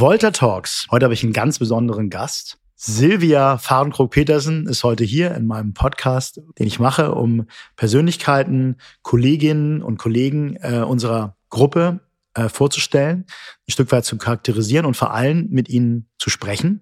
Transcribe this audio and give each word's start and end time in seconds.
Volta 0.00 0.30
Talks. 0.30 0.86
Heute 0.92 1.06
habe 1.06 1.14
ich 1.14 1.24
einen 1.24 1.32
ganz 1.32 1.58
besonderen 1.58 2.08
Gast. 2.08 2.58
Silvia 2.76 3.58
Fahrenkrog-Petersen 3.58 4.68
ist 4.68 4.84
heute 4.84 5.02
hier 5.02 5.34
in 5.34 5.44
meinem 5.44 5.74
Podcast, 5.74 6.40
den 6.56 6.68
ich 6.68 6.78
mache, 6.78 7.16
um 7.16 7.48
Persönlichkeiten, 7.74 8.76
Kolleginnen 9.02 9.82
und 9.82 9.98
Kollegen 9.98 10.54
äh, 10.60 10.84
unserer 10.86 11.36
Gruppe 11.50 11.98
äh, 12.34 12.48
vorzustellen, 12.48 13.26
ein 13.66 13.72
Stück 13.72 13.90
weit 13.90 14.04
zu 14.04 14.18
charakterisieren 14.18 14.86
und 14.86 14.96
vor 14.96 15.12
allem 15.12 15.48
mit 15.50 15.68
ihnen 15.68 16.08
zu 16.20 16.30
sprechen 16.30 16.78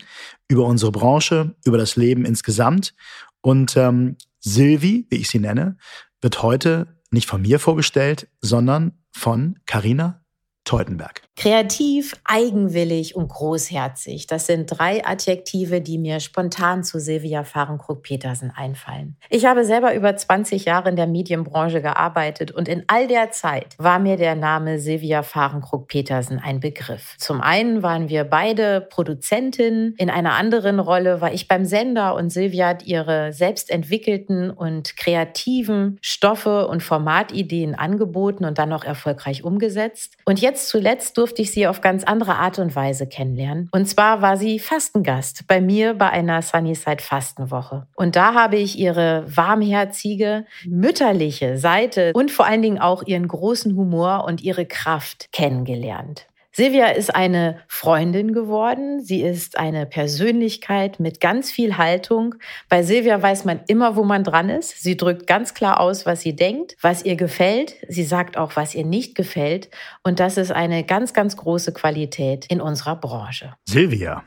über 0.46 0.66
unsere 0.66 0.92
Branche, 0.92 1.54
über 1.64 1.78
das 1.78 1.96
Leben 1.96 2.26
insgesamt. 2.26 2.94
Und 3.40 3.78
ähm, 3.78 4.18
Silvi, 4.40 5.06
wie 5.08 5.16
ich 5.16 5.30
sie 5.30 5.38
nenne, 5.38 5.78
wird 6.20 6.42
heute 6.42 6.98
nicht 7.10 7.26
von 7.26 7.40
mir 7.40 7.60
vorgestellt, 7.60 8.28
sondern 8.42 8.92
von 9.10 9.58
Karina 9.64 10.22
Teutenberg. 10.64 11.25
Kreativ, 11.38 12.14
eigenwillig 12.24 13.14
und 13.14 13.28
großherzig. 13.28 14.26
Das 14.26 14.46
sind 14.46 14.66
drei 14.66 15.04
Adjektive, 15.04 15.82
die 15.82 15.98
mir 15.98 16.18
spontan 16.20 16.82
zu 16.82 16.98
Silvia 16.98 17.44
Fahrenkrug-Petersen 17.44 18.50
einfallen. 18.56 19.16
Ich 19.28 19.44
habe 19.44 19.66
selber 19.66 19.94
über 19.94 20.16
20 20.16 20.64
Jahre 20.64 20.88
in 20.88 20.96
der 20.96 21.06
Medienbranche 21.06 21.82
gearbeitet 21.82 22.52
und 22.52 22.68
in 22.68 22.84
all 22.86 23.06
der 23.06 23.32
Zeit 23.32 23.74
war 23.76 23.98
mir 23.98 24.16
der 24.16 24.34
Name 24.34 24.78
Silvia 24.78 25.22
Fahrenkrug-Petersen 25.22 26.38
ein 26.38 26.60
Begriff. 26.60 27.16
Zum 27.18 27.42
einen 27.42 27.82
waren 27.82 28.08
wir 28.08 28.24
beide 28.24 28.80
Produzentinnen. 28.80 29.94
In 29.98 30.08
einer 30.08 30.32
anderen 30.32 30.80
Rolle 30.80 31.20
war 31.20 31.34
ich 31.34 31.48
beim 31.48 31.66
Sender 31.66 32.14
und 32.14 32.30
Silvia 32.30 32.68
hat 32.68 32.86
ihre 32.86 33.34
selbst 33.34 33.70
entwickelten 33.70 34.50
und 34.50 34.96
kreativen 34.96 35.98
Stoffe 36.00 36.66
und 36.66 36.82
Formatideen 36.82 37.74
angeboten 37.74 38.46
und 38.46 38.56
dann 38.56 38.70
noch 38.70 38.84
erfolgreich 38.84 39.44
umgesetzt. 39.44 40.16
Und 40.24 40.40
jetzt 40.40 40.70
zuletzt 40.70 41.18
durfte 41.18 41.25
ich 41.38 41.52
sie 41.52 41.66
auf 41.66 41.80
ganz 41.80 42.04
andere 42.04 42.36
Art 42.36 42.58
und 42.58 42.74
Weise 42.74 43.06
kennenlernen. 43.06 43.68
Und 43.72 43.86
zwar 43.86 44.22
war 44.22 44.36
sie 44.36 44.58
Fastengast 44.58 45.46
bei 45.46 45.60
mir 45.60 45.94
bei 45.94 46.10
einer 46.10 46.42
Sunnyside 46.42 47.02
Fastenwoche. 47.02 47.86
Und 47.96 48.16
da 48.16 48.34
habe 48.34 48.56
ich 48.56 48.78
ihre 48.78 49.24
warmherzige, 49.26 50.46
mütterliche 50.64 51.58
Seite 51.58 52.12
und 52.14 52.30
vor 52.30 52.46
allen 52.46 52.62
Dingen 52.62 52.78
auch 52.78 53.02
ihren 53.04 53.28
großen 53.28 53.76
Humor 53.76 54.24
und 54.26 54.42
ihre 54.42 54.66
Kraft 54.66 55.32
kennengelernt. 55.32 56.26
Silvia 56.56 56.86
ist 56.86 57.14
eine 57.14 57.60
Freundin 57.68 58.32
geworden. 58.32 59.02
Sie 59.02 59.20
ist 59.20 59.58
eine 59.58 59.84
Persönlichkeit 59.84 60.98
mit 60.98 61.20
ganz 61.20 61.50
viel 61.50 61.76
Haltung. 61.76 62.36
Bei 62.70 62.82
Silvia 62.82 63.20
weiß 63.20 63.44
man 63.44 63.60
immer, 63.66 63.94
wo 63.94 64.04
man 64.04 64.24
dran 64.24 64.48
ist. 64.48 64.82
Sie 64.82 64.96
drückt 64.96 65.26
ganz 65.26 65.52
klar 65.52 65.80
aus, 65.80 66.06
was 66.06 66.22
sie 66.22 66.34
denkt, 66.34 66.74
was 66.80 67.04
ihr 67.04 67.16
gefällt. 67.16 67.74
Sie 67.90 68.04
sagt 68.04 68.38
auch, 68.38 68.56
was 68.56 68.74
ihr 68.74 68.86
nicht 68.86 69.14
gefällt. 69.14 69.68
Und 70.02 70.18
das 70.18 70.38
ist 70.38 70.50
eine 70.50 70.82
ganz, 70.82 71.12
ganz 71.12 71.36
große 71.36 71.74
Qualität 71.74 72.46
in 72.46 72.62
unserer 72.62 72.96
Branche. 72.96 73.52
Silvia, 73.68 74.24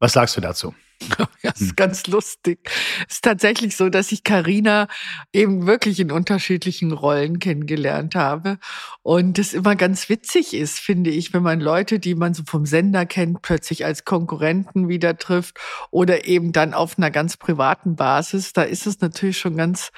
was 0.00 0.14
sagst 0.14 0.36
du 0.36 0.40
dazu? 0.40 0.74
Ja, 1.42 1.52
ist 1.52 1.76
ganz 1.76 2.06
lustig. 2.06 2.68
Es 3.08 3.14
ist 3.16 3.24
tatsächlich 3.24 3.74
so, 3.74 3.88
dass 3.88 4.12
ich 4.12 4.24
Karina 4.24 4.88
eben 5.32 5.66
wirklich 5.66 5.98
in 6.00 6.10
unterschiedlichen 6.10 6.92
Rollen 6.92 7.38
kennengelernt 7.38 8.14
habe. 8.14 8.58
Und 9.02 9.38
das 9.38 9.54
immer 9.54 9.74
ganz 9.74 10.10
witzig 10.10 10.52
ist, 10.52 10.78
finde 10.78 11.08
ich, 11.08 11.32
wenn 11.32 11.42
man 11.42 11.60
Leute, 11.60 11.98
die 11.98 12.14
man 12.14 12.34
so 12.34 12.42
vom 12.46 12.66
Sender 12.66 13.06
kennt, 13.06 13.40
plötzlich 13.40 13.86
als 13.86 14.04
Konkurrenten 14.04 14.88
wieder 14.88 15.16
trifft 15.16 15.58
oder 15.90 16.26
eben 16.26 16.52
dann 16.52 16.74
auf 16.74 16.98
einer 16.98 17.10
ganz 17.10 17.38
privaten 17.38 17.96
Basis. 17.96 18.52
Da 18.52 18.62
ist 18.62 18.86
es 18.86 19.00
natürlich 19.00 19.38
schon 19.38 19.56
ganz, 19.56 19.92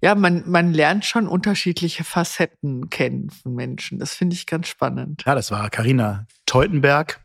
ja, 0.00 0.14
man, 0.14 0.44
man 0.46 0.72
lernt 0.72 1.04
schon 1.04 1.28
unterschiedliche 1.28 2.04
Facetten 2.04 2.88
kennen 2.88 3.28
von 3.28 3.54
Menschen. 3.54 3.98
Das 3.98 4.14
finde 4.14 4.34
ich 4.34 4.46
ganz 4.46 4.68
spannend. 4.68 5.24
Ja, 5.26 5.34
das 5.34 5.50
war 5.50 5.68
Karina 5.68 6.26
Teutenberg. 6.46 7.20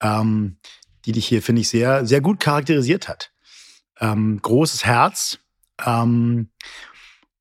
Ähm, 0.00 0.58
die 1.06 1.12
dich 1.12 1.26
hier, 1.26 1.42
finde 1.42 1.62
ich, 1.62 1.68
sehr, 1.68 2.04
sehr 2.04 2.20
gut 2.20 2.40
charakterisiert 2.40 3.08
hat. 3.08 3.32
Ähm, 4.00 4.40
großes 4.42 4.84
Herz. 4.84 5.38
Ähm, 5.84 6.50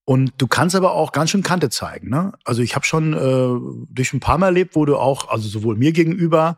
und 0.05 0.33
du 0.37 0.47
kannst 0.47 0.75
aber 0.75 0.91
auch 0.91 1.11
ganz 1.11 1.31
schön 1.31 1.41
Kante 1.41 1.69
zeigen. 1.71 2.09
Ne? 2.09 2.33
Also 2.45 2.61
ich 2.61 2.75
habe 2.75 2.85
schon 2.85 3.13
äh, 3.13 3.85
durch 3.89 4.13
ein 4.13 4.19
paar 4.19 4.37
Mal 4.37 4.47
erlebt, 4.47 4.75
wo 4.75 4.85
du 4.85 4.97
auch, 4.97 5.29
also 5.29 5.49
sowohl 5.49 5.75
mir 5.75 5.91
gegenüber 5.93 6.57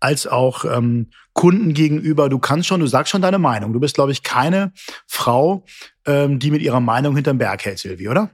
als 0.00 0.26
auch 0.26 0.64
ähm, 0.64 1.10
Kunden 1.34 1.74
gegenüber, 1.74 2.28
du 2.28 2.38
kannst 2.38 2.68
schon, 2.68 2.80
du 2.80 2.86
sagst 2.86 3.10
schon 3.10 3.22
deine 3.22 3.38
Meinung. 3.38 3.74
Du 3.74 3.80
bist, 3.80 3.94
glaube 3.94 4.12
ich, 4.12 4.22
keine 4.22 4.72
Frau, 5.06 5.64
ähm, 6.06 6.38
die 6.38 6.50
mit 6.50 6.62
ihrer 6.62 6.80
Meinung 6.80 7.14
hinterm 7.14 7.38
Berg 7.38 7.64
hält, 7.66 7.78
Silvi, 7.78 8.08
oder? 8.08 8.30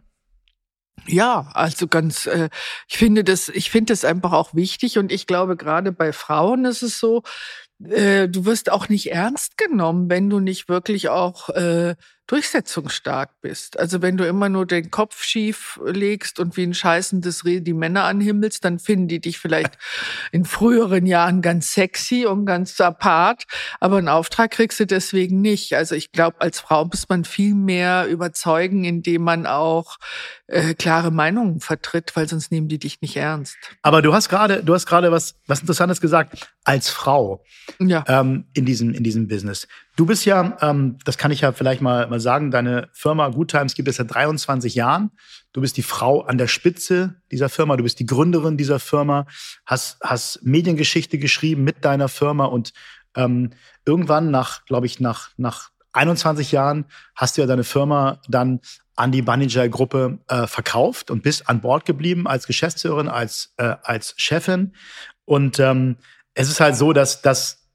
Ja, 1.06 1.50
also 1.54 1.88
ganz, 1.88 2.26
äh, 2.26 2.48
ich 2.88 2.98
finde 2.98 3.24
das, 3.24 3.48
ich 3.48 3.70
finde 3.70 3.92
das 3.92 4.04
einfach 4.04 4.32
auch 4.32 4.54
wichtig 4.54 4.98
und 4.98 5.10
ich 5.10 5.26
glaube 5.26 5.56
gerade 5.56 5.90
bei 5.90 6.12
Frauen 6.12 6.64
ist 6.64 6.82
es 6.82 7.00
so, 7.00 7.22
äh, 7.90 8.28
du 8.28 8.44
wirst 8.44 8.70
auch 8.70 8.88
nicht 8.88 9.10
ernst 9.12 9.58
genommen, 9.58 10.08
wenn 10.10 10.30
du 10.30 10.40
nicht 10.40 10.68
wirklich 10.68 11.08
auch 11.08 11.48
äh, 11.50 11.94
durchsetzungsstark 12.32 13.42
bist. 13.42 13.78
Also 13.78 14.00
wenn 14.00 14.16
du 14.16 14.26
immer 14.26 14.48
nur 14.48 14.64
den 14.64 14.90
Kopf 14.90 15.22
schief 15.22 15.78
legst 15.84 16.40
und 16.40 16.56
wie 16.56 16.62
ein 16.62 16.72
scheißendes 16.72 17.44
Reh 17.44 17.60
die 17.60 17.74
Männer 17.74 18.04
anhimmelst, 18.04 18.64
dann 18.64 18.78
finden 18.78 19.06
die 19.06 19.20
dich 19.20 19.38
vielleicht 19.38 19.76
in 20.32 20.46
früheren 20.46 21.04
Jahren 21.04 21.42
ganz 21.42 21.74
sexy 21.74 22.24
und 22.24 22.46
ganz 22.46 22.80
apart, 22.80 23.44
aber 23.80 23.98
einen 23.98 24.08
Auftrag 24.08 24.50
kriegst 24.50 24.80
du 24.80 24.86
deswegen 24.86 25.42
nicht. 25.42 25.74
Also 25.74 25.94
ich 25.94 26.10
glaube, 26.10 26.40
als 26.40 26.58
Frau 26.58 26.86
muss 26.86 27.06
man 27.10 27.24
viel 27.24 27.54
mehr 27.54 28.06
überzeugen, 28.06 28.84
indem 28.84 29.24
man 29.24 29.46
auch 29.46 29.98
äh, 30.46 30.72
klare 30.72 31.10
Meinungen 31.10 31.60
vertritt, 31.60 32.16
weil 32.16 32.26
sonst 32.28 32.50
nehmen 32.50 32.68
die 32.68 32.78
dich 32.78 33.02
nicht 33.02 33.16
ernst. 33.16 33.58
Aber 33.82 34.00
du 34.00 34.14
hast 34.14 34.30
gerade, 34.30 34.64
du 34.64 34.72
hast 34.72 34.86
gerade 34.86 35.12
was, 35.12 35.34
was 35.46 35.60
Interessantes 35.60 36.00
gesagt. 36.00 36.50
Als 36.64 36.88
Frau 36.88 37.44
ja. 37.78 38.04
ähm, 38.06 38.46
in 38.54 38.64
diesem 38.64 38.94
in 38.94 39.02
diesem 39.02 39.26
Business. 39.28 39.66
Du 39.94 40.06
bist 40.06 40.24
ja, 40.24 40.56
ähm, 40.62 40.98
das 41.04 41.18
kann 41.18 41.30
ich 41.30 41.42
ja 41.42 41.52
vielleicht 41.52 41.82
mal, 41.82 42.06
mal 42.08 42.20
sagen, 42.20 42.50
deine 42.50 42.88
Firma 42.94 43.28
Good 43.28 43.50
Times 43.50 43.74
gibt 43.74 43.88
es 43.88 43.96
seit 43.96 44.12
23 44.12 44.74
Jahren. 44.74 45.10
Du 45.52 45.60
bist 45.60 45.76
die 45.76 45.82
Frau 45.82 46.22
an 46.22 46.38
der 46.38 46.48
Spitze 46.48 47.16
dieser 47.30 47.50
Firma, 47.50 47.76
du 47.76 47.82
bist 47.82 47.98
die 47.98 48.06
Gründerin 48.06 48.56
dieser 48.56 48.78
Firma, 48.78 49.26
hast, 49.66 50.00
hast 50.02 50.42
Mediengeschichte 50.42 51.18
geschrieben 51.18 51.62
mit 51.64 51.84
deiner 51.84 52.08
Firma 52.08 52.46
und 52.46 52.72
ähm, 53.14 53.50
irgendwann 53.84 54.30
nach, 54.30 54.64
glaube 54.64 54.86
ich, 54.86 54.98
nach, 54.98 55.30
nach 55.36 55.70
21 55.92 56.52
Jahren 56.52 56.86
hast 57.14 57.36
du 57.36 57.42
ja 57.42 57.46
deine 57.46 57.64
Firma 57.64 58.18
dann 58.28 58.60
an 58.96 59.12
die 59.12 59.20
Banijay-Gruppe 59.20 60.20
äh, 60.28 60.46
verkauft 60.46 61.10
und 61.10 61.22
bist 61.22 61.50
an 61.50 61.60
Bord 61.60 61.84
geblieben 61.84 62.26
als 62.26 62.46
Geschäftsführerin, 62.46 63.08
als, 63.08 63.52
äh, 63.58 63.76
als 63.82 64.14
Chefin. 64.16 64.74
Und 65.26 65.58
ähm, 65.60 65.96
es 66.32 66.48
ist 66.48 66.60
halt 66.60 66.76
so, 66.76 66.94
dass, 66.94 67.20
dass 67.20 67.68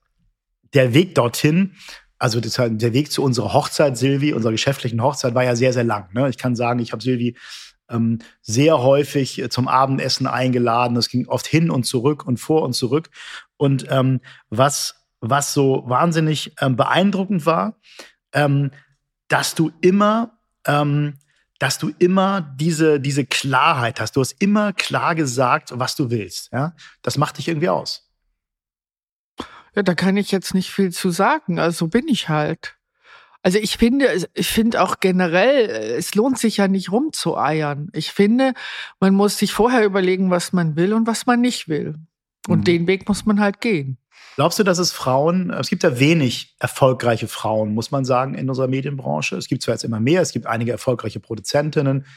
der 0.73 0.95
Weg 0.95 1.13
dorthin 1.13 1.75
also 2.19 2.39
das, 2.39 2.55
der 2.55 2.93
Weg 2.93 3.11
zu 3.11 3.23
unserer 3.23 3.53
Hochzeit, 3.53 3.97
Silvi, 3.97 4.33
unserer 4.33 4.51
geschäftlichen 4.51 5.01
Hochzeit, 5.01 5.35
war 5.35 5.43
ja 5.43 5.55
sehr, 5.55 5.73
sehr 5.73 5.83
lang. 5.83 6.09
Ne? 6.13 6.29
Ich 6.29 6.37
kann 6.37 6.55
sagen, 6.55 6.79
ich 6.79 6.91
habe 6.91 7.03
Silvi 7.03 7.35
ähm, 7.89 8.19
sehr 8.41 8.79
häufig 8.79 9.39
äh, 9.39 9.49
zum 9.49 9.67
Abendessen 9.67 10.27
eingeladen. 10.27 10.95
Das 10.95 11.09
ging 11.09 11.27
oft 11.27 11.47
hin 11.47 11.69
und 11.69 11.85
zurück 11.85 12.25
und 12.25 12.37
vor 12.37 12.63
und 12.63 12.73
zurück. 12.73 13.09
Und 13.57 13.85
ähm, 13.89 14.19
was, 14.49 14.95
was 15.19 15.53
so 15.53 15.83
wahnsinnig 15.87 16.53
ähm, 16.59 16.75
beeindruckend 16.75 17.45
war, 17.45 17.79
ähm, 18.33 18.71
dass 19.27 19.55
du 19.55 19.71
immer, 19.81 20.37
ähm, 20.65 21.19
dass 21.59 21.79
du 21.79 21.91
immer 21.99 22.41
diese, 22.59 22.99
diese 22.99 23.25
Klarheit 23.25 23.99
hast. 23.99 24.15
Du 24.15 24.21
hast 24.21 24.33
immer 24.39 24.73
klar 24.73 25.15
gesagt, 25.15 25.71
was 25.73 25.95
du 25.95 26.09
willst. 26.09 26.51
Ja? 26.51 26.75
Das 27.01 27.17
macht 27.17 27.37
dich 27.37 27.47
irgendwie 27.47 27.69
aus. 27.69 28.06
Ja, 29.77 29.83
da 29.83 29.93
kann 29.93 30.17
ich 30.17 30.31
jetzt 30.31 30.55
nicht 30.55 30.71
viel 30.71 30.91
zu 30.91 31.11
sagen. 31.11 31.59
Also 31.59 31.85
so 31.85 31.87
bin 31.87 32.07
ich 32.07 32.29
halt. 32.29 32.77
Also 33.43 33.59
ich 33.59 33.77
finde, 33.77 34.27
ich 34.33 34.47
finde 34.47 34.81
auch 34.81 34.99
generell, 34.99 35.69
es 35.95 36.15
lohnt 36.15 36.39
sich 36.39 36.57
ja 36.57 36.67
nicht 36.67 36.91
rumzueiern. 36.91 37.89
Ich 37.93 38.11
finde, 38.11 38.55
man 38.99 39.13
muss 39.13 39.37
sich 39.37 39.53
vorher 39.53 39.85
überlegen, 39.85 40.31
was 40.31 40.51
man 40.51 40.75
will 40.77 40.93
und 40.93 41.05
was 41.05 41.27
man 41.27 41.41
nicht 41.41 41.67
will. 41.67 41.93
Und 42.47 42.61
mhm. 42.61 42.63
den 42.63 42.87
Weg 42.87 43.07
muss 43.07 43.27
man 43.27 43.39
halt 43.39 43.61
gehen. 43.61 43.99
Glaubst 44.35 44.57
du, 44.57 44.63
dass 44.63 44.79
es 44.79 44.91
Frauen, 44.91 45.51
es 45.51 45.69
gibt 45.69 45.83
ja 45.83 45.99
wenig 45.99 46.55
erfolgreiche 46.57 47.27
Frauen, 47.27 47.75
muss 47.75 47.91
man 47.91 48.03
sagen, 48.03 48.33
in 48.33 48.49
unserer 48.49 48.67
Medienbranche. 48.67 49.35
Es 49.35 49.47
gibt 49.47 49.61
zwar 49.61 49.75
jetzt 49.75 49.83
immer 49.83 49.99
mehr, 49.99 50.23
es 50.23 50.31
gibt 50.31 50.47
einige 50.47 50.71
erfolgreiche 50.71 51.19
Produzentinnen 51.19 52.07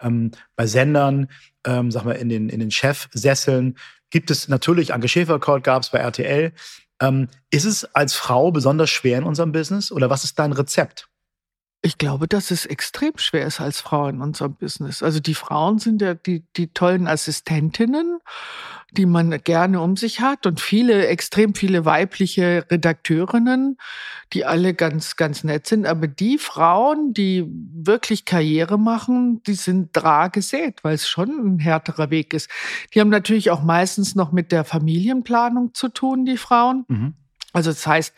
ähm, 0.00 0.30
bei 0.56 0.66
Sendern, 0.66 1.28
ähm, 1.66 1.90
sag 1.90 2.06
mal, 2.06 2.12
in 2.12 2.30
den, 2.30 2.48
in 2.48 2.60
den 2.60 2.70
Chefsesseln. 2.70 3.76
Gibt 4.08 4.30
es 4.30 4.48
natürlich, 4.48 4.94
Anke 4.94 5.06
Schäferkort 5.06 5.64
gab 5.64 5.82
es 5.82 5.90
bei 5.90 5.98
RTL. 5.98 6.54
Ähm, 7.00 7.28
ist 7.50 7.64
es 7.64 7.84
als 7.94 8.14
Frau 8.14 8.50
besonders 8.50 8.90
schwer 8.90 9.18
in 9.18 9.24
unserem 9.24 9.52
Business 9.52 9.90
oder 9.90 10.10
was 10.10 10.24
ist 10.24 10.38
dein 10.38 10.52
Rezept? 10.52 11.09
Ich 11.82 11.96
glaube, 11.96 12.28
dass 12.28 12.50
es 12.50 12.66
extrem 12.66 13.16
schwer 13.16 13.46
ist 13.46 13.58
als 13.58 13.80
Frau 13.80 14.06
in 14.08 14.20
unserem 14.20 14.54
Business. 14.54 15.02
Also 15.02 15.18
die 15.18 15.34
Frauen 15.34 15.78
sind 15.78 16.02
ja 16.02 16.12
die, 16.12 16.44
die 16.56 16.68
tollen 16.74 17.06
Assistentinnen, 17.06 18.18
die 18.92 19.06
man 19.06 19.30
gerne 19.42 19.80
um 19.80 19.96
sich 19.96 20.20
hat 20.20 20.44
und 20.44 20.60
viele, 20.60 21.06
extrem 21.06 21.54
viele 21.54 21.86
weibliche 21.86 22.66
Redakteurinnen, 22.70 23.78
die 24.34 24.44
alle 24.44 24.74
ganz, 24.74 25.16
ganz 25.16 25.42
nett 25.42 25.66
sind. 25.66 25.86
Aber 25.86 26.06
die 26.06 26.36
Frauen, 26.36 27.14
die 27.14 27.46
wirklich 27.48 28.26
Karriere 28.26 28.78
machen, 28.78 29.42
die 29.44 29.54
sind 29.54 29.90
dra 29.92 30.28
gesät, 30.28 30.84
weil 30.84 30.94
es 30.94 31.08
schon 31.08 31.30
ein 31.30 31.58
härterer 31.60 32.10
Weg 32.10 32.34
ist. 32.34 32.50
Die 32.94 33.00
haben 33.00 33.08
natürlich 33.08 33.50
auch 33.50 33.62
meistens 33.62 34.14
noch 34.14 34.32
mit 34.32 34.52
der 34.52 34.64
Familienplanung 34.64 35.72
zu 35.72 35.88
tun, 35.88 36.26
die 36.26 36.36
Frauen. 36.36 36.84
Mhm. 36.88 37.14
Also 37.52 37.70
das 37.70 37.86
heißt, 37.86 38.14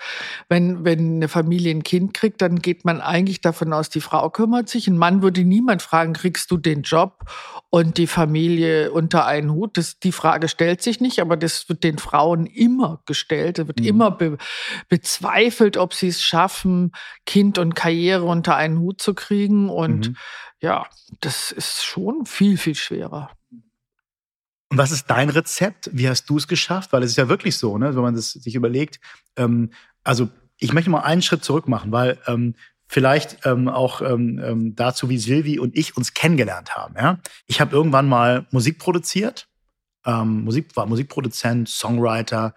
wenn, 0.48 0.84
wenn 0.84 1.16
eine 1.16 1.28
Familie 1.28 1.74
ein 1.74 1.82
Kind 1.82 2.12
kriegt, 2.12 2.42
dann 2.42 2.60
geht 2.60 2.84
man 2.84 3.00
eigentlich 3.00 3.40
davon 3.40 3.72
aus, 3.72 3.88
die 3.88 4.02
Frau 4.02 4.28
kümmert 4.28 4.68
sich. 4.68 4.88
Ein 4.88 4.98
Mann 4.98 5.22
würde 5.22 5.44
niemand 5.44 5.80
fragen, 5.80 6.12
kriegst 6.12 6.50
du 6.50 6.58
den 6.58 6.82
Job 6.82 7.24
und 7.70 7.96
die 7.96 8.06
Familie 8.06 8.92
unter 8.92 9.24
einen 9.26 9.52
Hut? 9.52 9.78
Das, 9.78 9.98
die 9.98 10.12
Frage 10.12 10.48
stellt 10.48 10.82
sich 10.82 11.00
nicht, 11.00 11.20
aber 11.20 11.38
das 11.38 11.68
wird 11.68 11.82
den 11.82 11.98
Frauen 11.98 12.44
immer 12.44 13.02
gestellt. 13.06 13.58
Es 13.58 13.66
wird 13.66 13.80
mhm. 13.80 13.86
immer 13.86 14.10
be, 14.10 14.36
bezweifelt, 14.88 15.78
ob 15.78 15.94
sie 15.94 16.08
es 16.08 16.22
schaffen, 16.22 16.92
Kind 17.24 17.58
und 17.58 17.74
Karriere 17.74 18.24
unter 18.24 18.56
einen 18.56 18.78
Hut 18.80 19.00
zu 19.00 19.14
kriegen. 19.14 19.70
Und 19.70 20.10
mhm. 20.10 20.16
ja, 20.60 20.86
das 21.20 21.52
ist 21.52 21.84
schon 21.84 22.26
viel, 22.26 22.58
viel 22.58 22.74
schwerer. 22.74 23.30
Und 24.72 24.78
was 24.78 24.90
ist 24.90 25.10
dein 25.10 25.28
Rezept? 25.28 25.90
Wie 25.92 26.08
hast 26.08 26.24
du 26.30 26.38
es 26.38 26.48
geschafft? 26.48 26.94
Weil 26.94 27.02
es 27.02 27.10
ist 27.10 27.18
ja 27.18 27.28
wirklich 27.28 27.58
so, 27.58 27.76
ne, 27.76 27.94
wenn 27.94 28.02
man 28.02 28.14
das 28.14 28.30
sich 28.32 28.54
überlegt. 28.54 29.00
Ähm, 29.36 29.68
also 30.02 30.30
ich 30.56 30.72
möchte 30.72 30.88
mal 30.88 31.00
einen 31.00 31.20
Schritt 31.20 31.44
zurück 31.44 31.68
machen, 31.68 31.92
weil 31.92 32.18
ähm, 32.26 32.54
vielleicht 32.86 33.44
ähm, 33.44 33.68
auch 33.68 34.00
ähm, 34.00 34.40
ähm, 34.42 34.74
dazu, 34.74 35.10
wie 35.10 35.18
Silvi 35.18 35.58
und 35.58 35.76
ich 35.76 35.94
uns 35.94 36.14
kennengelernt 36.14 36.74
haben. 36.74 36.94
Ja? 36.96 37.18
Ich 37.46 37.60
habe 37.60 37.76
irgendwann 37.76 38.08
mal 38.08 38.46
Musik 38.50 38.78
produziert, 38.78 39.46
ähm, 40.06 40.44
Musik, 40.44 40.74
war 40.74 40.86
Musikproduzent, 40.86 41.68
Songwriter. 41.68 42.54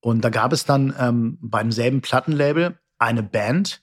Und 0.00 0.24
da 0.24 0.30
gab 0.30 0.54
es 0.54 0.64
dann 0.64 0.94
ähm, 0.98 1.36
beim 1.42 1.72
selben 1.72 2.00
Plattenlabel 2.00 2.78
eine 2.98 3.22
Band, 3.22 3.82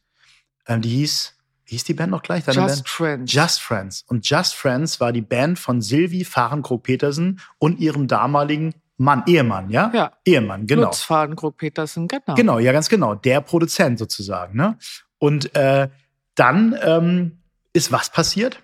ähm, 0.66 0.82
die 0.82 0.90
hieß 0.90 1.37
hieß 1.68 1.84
die 1.84 1.94
Band 1.94 2.12
noch 2.12 2.24
gleich? 2.24 2.46
Deine 2.46 2.62
Just 2.62 2.76
Band? 2.76 2.90
Friends. 2.90 3.34
Just 3.34 3.62
Friends. 3.62 4.06
Und 4.08 4.28
Just 4.30 4.56
Friends 4.56 5.00
war 5.00 5.12
die 5.12 5.22
Band 5.22 5.60
von 5.60 5.82
Sylvie 5.82 6.26
Fahrenkrog-Petersen 6.26 7.40
und 7.60 7.80
ihrem 7.80 8.08
damaligen 8.08 8.74
Mann, 8.98 9.24
Ehemann, 9.28 9.70
ja? 9.70 9.92
Ja. 9.94 10.12
Ehemann, 10.26 10.66
genau. 10.66 10.86
Lutz 10.86 11.04
Fahrenkrog-Petersen, 11.04 12.08
genau. 12.08 12.34
Genau, 12.36 12.60
ja, 12.60 12.72
ganz 12.72 12.90
genau. 12.90 13.14
Der 13.14 13.42
Produzent 13.42 14.00
sozusagen, 14.00 14.58
ne? 14.58 14.78
Und 15.20 15.56
äh, 15.56 15.90
dann 16.34 16.76
ähm, 16.82 17.40
ist 17.74 17.92
was 17.92 18.12
passiert? 18.12 18.64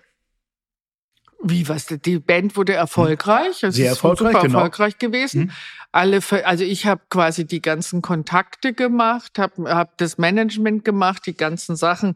Wie 1.46 1.68
was? 1.68 1.86
Die 1.86 2.18
Band 2.18 2.56
wurde 2.56 2.72
erfolgreich. 2.72 3.62
Es 3.62 3.74
Sehr 3.74 3.90
erfolgreich, 3.90 4.32
super 4.32 4.46
genau. 4.46 4.58
erfolgreich 4.58 4.98
gewesen. 4.98 5.42
Mhm. 5.42 5.50
Alle, 5.92 6.20
also 6.44 6.64
ich 6.64 6.86
habe 6.86 7.02
quasi 7.10 7.46
die 7.46 7.60
ganzen 7.60 8.02
Kontakte 8.02 8.72
gemacht, 8.72 9.38
habe 9.38 9.72
hab 9.72 9.98
das 9.98 10.18
Management 10.18 10.84
gemacht, 10.84 11.26
die 11.26 11.36
ganzen 11.36 11.76
Sachen 11.76 12.14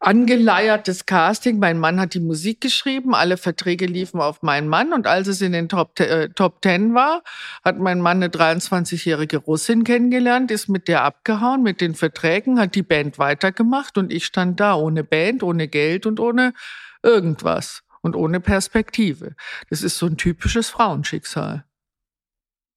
angeleiert, 0.00 0.88
das 0.88 1.06
Casting. 1.06 1.58
Mein 1.58 1.78
Mann 1.78 2.00
hat 2.00 2.14
die 2.14 2.20
Musik 2.20 2.60
geschrieben, 2.60 3.14
alle 3.14 3.36
Verträge 3.36 3.86
liefen 3.86 4.20
auf 4.20 4.42
meinen 4.42 4.66
Mann 4.66 4.92
und 4.92 5.06
als 5.06 5.28
es 5.28 5.40
in 5.42 5.52
den 5.52 5.68
Top, 5.68 6.00
äh, 6.00 6.30
Top 6.30 6.62
Ten 6.62 6.94
war, 6.94 7.22
hat 7.64 7.78
mein 7.78 8.00
Mann 8.00 8.16
eine 8.16 8.28
23-jährige 8.28 9.36
Russin 9.36 9.84
kennengelernt, 9.84 10.50
ist 10.50 10.68
mit 10.68 10.88
der 10.88 11.04
abgehauen 11.04 11.62
mit 11.62 11.80
den 11.80 11.94
Verträgen, 11.94 12.58
hat 12.58 12.74
die 12.74 12.82
Band 12.82 13.18
weitergemacht 13.18 13.98
und 13.98 14.12
ich 14.12 14.24
stand 14.24 14.58
da 14.58 14.74
ohne 14.74 15.04
Band, 15.04 15.42
ohne 15.42 15.68
Geld 15.68 16.06
und 16.06 16.18
ohne 16.18 16.54
irgendwas 17.02 17.82
und 18.00 18.16
ohne 18.16 18.40
Perspektive. 18.40 19.34
Das 19.68 19.82
ist 19.82 19.98
so 19.98 20.06
ein 20.06 20.16
typisches 20.16 20.70
Frauenschicksal. 20.70 21.64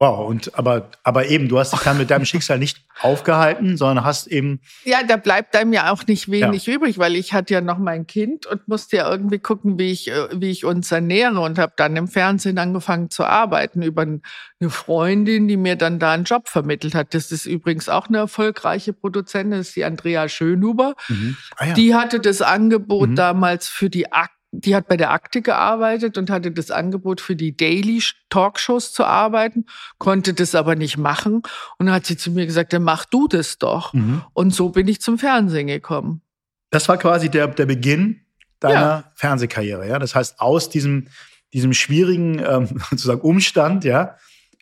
Wow, 0.03 0.27
und 0.27 0.59
aber, 0.59 0.89
aber 1.03 1.27
eben, 1.27 1.47
du 1.47 1.57
hast 1.59 1.71
dich 1.71 1.79
dann 1.79 1.97
mit 1.97 2.11
deinem 2.11 2.25
Schicksal 2.25 2.59
nicht 2.59 2.83
aufgehalten, 2.99 3.77
sondern 3.77 4.03
hast 4.03 4.27
eben. 4.27 4.59
Ja, 4.83 5.01
da 5.01 5.15
bleibt 5.15 5.55
einem 5.55 5.71
ja 5.71 5.93
auch 5.93 6.05
nicht 6.05 6.29
wenig 6.29 6.65
ja. 6.65 6.73
übrig, 6.73 6.97
weil 6.97 7.15
ich 7.15 7.31
hatte 7.31 7.53
ja 7.53 7.61
noch 7.61 7.77
mein 7.77 8.05
Kind 8.05 8.45
und 8.45 8.67
musste 8.67 8.97
ja 8.97 9.09
irgendwie 9.09 9.39
gucken, 9.39 9.79
wie 9.79 9.91
ich, 9.91 10.11
äh, 10.11 10.27
wie 10.33 10.51
ich 10.51 10.65
uns 10.65 10.91
ernähre 10.91 11.39
und 11.39 11.57
habe 11.57 11.71
dann 11.77 11.95
im 11.95 12.09
Fernsehen 12.09 12.57
angefangen 12.57 13.11
zu 13.11 13.23
arbeiten 13.23 13.81
über 13.81 14.01
eine 14.01 14.69
Freundin, 14.69 15.47
die 15.47 15.55
mir 15.55 15.77
dann 15.77 15.99
da 15.99 16.11
einen 16.11 16.25
Job 16.25 16.49
vermittelt 16.49 16.95
hat. 16.95 17.13
Das 17.13 17.31
ist 17.31 17.45
übrigens 17.45 17.87
auch 17.87 18.09
eine 18.09 18.17
erfolgreiche 18.17 18.91
Produzentin, 18.91 19.51
das 19.51 19.69
ist 19.69 19.75
die 19.77 19.85
Andrea 19.85 20.27
Schönhuber. 20.27 20.95
Mhm. 21.07 21.37
Ah, 21.55 21.67
ja. 21.67 21.73
Die 21.75 21.95
hatte 21.95 22.19
das 22.19 22.41
Angebot 22.41 23.11
mhm. 23.11 23.15
damals 23.15 23.69
für 23.69 23.89
die 23.89 24.11
Akte 24.11 24.42
die 24.55 24.75
hat 24.75 24.87
bei 24.87 24.97
der 24.97 25.11
Akte 25.11 25.41
gearbeitet 25.41 26.17
und 26.17 26.29
hatte 26.29 26.51
das 26.51 26.69
Angebot 26.69 27.21
für 27.21 27.35
die 27.35 27.57
Daily 27.57 28.01
Talkshows 28.29 28.93
zu 28.93 29.03
arbeiten, 29.03 29.65
konnte 29.97 30.33
das 30.35 30.53
aber 30.53 30.75
nicht 30.75 30.97
machen. 30.97 31.41
Und 31.79 31.87
dann 31.87 31.95
hat 31.95 32.05
sie 32.05 32.17
zu 32.17 32.31
mir 32.31 32.45
gesagt, 32.45 32.71
dann 32.71 32.83
mach 32.83 33.05
du 33.05 33.27
das 33.27 33.57
doch. 33.57 33.93
Mhm. 33.93 34.21
Und 34.33 34.53
so 34.53 34.69
bin 34.69 34.87
ich 34.87 35.01
zum 35.01 35.17
Fernsehen 35.17 35.67
gekommen. 35.67 36.21
Das 36.69 36.87
war 36.87 36.97
quasi 36.97 37.29
der, 37.29 37.47
der 37.47 37.65
Beginn 37.65 38.21
deiner 38.59 38.75
ja. 38.79 39.11
Fernsehkarriere, 39.15 39.87
ja. 39.87 39.97
Das 39.97 40.13
heißt, 40.13 40.39
aus 40.39 40.69
diesem, 40.69 41.07
diesem 41.51 41.73
schwierigen 41.73 42.39
ähm, 42.39 42.67
sozusagen 42.91 43.21
Umstand, 43.21 43.83
ja, 43.83 44.17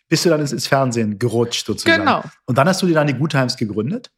bist 0.08 0.24
du 0.24 0.30
dann 0.30 0.40
ins, 0.40 0.52
ins 0.52 0.66
Fernsehen 0.66 1.18
gerutscht 1.18 1.66
sozusagen. 1.66 2.00
Genau. 2.00 2.24
Und 2.46 2.56
dann 2.56 2.66
hast 2.66 2.80
du 2.80 2.86
dir 2.86 2.94
dann 2.94 3.06
die 3.06 3.14
Good 3.14 3.32
Times 3.32 3.56
gegründet? 3.58 4.10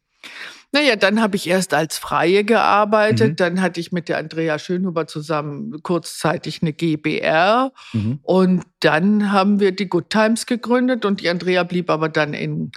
Naja, 0.75 0.97
dann 0.97 1.21
habe 1.21 1.37
ich 1.37 1.47
erst 1.47 1.73
als 1.73 1.97
Freie 1.97 2.43
gearbeitet, 2.43 3.29
mhm. 3.29 3.35
dann 3.37 3.61
hatte 3.61 3.79
ich 3.79 3.93
mit 3.93 4.09
der 4.09 4.17
Andrea 4.17 4.59
Schönhuber 4.59 5.07
zusammen 5.07 5.81
kurzzeitig 5.83 6.61
eine 6.61 6.73
GBR 6.73 7.71
mhm. 7.93 8.19
und 8.23 8.63
dann 8.81 9.31
haben 9.31 9.61
wir 9.61 9.73
die 9.73 9.87
Good 9.87 10.09
Times 10.09 10.45
gegründet 10.45 11.05
und 11.05 11.21
die 11.21 11.29
Andrea 11.29 11.63
blieb 11.63 11.89
aber 11.89 12.09
dann 12.09 12.33
in 12.33 12.71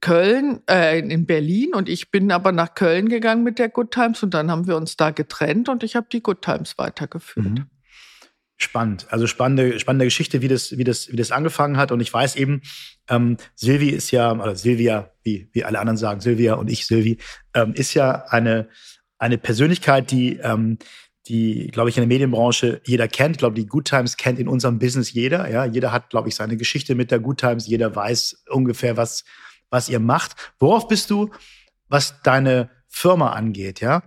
Köln, 0.00 0.62
äh, 0.68 0.98
in 0.98 1.26
Berlin 1.26 1.74
und 1.74 1.88
ich 1.88 2.10
bin 2.10 2.32
aber 2.32 2.50
nach 2.50 2.74
Köln 2.74 3.08
gegangen 3.08 3.44
mit 3.44 3.60
der 3.60 3.68
Good 3.68 3.92
Times 3.92 4.24
und 4.24 4.34
dann 4.34 4.50
haben 4.50 4.66
wir 4.66 4.76
uns 4.76 4.96
da 4.96 5.12
getrennt 5.12 5.68
und 5.68 5.84
ich 5.84 5.94
habe 5.94 6.08
die 6.10 6.24
Good 6.24 6.42
Times 6.42 6.76
weitergeführt. 6.76 7.46
Mhm. 7.46 7.66
Spannend, 8.64 9.06
also 9.10 9.26
spannende, 9.26 9.78
spannende 9.78 10.06
Geschichte, 10.06 10.40
wie 10.40 10.48
das, 10.48 10.78
wie 10.78 10.84
das, 10.84 11.12
wie 11.12 11.16
das 11.16 11.30
angefangen 11.30 11.76
hat. 11.76 11.92
Und 11.92 12.00
ich 12.00 12.12
weiß 12.12 12.34
eben, 12.36 12.62
ähm, 13.08 13.36
Silvi 13.54 13.90
ist 13.90 14.10
ja, 14.10 14.32
oder 14.32 14.56
Silvia, 14.56 15.10
wie, 15.22 15.48
wie 15.52 15.64
alle 15.64 15.78
anderen 15.78 15.98
sagen, 15.98 16.20
Silvia 16.20 16.54
und 16.54 16.70
ich, 16.70 16.86
Silvi, 16.86 17.18
ähm, 17.52 17.74
ist 17.74 17.92
ja 17.92 18.24
eine, 18.28 18.68
eine 19.18 19.36
Persönlichkeit, 19.36 20.10
die, 20.10 20.38
ähm, 20.38 20.78
die, 21.28 21.68
glaube 21.72 21.90
ich, 21.90 21.96
in 21.98 22.00
der 22.00 22.08
Medienbranche 22.08 22.80
jeder 22.84 23.06
kennt. 23.06 23.36
Ich 23.36 23.38
glaube, 23.38 23.54
die 23.54 23.66
Good 23.66 23.84
Times 23.84 24.16
kennt 24.16 24.38
in 24.38 24.48
unserem 24.48 24.78
Business 24.78 25.12
jeder. 25.12 25.50
Ja, 25.50 25.66
jeder 25.66 25.92
hat, 25.92 26.08
glaube 26.08 26.30
ich, 26.30 26.34
seine 26.34 26.56
Geschichte 26.56 26.94
mit 26.94 27.10
der 27.10 27.20
Good 27.20 27.40
Times. 27.40 27.66
Jeder 27.66 27.94
weiß 27.94 28.44
ungefähr, 28.50 28.96
was, 28.96 29.24
was 29.68 29.90
ihr 29.90 30.00
macht. 30.00 30.36
Worauf 30.58 30.88
bist 30.88 31.10
du, 31.10 31.30
was 31.88 32.22
deine 32.22 32.70
Firma 32.88 33.32
angeht, 33.32 33.80
ja? 33.80 34.04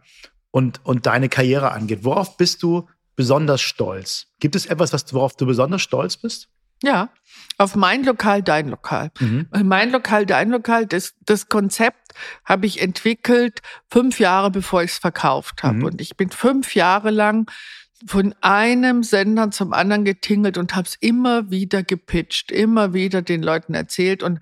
Und, 0.50 0.84
und 0.84 1.06
deine 1.06 1.30
Karriere 1.30 1.72
angeht? 1.72 2.00
Worauf 2.04 2.38
bist 2.38 2.64
du 2.64 2.88
besonders 3.18 3.62
stolz? 3.62 4.28
Gibt 4.40 4.56
es 4.56 4.66
etwas, 4.66 4.94
was, 4.94 5.14
worauf 5.14 5.36
du 5.36 5.46
besonders 5.46 5.82
stolz 5.82 6.16
bist? 6.16 6.48
Ja, 6.84 7.10
auf 7.58 7.76
mein 7.76 8.04
Lokal, 8.04 8.44
dein 8.44 8.70
Lokal. 8.70 9.12
Mhm. 9.20 9.48
Mein 9.64 9.92
Lokal, 9.92 10.28
dein 10.28 10.52
Lokal, 10.52 10.86
das, 10.86 11.16
das 11.26 11.50
Konzept 11.50 12.14
habe 12.46 12.68
ich 12.68 12.82
entwickelt 12.82 13.62
fünf 13.92 14.20
Jahre, 14.20 14.52
bevor 14.52 14.84
ich 14.84 14.92
es 14.92 14.98
verkauft 15.00 15.64
habe. 15.64 15.80
Mhm. 15.80 15.86
Und 15.86 16.02
ich 16.02 16.16
bin 16.16 16.30
fünf 16.30 16.76
Jahre 16.76 17.10
lang 17.10 17.52
von 18.06 18.36
einem 18.42 19.02
Sender 19.02 19.50
zum 19.50 19.74
anderen 19.74 20.06
getingelt 20.06 20.60
und 20.60 20.76
habe 20.76 20.88
es 20.88 20.96
immer 21.00 21.50
wieder 21.50 21.82
gepitcht, 21.82 22.52
immer 22.52 22.94
wieder 22.94 23.24
den 23.24 23.42
Leuten 23.42 23.74
erzählt 23.74 24.22
und 24.22 24.40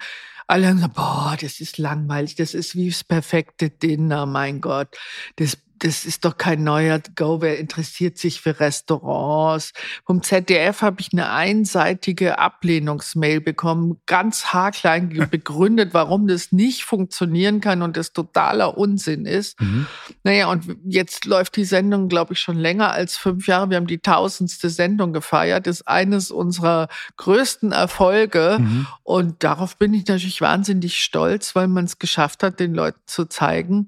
alle 0.48 0.68
haben 0.68 0.76
gesagt, 0.76 0.96
boah, 0.96 1.38
das 1.40 1.60
ist 1.60 1.78
langweilig, 1.78 2.36
das 2.36 2.54
ist 2.54 2.76
wie 2.76 2.90
das 2.90 3.04
perfekte 3.04 3.70
Dinner, 3.70 4.26
mein 4.26 4.62
Gott. 4.62 4.96
Das 5.38 5.58
das 5.80 6.06
ist 6.06 6.26
doch 6.26 6.38
kein 6.38 6.64
neuer 6.64 7.00
Go, 7.16 7.42
wer 7.42 7.60
interessiert 7.60 8.18
sich 8.18 8.42
für 8.42 8.60
Restaurants? 8.60 9.74
Vom 10.06 10.24
ZDF 10.24 10.82
habe 10.82 11.02
ich 11.02 11.10
eine 11.14 11.30
einseitige 11.30 12.40
Ablehnungsmail 12.40 13.42
bekommen, 13.42 14.00
ganz 14.06 14.48
haarklein 14.48 15.10
begründet, 15.32 15.94
warum 15.94 16.28
das 16.28 16.52
nicht 16.52 16.84
funktionieren 16.84 17.62
kann 17.62 17.82
und 17.82 17.98
das 17.98 18.14
totaler 18.14 18.78
Unsinn 18.78 19.26
ist. 19.26 19.60
Mhm. 19.60 19.88
Naja, 20.24 20.50
und 20.50 20.78
jetzt 20.86 21.26
läuft 21.26 21.56
die 21.56 21.66
Sendung, 21.66 22.08
glaube 22.08 22.34
ich, 22.34 22.40
schon 22.40 22.58
länger 22.58 22.92
als 22.92 23.18
fünf 23.18 23.48
Jahre. 23.48 23.70
Wir 23.70 23.78
haben 23.78 23.88
die 23.88 24.00
tausendste 24.00 24.70
Sendung 24.70 25.14
gefeiert. 25.14 25.68
Das 25.68 25.82
ist 25.82 25.88
eines 25.88 26.32
unserer 26.32 26.88
größten 27.18 27.72
Erfolge. 27.72 28.58
Mhm. 28.60 28.88
Und 29.04 29.44
darauf 29.44 29.78
bin 29.78 29.94
ich 29.94 30.08
natürlich 30.08 30.42
wahnsinnig 30.42 31.02
stolz, 31.02 31.56
weil 31.56 31.68
man 31.68 31.86
es 31.86 32.00
geschafft 32.00 32.44
hat, 32.44 32.60
den 32.60 32.74
Leuten 32.74 33.02
zu 33.06 33.26
zeigen, 33.26 33.88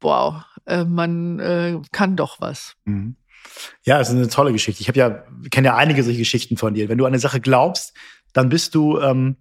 wow, 0.00 0.42
äh, 0.66 0.84
man 0.84 1.38
äh, 1.38 1.80
kann 1.92 2.16
doch 2.16 2.40
was. 2.40 2.74
Mhm. 2.84 3.16
Ja, 3.84 4.00
es 4.00 4.08
ist 4.08 4.14
eine 4.14 4.28
tolle 4.28 4.52
Geschichte. 4.52 4.82
Ich 4.82 4.88
habe 4.88 4.98
ja, 4.98 5.24
kenne 5.50 5.68
ja 5.68 5.76
einige 5.76 6.02
solche 6.02 6.18
Geschichten 6.18 6.56
von 6.56 6.74
dir. 6.74 6.88
Wenn 6.88 6.98
du 6.98 7.04
an 7.04 7.12
eine 7.12 7.18
Sache 7.18 7.40
glaubst, 7.40 7.94
dann 8.32 8.48
bist 8.48 8.74
du, 8.74 9.00
ähm, 9.00 9.36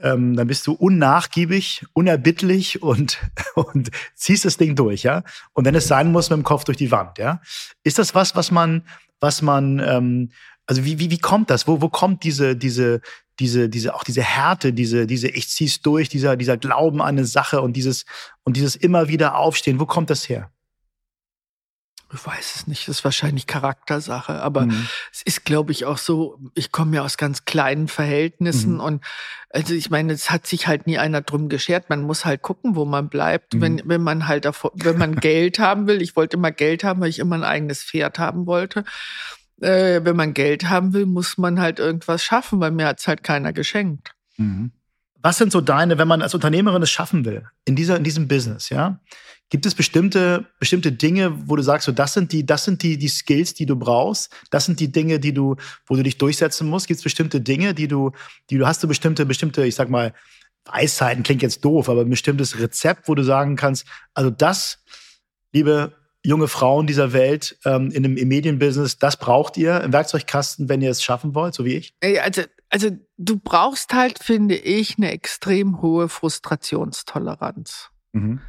ähm, 0.00 0.36
dann 0.36 0.46
bist 0.46 0.66
du 0.66 0.72
unnachgiebig, 0.72 1.84
unerbittlich 1.92 2.82
und, 2.82 3.18
und 3.54 3.90
ziehst 4.14 4.44
das 4.44 4.56
Ding 4.56 4.76
durch, 4.76 5.02
ja. 5.02 5.22
Und 5.52 5.64
wenn 5.64 5.74
es 5.74 5.88
sein 5.88 6.12
muss, 6.12 6.30
mit 6.30 6.38
dem 6.38 6.44
Kopf 6.44 6.64
durch 6.64 6.78
die 6.78 6.90
Wand, 6.90 7.18
ja. 7.18 7.40
Ist 7.82 7.98
das 7.98 8.14
was, 8.14 8.36
was 8.36 8.50
man, 8.50 8.86
was 9.20 9.42
man, 9.42 9.78
ähm, 9.78 10.30
also 10.66 10.84
wie, 10.84 10.98
wie, 10.98 11.10
wie 11.10 11.18
kommt 11.18 11.50
das? 11.50 11.66
Wo, 11.66 11.80
wo 11.80 11.88
kommt 11.88 12.24
diese, 12.24 12.56
diese, 12.56 13.00
diese, 13.42 13.68
diese, 13.68 13.94
auch 13.94 14.04
diese 14.04 14.22
Härte, 14.22 14.72
diese, 14.72 15.08
diese, 15.08 15.26
ich 15.26 15.48
zieh's 15.48 15.82
durch, 15.82 16.08
dieser, 16.08 16.36
dieser 16.36 16.56
Glauben 16.56 17.02
an 17.02 17.08
eine 17.08 17.24
Sache 17.24 17.60
und 17.60 17.72
dieses, 17.72 18.04
und 18.44 18.56
dieses 18.56 18.76
immer 18.76 19.08
wieder 19.08 19.36
Aufstehen, 19.36 19.80
wo 19.80 19.86
kommt 19.86 20.10
das 20.10 20.28
her? 20.28 20.52
Ich 22.14 22.24
weiß 22.24 22.54
es 22.56 22.66
nicht, 22.68 22.86
das 22.86 22.98
ist 22.98 23.04
wahrscheinlich 23.04 23.48
Charaktersache, 23.48 24.34
aber 24.42 24.66
mhm. 24.66 24.86
es 25.10 25.22
ist, 25.22 25.44
glaube 25.44 25.72
ich, 25.72 25.86
auch 25.86 25.98
so, 25.98 26.38
ich 26.54 26.70
komme 26.70 26.96
ja 26.96 27.02
aus 27.02 27.16
ganz 27.16 27.44
kleinen 27.44 27.88
Verhältnissen 27.88 28.74
mhm. 28.74 28.80
und 28.80 29.04
also 29.50 29.74
ich 29.74 29.90
meine, 29.90 30.12
es 30.12 30.30
hat 30.30 30.46
sich 30.46 30.68
halt 30.68 30.86
nie 30.86 30.98
einer 30.98 31.20
drum 31.22 31.48
geschert. 31.48 31.90
Man 31.90 32.02
muss 32.02 32.24
halt 32.24 32.42
gucken, 32.42 32.76
wo 32.76 32.84
man 32.84 33.08
bleibt, 33.08 33.54
mhm. 33.54 33.60
wenn, 33.60 33.82
wenn 33.86 34.02
man 34.02 34.28
halt 34.28 34.44
davor, 34.44 34.70
wenn 34.76 34.98
man 34.98 35.16
Geld 35.20 35.58
haben 35.58 35.88
will. 35.88 36.00
Ich 36.00 36.14
wollte 36.14 36.36
immer 36.36 36.52
Geld 36.52 36.84
haben, 36.84 37.00
weil 37.00 37.08
ich 37.08 37.18
immer 37.18 37.36
ein 37.36 37.44
eigenes 37.44 37.82
Pferd 37.82 38.18
haben 38.18 38.46
wollte. 38.46 38.84
Äh, 39.62 40.04
wenn 40.04 40.16
man 40.16 40.34
Geld 40.34 40.68
haben 40.68 40.92
will, 40.92 41.06
muss 41.06 41.38
man 41.38 41.60
halt 41.60 41.78
irgendwas 41.78 42.22
schaffen, 42.22 42.60
weil 42.60 42.72
mir 42.72 42.86
hat's 42.86 43.06
halt 43.06 43.22
keiner 43.22 43.52
geschenkt. 43.52 44.12
Mhm. 44.36 44.72
Was 45.22 45.38
sind 45.38 45.52
so 45.52 45.60
deine, 45.60 45.98
wenn 45.98 46.08
man 46.08 46.20
als 46.20 46.34
Unternehmerin 46.34 46.82
es 46.82 46.90
schaffen 46.90 47.24
will, 47.24 47.46
in 47.64 47.76
dieser, 47.76 47.96
in 47.96 48.04
diesem 48.04 48.26
Business, 48.26 48.70
ja? 48.70 49.00
Gibt 49.50 49.66
es 49.66 49.74
bestimmte, 49.74 50.46
bestimmte 50.58 50.92
Dinge, 50.92 51.48
wo 51.48 51.56
du 51.56 51.62
sagst, 51.62 51.84
so, 51.84 51.92
das 51.92 52.14
sind 52.14 52.32
die, 52.32 52.44
das 52.44 52.64
sind 52.64 52.82
die, 52.82 52.96
die 52.96 53.08
Skills, 53.08 53.52
die 53.52 53.66
du 53.66 53.76
brauchst? 53.76 54.34
Das 54.50 54.64
sind 54.64 54.80
die 54.80 54.90
Dinge, 54.90 55.20
die 55.20 55.34
du, 55.34 55.56
wo 55.86 55.94
du 55.94 56.02
dich 56.02 56.16
durchsetzen 56.16 56.68
musst? 56.68 56.88
Gibt 56.88 56.98
es 56.98 57.04
bestimmte 57.04 57.40
Dinge, 57.40 57.74
die 57.74 57.86
du, 57.86 58.12
die 58.48 58.56
du 58.56 58.66
hast 58.66 58.82
du 58.82 58.88
bestimmte, 58.88 59.26
bestimmte, 59.26 59.64
ich 59.64 59.74
sag 59.74 59.90
mal, 59.90 60.14
Weisheiten 60.64 61.22
klingt 61.22 61.42
jetzt 61.42 61.64
doof, 61.64 61.88
aber 61.88 62.00
ein 62.00 62.10
bestimmtes 62.10 62.58
Rezept, 62.58 63.08
wo 63.08 63.14
du 63.14 63.22
sagen 63.22 63.56
kannst, 63.56 63.86
also 64.14 64.30
das, 64.30 64.78
liebe 65.52 65.92
junge 66.24 66.48
Frauen 66.48 66.86
dieser 66.86 67.12
Welt 67.12 67.58
ähm, 67.64 67.90
in 67.90 68.04
einem, 68.04 68.16
im 68.16 68.28
Medienbusiness, 68.28 68.98
das 68.98 69.16
braucht 69.16 69.56
ihr 69.56 69.80
im 69.80 69.92
Werkzeugkasten, 69.92 70.68
wenn 70.68 70.80
ihr 70.80 70.90
es 70.90 71.02
schaffen 71.02 71.34
wollt, 71.34 71.54
so 71.54 71.64
wie 71.64 71.74
ich? 71.74 71.94
Also, 72.22 72.42
also 72.70 72.90
du 73.18 73.38
brauchst 73.38 73.92
halt, 73.92 74.18
finde 74.22 74.56
ich, 74.56 74.96
eine 74.98 75.10
extrem 75.10 75.82
hohe 75.82 76.08
Frustrationstoleranz. 76.08 77.90
Mhm. 78.12 78.40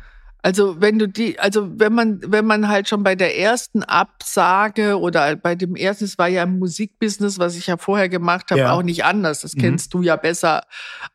Also 0.45 0.81
wenn 0.81 0.99
du 0.99 1.07
die, 1.07 1.39
also 1.39 1.79
wenn 1.79 1.93
man, 1.93 2.19
wenn 2.25 2.45
man 2.45 2.67
halt 2.67 2.89
schon 2.89 3.01
bei 3.01 3.15
der 3.15 3.39
ersten 3.39 3.81
Absage 3.81 4.99
oder 4.99 5.37
bei 5.37 5.55
dem 5.55 5.77
ersten, 5.77 6.03
es 6.03 6.17
war 6.17 6.27
ja 6.27 6.43
im 6.43 6.59
Musikbusiness, 6.59 7.39
was 7.39 7.55
ich 7.55 7.67
ja 7.67 7.77
vorher 7.77 8.09
gemacht 8.09 8.51
habe, 8.51 8.59
ja. 8.59 8.73
auch 8.73 8.83
nicht 8.83 9.05
anders. 9.05 9.39
Das 9.39 9.55
mhm. 9.55 9.61
kennst 9.61 9.93
du 9.93 10.01
ja 10.01 10.17
besser 10.17 10.63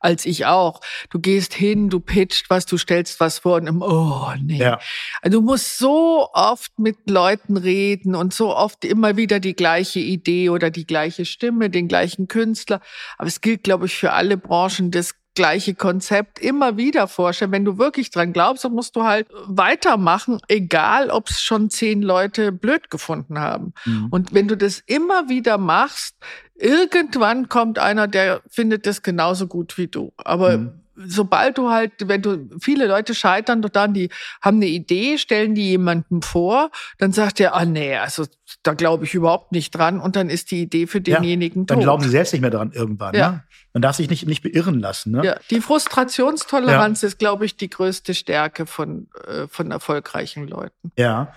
als 0.01 0.25
ich 0.25 0.47
auch. 0.47 0.81
Du 1.11 1.21
gehst 1.21 1.53
hin, 1.53 1.91
du 1.91 2.01
pitcht 2.01 2.49
was, 2.49 2.65
du 2.65 2.79
stellst 2.79 3.21
was 3.21 3.41
vor 3.41 3.57
und 3.57 3.67
im, 3.67 3.83
oh 3.83 4.33
nee. 4.43 4.57
Ja. 4.57 4.79
Also 5.21 5.41
du 5.41 5.45
musst 5.45 5.77
so 5.77 6.31
oft 6.33 6.79
mit 6.79 7.11
Leuten 7.11 7.59
reden 7.59 8.15
und 8.15 8.33
so 8.33 8.57
oft 8.57 8.87
immer 8.87 9.19
wieder 9.19 9.41
die 9.41 9.55
gleiche 9.55 10.01
Idee 10.01 10.49
oder 10.49 10.71
die 10.71 10.87
gleiche 10.87 11.27
Stimme, 11.27 11.69
den 11.69 11.87
gleichen 11.87 12.29
Künstler. 12.29 12.81
Aber 13.19 13.29
es 13.29 13.43
gilt, 13.43 13.63
glaube 13.63 13.85
ich, 13.85 13.95
für 13.95 14.13
alle 14.13 14.39
Branchen. 14.39 14.91
Das 14.91 15.15
gleiche 15.39 15.77
Konzept 15.77 16.41
immer 16.41 16.77
wieder 16.77 17.07
vorstellen. 17.07 17.53
Wenn 17.53 17.65
du 17.65 17.79
wirklich 17.79 18.11
dran 18.11 18.33
glaubst, 18.33 18.65
dann 18.65 18.73
musst 18.73 18.97
du 18.97 19.05
halt 19.05 19.29
weitermachen, 19.47 20.41
egal 20.49 21.11
ob 21.11 21.31
es 21.31 21.41
schon 21.41 21.71
zehn 21.71 22.03
Leute 22.03 22.51
blöd 22.51 22.91
gefunden 22.91 23.39
haben. 23.39 23.73
Mhm. 23.85 24.09
Und 24.11 24.35
wenn 24.35 24.49
du 24.49 24.57
das 24.57 24.83
immer 24.87 25.29
wieder 25.29 25.57
machst, 25.57 26.17
irgendwann 26.57 27.49
kommt 27.49 27.79
einer, 27.79 28.09
der 28.09 28.43
findet 28.51 28.85
das 28.85 29.03
genauso 29.03 29.47
gut 29.47 29.79
wie 29.79 29.87
du. 29.87 30.13
Aber 30.17 30.59
mhm 30.59 30.81
sobald 31.07 31.59
du 31.59 31.71
halt, 31.71 31.93
wenn 32.05 32.23
du, 32.23 32.49
viele 32.61 32.87
Leute 32.87 33.15
scheitern 33.15 33.63
doch 33.63 33.69
dann, 33.69 33.95
die 33.95 34.11
haben 34.43 34.57
eine 34.57 34.67
Idee, 34.67 35.19
stellen 35.19 35.55
die 35.55 35.71
jemandem 35.71 36.23
vor, 36.23 36.71
dann 36.99 37.13
sagt 37.13 37.41
er, 37.41 37.55
ah 37.55 37.65
nee, 37.65 37.97
also 37.97 38.27
da 38.63 38.75
glaube 38.75 39.05
ich 39.05 39.15
überhaupt 39.15 39.53
nicht 39.53 39.71
dran 39.71 40.01
und 40.01 40.17
dann 40.17 40.31
ist 40.31 40.51
die 40.51 40.63
Idee 40.63 40.87
für 40.87 41.01
denjenigen 41.01 41.63
ja, 41.63 41.67
Dann 41.67 41.77
tot. 41.79 41.85
glauben 41.85 42.03
sie 42.03 42.11
selbst 42.11 42.33
nicht 42.33 42.43
mehr 42.43 42.51
dran 42.51 42.73
irgendwann. 42.73 43.15
Ja. 43.15 43.31
Ne? 43.31 43.45
Man 43.73 43.83
darf 43.83 43.97
sich 43.97 44.09
nicht, 44.11 44.27
nicht 44.27 44.43
beirren 44.43 44.81
lassen. 44.81 45.13
Ne? 45.13 45.25
Ja, 45.25 45.41
die 45.51 45.61
Frustrationstoleranz 45.61 47.03
ja. 47.03 47.09
ist, 47.09 47.19
glaube 47.19 47.45
ich, 47.45 47.57
die 47.57 47.71
größte 47.71 48.15
Stärke 48.15 48.67
von, 48.67 49.09
äh, 49.27 49.47
von 49.47 49.71
erfolgreichen 49.71 50.49
Leuten. 50.49 50.93
Ja. 50.97 51.33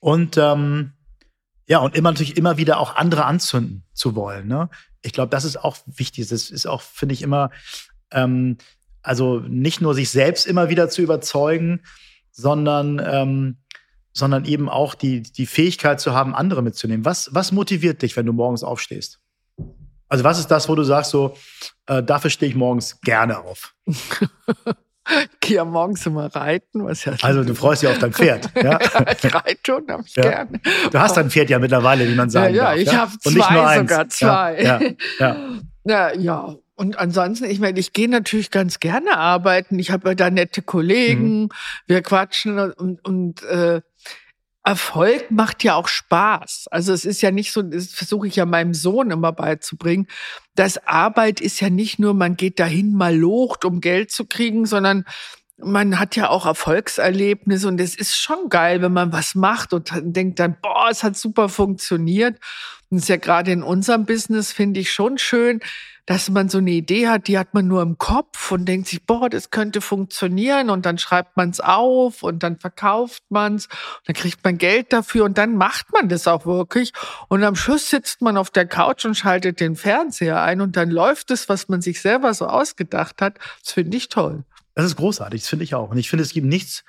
Und 0.00 0.36
ähm, 0.36 0.92
ja, 1.66 1.78
und 1.78 1.94
immer 1.94 2.10
natürlich 2.10 2.36
immer 2.36 2.56
wieder 2.56 2.78
auch 2.78 2.96
andere 2.96 3.24
anzünden 3.24 3.84
zu 3.94 4.14
wollen. 4.14 4.48
Ne? 4.48 4.68
Ich 5.02 5.12
glaube, 5.12 5.30
das 5.30 5.44
ist 5.44 5.56
auch 5.56 5.76
wichtig. 5.86 6.28
Das 6.28 6.50
ist 6.50 6.66
auch, 6.66 6.82
finde 6.82 7.14
ich, 7.14 7.22
immer, 7.22 7.50
ähm, 8.10 8.58
also 9.04 9.40
nicht 9.40 9.80
nur 9.80 9.94
sich 9.94 10.10
selbst 10.10 10.46
immer 10.46 10.68
wieder 10.68 10.88
zu 10.88 11.02
überzeugen, 11.02 11.82
sondern, 12.32 13.00
ähm, 13.04 13.58
sondern 14.12 14.44
eben 14.44 14.68
auch 14.68 14.94
die, 14.94 15.22
die 15.22 15.46
Fähigkeit 15.46 16.00
zu 16.00 16.14
haben, 16.14 16.34
andere 16.34 16.62
mitzunehmen. 16.62 17.04
Was, 17.04 17.30
was 17.32 17.52
motiviert 17.52 18.02
dich, 18.02 18.16
wenn 18.16 18.26
du 18.26 18.32
morgens 18.32 18.64
aufstehst? 18.64 19.20
Also 20.08 20.24
was 20.24 20.38
ist 20.38 20.50
das, 20.50 20.68
wo 20.68 20.74
du 20.74 20.82
sagst, 20.82 21.10
so, 21.10 21.34
äh, 21.86 22.02
dafür 22.02 22.30
stehe 22.30 22.50
ich 22.50 22.56
morgens 22.56 23.00
gerne 23.00 23.38
auf? 23.38 23.74
Ich 25.06 25.40
gehe 25.40 25.56
ja 25.56 25.66
morgens 25.66 26.06
immer 26.06 26.34
reiten. 26.34 26.82
Was 26.86 27.04
ja 27.04 27.12
also 27.20 27.44
du 27.44 27.54
freust 27.54 27.82
dich 27.82 27.90
auf 27.90 27.98
dein 27.98 28.14
Pferd. 28.14 28.48
Ja? 28.62 28.78
ich 28.80 29.34
reite 29.34 29.60
schon, 29.66 29.86
habe 29.86 30.02
ich 30.06 30.16
ja. 30.16 30.22
gerne. 30.22 30.60
Du 30.90 30.98
hast 30.98 31.18
dein 31.18 31.30
Pferd 31.30 31.50
ja 31.50 31.58
mittlerweile, 31.58 32.08
wie 32.08 32.14
man 32.14 32.30
sagen 32.30 32.54
ja, 32.54 32.72
ja, 32.72 32.72
darf. 32.72 32.78
Ich 32.78 32.86
ja, 32.86 32.98
habe 33.00 33.18
zwei 33.18 33.78
sogar, 33.80 34.08
zwei. 34.08 34.62
Ja, 34.62 34.80
ja, 35.84 36.12
ja. 36.14 36.56
Ja, 36.76 36.84
und 36.84 36.98
ansonsten, 36.98 37.44
ich 37.44 37.60
meine, 37.60 37.78
ich 37.78 37.92
gehe 37.92 38.08
natürlich 38.08 38.50
ganz 38.50 38.80
gerne 38.80 39.16
arbeiten. 39.16 39.78
Ich 39.78 39.90
habe 39.90 40.16
da 40.16 40.30
nette 40.30 40.62
Kollegen, 40.62 41.42
mhm. 41.42 41.48
wir 41.86 42.02
quatschen 42.02 42.58
und, 42.58 43.04
und 43.04 43.42
äh, 43.44 43.80
Erfolg 44.66 45.30
macht 45.30 45.62
ja 45.62 45.74
auch 45.74 45.88
Spaß. 45.88 46.68
Also 46.70 46.94
es 46.94 47.04
ist 47.04 47.20
ja 47.20 47.30
nicht 47.30 47.52
so, 47.52 47.60
das 47.60 47.88
versuche 47.88 48.26
ich 48.26 48.36
ja 48.36 48.46
meinem 48.46 48.72
Sohn 48.72 49.10
immer 49.10 49.30
beizubringen. 49.30 50.06
Das 50.54 50.78
Arbeit 50.86 51.40
ist 51.40 51.60
ja 51.60 51.68
nicht 51.68 51.98
nur, 51.98 52.14
man 52.14 52.36
geht 52.36 52.58
dahin 52.58 52.94
mal 52.94 53.14
locht, 53.14 53.66
um 53.66 53.82
Geld 53.82 54.10
zu 54.10 54.24
kriegen, 54.24 54.64
sondern 54.64 55.04
man 55.58 55.98
hat 56.00 56.16
ja 56.16 56.30
auch 56.30 56.46
Erfolgserlebnisse 56.46 57.68
und 57.68 57.80
es 57.80 57.94
ist 57.94 58.16
schon 58.16 58.48
geil, 58.48 58.82
wenn 58.82 58.92
man 58.92 59.12
was 59.12 59.34
macht 59.34 59.72
und 59.72 59.92
denkt 60.02 60.40
dann, 60.40 60.56
boah, 60.60 60.88
es 60.90 61.04
hat 61.04 61.16
super 61.16 61.48
funktioniert. 61.48 62.40
Und 62.88 62.96
es 62.96 63.04
ist 63.04 63.08
ja 63.08 63.16
gerade 63.16 63.52
in 63.52 63.62
unserem 63.62 64.06
Business, 64.06 64.50
finde 64.50 64.80
ich 64.80 64.90
schon 64.90 65.18
schön, 65.18 65.60
dass 66.06 66.28
man 66.28 66.48
so 66.48 66.58
eine 66.58 66.70
Idee 66.70 67.08
hat, 67.08 67.28
die 67.28 67.38
hat 67.38 67.54
man 67.54 67.66
nur 67.66 67.80
im 67.80 67.96
Kopf 67.96 68.52
und 68.52 68.66
denkt 68.66 68.88
sich, 68.88 69.04
boah, 69.04 69.30
das 69.30 69.50
könnte 69.50 69.80
funktionieren 69.80 70.68
und 70.68 70.84
dann 70.84 70.98
schreibt 70.98 71.36
man 71.36 71.50
es 71.50 71.60
auf 71.60 72.22
und 72.22 72.42
dann 72.42 72.58
verkauft 72.58 73.22
man 73.30 73.54
es, 73.54 73.68
dann 74.06 74.14
kriegt 74.14 74.44
man 74.44 74.58
Geld 74.58 74.92
dafür 74.92 75.24
und 75.24 75.38
dann 75.38 75.56
macht 75.56 75.92
man 75.92 76.08
das 76.08 76.28
auch 76.28 76.44
wirklich 76.44 76.92
und 77.28 77.42
am 77.42 77.56
Schluss 77.56 77.88
sitzt 77.88 78.20
man 78.20 78.36
auf 78.36 78.50
der 78.50 78.66
Couch 78.66 79.04
und 79.06 79.16
schaltet 79.16 79.60
den 79.60 79.76
Fernseher 79.76 80.42
ein 80.42 80.60
und 80.60 80.76
dann 80.76 80.90
läuft 80.90 81.30
es, 81.30 81.48
was 81.48 81.68
man 81.68 81.80
sich 81.80 82.00
selber 82.00 82.34
so 82.34 82.46
ausgedacht 82.46 83.22
hat. 83.22 83.38
Das 83.62 83.72
finde 83.72 83.96
ich 83.96 84.08
toll. 84.08 84.44
Das 84.74 84.84
ist 84.84 84.96
großartig, 84.96 85.42
das 85.42 85.48
finde 85.48 85.64
ich 85.64 85.74
auch. 85.74 85.90
Und 85.90 85.98
ich 85.98 86.10
finde, 86.10 86.24
es 86.24 86.32
gibt 86.32 86.46
nichts, 86.46 86.84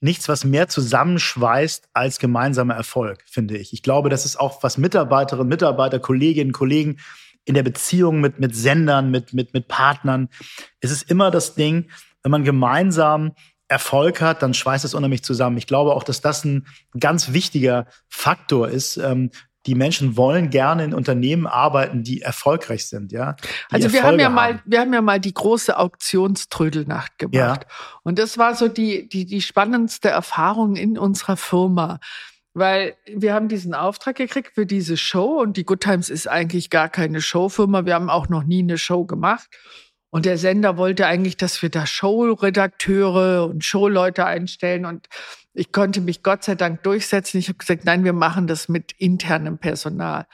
nichts, 0.00 0.28
was 0.28 0.44
mehr 0.44 0.68
zusammenschweißt 0.68 1.88
als 1.92 2.18
gemeinsamer 2.18 2.74
Erfolg, 2.74 3.24
finde 3.26 3.56
ich. 3.56 3.72
Ich 3.72 3.82
glaube, 3.82 4.10
das 4.10 4.26
ist 4.26 4.38
auch, 4.38 4.62
was 4.62 4.78
Mitarbeiterinnen, 4.78 5.48
Mitarbeiter, 5.48 5.98
Kolleginnen, 5.98 6.52
Kollegen 6.52 6.98
in 7.44 7.54
der 7.54 7.62
Beziehung 7.62 8.20
mit, 8.20 8.38
mit 8.38 8.54
Sendern, 8.54 9.10
mit, 9.10 9.32
mit, 9.32 9.54
mit 9.54 9.68
Partnern. 9.68 10.28
Es 10.80 10.90
ist 10.90 11.10
immer 11.10 11.30
das 11.30 11.54
Ding, 11.54 11.90
wenn 12.22 12.30
man 12.30 12.44
gemeinsam 12.44 13.32
Erfolg 13.68 14.20
hat, 14.20 14.42
dann 14.42 14.52
schweißt 14.52 14.84
es 14.84 14.94
unheimlich 14.94 15.22
zusammen. 15.22 15.56
Ich 15.56 15.66
glaube 15.66 15.94
auch, 15.94 16.02
dass 16.02 16.20
das 16.20 16.44
ein 16.44 16.66
ganz 16.98 17.32
wichtiger 17.32 17.86
Faktor 18.08 18.68
ist. 18.68 18.96
Ähm, 18.96 19.30
die 19.66 19.74
Menschen 19.74 20.16
wollen 20.16 20.50
gerne 20.50 20.84
in 20.84 20.94
Unternehmen 20.94 21.46
arbeiten, 21.46 22.02
die 22.02 22.22
erfolgreich 22.22 22.88
sind, 22.88 23.12
ja. 23.12 23.36
Also 23.70 23.92
wir 23.92 24.00
Erfolge 24.00 24.06
haben 24.06 24.18
ja 24.20 24.28
mal, 24.30 24.62
wir 24.64 24.80
haben 24.80 24.92
ja 24.92 25.02
mal 25.02 25.20
die 25.20 25.34
große 25.34 25.76
Auktionströdelnacht 25.76 27.18
gemacht. 27.18 27.66
Ja. 27.68 27.98
Und 28.02 28.18
das 28.18 28.38
war 28.38 28.54
so 28.54 28.68
die, 28.68 29.08
die, 29.08 29.26
die 29.26 29.42
spannendste 29.42 30.08
Erfahrung 30.08 30.76
in 30.76 30.96
unserer 30.98 31.36
Firma. 31.36 32.00
Weil 32.52 32.96
wir 33.06 33.32
haben 33.32 33.48
diesen 33.48 33.74
Auftrag 33.74 34.16
gekriegt 34.16 34.52
für 34.54 34.66
diese 34.66 34.96
Show 34.96 35.40
und 35.40 35.56
die 35.56 35.64
Good 35.64 35.82
Times 35.82 36.10
ist 36.10 36.26
eigentlich 36.28 36.68
gar 36.70 36.88
keine 36.88 37.20
Showfirma. 37.20 37.86
Wir 37.86 37.94
haben 37.94 38.10
auch 38.10 38.28
noch 38.28 38.42
nie 38.42 38.62
eine 38.62 38.78
Show 38.78 39.04
gemacht. 39.04 39.48
Und 40.10 40.26
der 40.26 40.38
Sender 40.38 40.76
wollte 40.76 41.06
eigentlich, 41.06 41.36
dass 41.36 41.62
wir 41.62 41.70
da 41.70 41.86
Showredakteure 41.86 43.46
und 43.46 43.64
Showleute 43.64 44.26
einstellen. 44.26 44.84
Und 44.84 45.06
Ich 45.52 45.70
konnte 45.72 46.00
mich 46.00 46.22
Gott 46.24 46.42
sei 46.42 46.56
Dank 46.56 46.82
durchsetzen. 46.82 47.38
Ich 47.38 47.48
habe 47.48 47.58
gesagt, 47.58 47.84
nein, 47.84 48.04
wir 48.04 48.12
machen 48.12 48.48
das 48.48 48.68
mit 48.68 48.92
internem 48.98 49.58
Personal. 49.58 50.26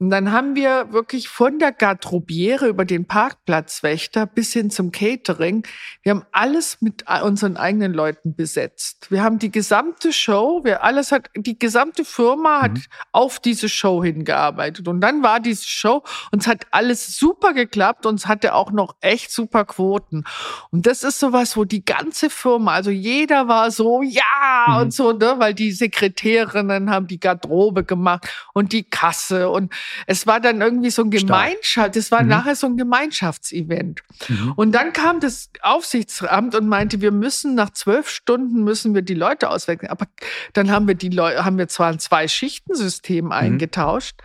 Und 0.00 0.08
dann 0.08 0.32
haben 0.32 0.56
wir 0.56 0.94
wirklich 0.94 1.28
von 1.28 1.58
der 1.58 1.72
Garderobiere 1.72 2.68
über 2.68 2.86
den 2.86 3.04
Parkplatzwächter 3.04 4.24
bis 4.24 4.54
hin 4.54 4.70
zum 4.70 4.92
Catering, 4.92 5.66
wir 6.02 6.12
haben 6.12 6.24
alles 6.32 6.78
mit 6.80 7.04
unseren 7.22 7.58
eigenen 7.58 7.92
Leuten 7.92 8.34
besetzt. 8.34 9.10
Wir 9.10 9.22
haben 9.22 9.38
die 9.38 9.50
gesamte 9.50 10.14
Show, 10.14 10.62
wir 10.64 10.82
alles 10.82 11.12
hat, 11.12 11.28
die 11.36 11.58
gesamte 11.58 12.06
Firma 12.06 12.62
hat 12.62 12.72
mhm. 12.72 12.82
auf 13.12 13.40
diese 13.40 13.68
Show 13.68 14.02
hingearbeitet. 14.02 14.88
Und 14.88 15.02
dann 15.02 15.22
war 15.22 15.38
diese 15.38 15.66
Show 15.66 16.02
und 16.32 16.40
es 16.40 16.46
hat 16.46 16.66
alles 16.70 17.18
super 17.18 17.52
geklappt 17.52 18.06
und 18.06 18.14
es 18.14 18.26
hatte 18.26 18.54
auch 18.54 18.70
noch 18.70 18.96
echt 19.02 19.30
super 19.30 19.66
Quoten. 19.66 20.24
Und 20.70 20.86
das 20.86 21.02
ist 21.02 21.20
sowas, 21.20 21.58
wo 21.58 21.64
die 21.64 21.84
ganze 21.84 22.30
Firma, 22.30 22.72
also 22.72 22.90
jeder 22.90 23.48
war 23.48 23.70
so, 23.70 24.00
ja, 24.00 24.22
mhm. 24.66 24.76
und 24.76 24.94
so, 24.94 25.12
ne, 25.12 25.34
weil 25.36 25.52
die 25.52 25.72
Sekretärinnen 25.72 26.88
haben 26.88 27.06
die 27.06 27.20
Garderobe 27.20 27.84
gemacht 27.84 28.26
und 28.54 28.72
die 28.72 28.84
Kasse 28.84 29.50
und 29.50 29.70
es 30.06 30.26
war 30.26 30.40
dann 30.40 30.60
irgendwie 30.60 30.90
so 30.90 31.02
ein 31.02 31.10
Gemeinschaft, 31.10 31.96
es 31.96 32.10
war 32.10 32.22
mhm. 32.22 32.28
nachher 32.28 32.56
so 32.56 32.66
ein 32.66 32.76
Gemeinschaftsevent. 32.76 34.00
Mhm. 34.28 34.52
Und 34.56 34.72
dann 34.72 34.92
kam 34.92 35.20
das 35.20 35.50
Aufsichtsamt 35.62 36.54
und 36.54 36.68
meinte, 36.68 37.00
wir 37.00 37.12
müssen 37.12 37.54
nach 37.54 37.70
zwölf 37.70 38.08
Stunden 38.08 38.64
müssen 38.64 38.94
wir 38.94 39.02
die 39.02 39.14
Leute 39.14 39.50
auswechseln. 39.50 39.90
Aber 39.90 40.06
dann 40.52 40.70
haben 40.70 40.86
wir 40.86 40.94
die 40.94 41.08
Leute, 41.08 41.44
haben 41.44 41.58
wir 41.58 41.68
zwar 41.68 41.88
ein 41.88 41.98
Zwei-Schichten-System 41.98 43.26
mhm. 43.26 43.32
eingetauscht, 43.32 44.16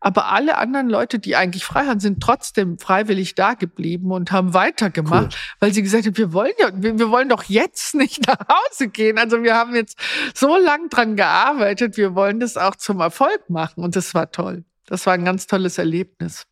aber 0.00 0.26
alle 0.30 0.58
anderen 0.58 0.88
Leute, 0.88 1.18
die 1.18 1.36
eigentlich 1.36 1.64
frei 1.64 1.86
haben, 1.86 2.00
sind 2.00 2.22
trotzdem 2.22 2.78
freiwillig 2.78 3.34
da 3.34 3.54
geblieben 3.54 4.10
und 4.12 4.32
haben 4.32 4.54
weitergemacht, 4.54 5.32
cool. 5.32 5.56
weil 5.60 5.72
sie 5.72 5.82
gesagt 5.82 6.06
haben, 6.06 6.16
wir 6.16 6.32
wollen 6.32 6.52
ja, 6.58 6.70
wir, 6.74 6.98
wir 6.98 7.10
wollen 7.10 7.28
doch 7.28 7.44
jetzt 7.44 7.94
nicht 7.94 8.26
nach 8.26 8.38
Hause 8.48 8.88
gehen. 8.88 9.18
Also 9.18 9.42
wir 9.42 9.54
haben 9.54 9.74
jetzt 9.74 9.98
so 10.34 10.56
lang 10.56 10.88
dran 10.88 11.16
gearbeitet, 11.16 11.96
wir 11.96 12.14
wollen 12.14 12.40
das 12.40 12.56
auch 12.56 12.76
zum 12.76 13.00
Erfolg 13.00 13.48
machen 13.48 13.82
und 13.82 13.96
das 13.96 14.14
war 14.14 14.30
toll. 14.30 14.64
Das 14.86 15.06
war 15.06 15.14
ein 15.14 15.24
ganz 15.24 15.46
tolles 15.46 15.78
Erlebnis. 15.78 16.46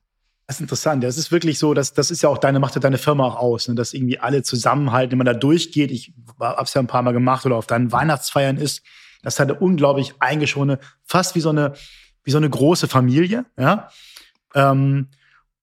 Das 0.47 0.57
ist 0.57 0.61
interessant. 0.61 1.05
Das 1.05 1.19
ist 1.19 1.31
wirklich 1.31 1.59
so, 1.59 1.73
dass 1.73 1.95
das 1.95 2.11
ist 2.11 2.23
ja 2.23 2.29
auch 2.29 2.39
deine, 2.39 2.59
macht 2.61 2.75
ja 2.75 2.81
deine 2.81 2.99
Firma 2.99 3.27
auch 3.27 3.37
aus, 3.37 3.69
ne? 3.69 3.75
dass 3.75 3.95
irgendwie 3.95 4.19
alle 4.19 4.43
zusammenhalten, 4.43 5.13
wenn 5.13 5.19
man 5.19 5.27
da 5.27 5.35
durchgeht. 5.35 5.91
Ich 5.91 6.13
habe 6.41 6.63
es 6.63 6.75
ja 6.75 6.81
ein 6.81 6.87
paar 6.87 7.03
Mal 7.03 7.13
gemacht 7.13 7.47
oder 7.47 7.57
auf 7.57 7.67
deinen 7.67 7.93
Weihnachtsfeiern 7.93 8.57
ist. 8.57 8.83
Das 9.23 9.39
halt 9.39 9.51
eine 9.51 9.61
unglaublich 9.61 10.15
eingeschworene, 10.19 10.81
fast 11.05 11.37
wie 11.37 11.41
so 11.41 11.51
eine, 11.51 11.75
wie 12.25 12.33
so 12.33 12.39
eine 12.39 12.51
große 12.51 12.89
Familie. 12.89 13.45
Ja? 13.57 13.89
Ähm, 14.55 15.09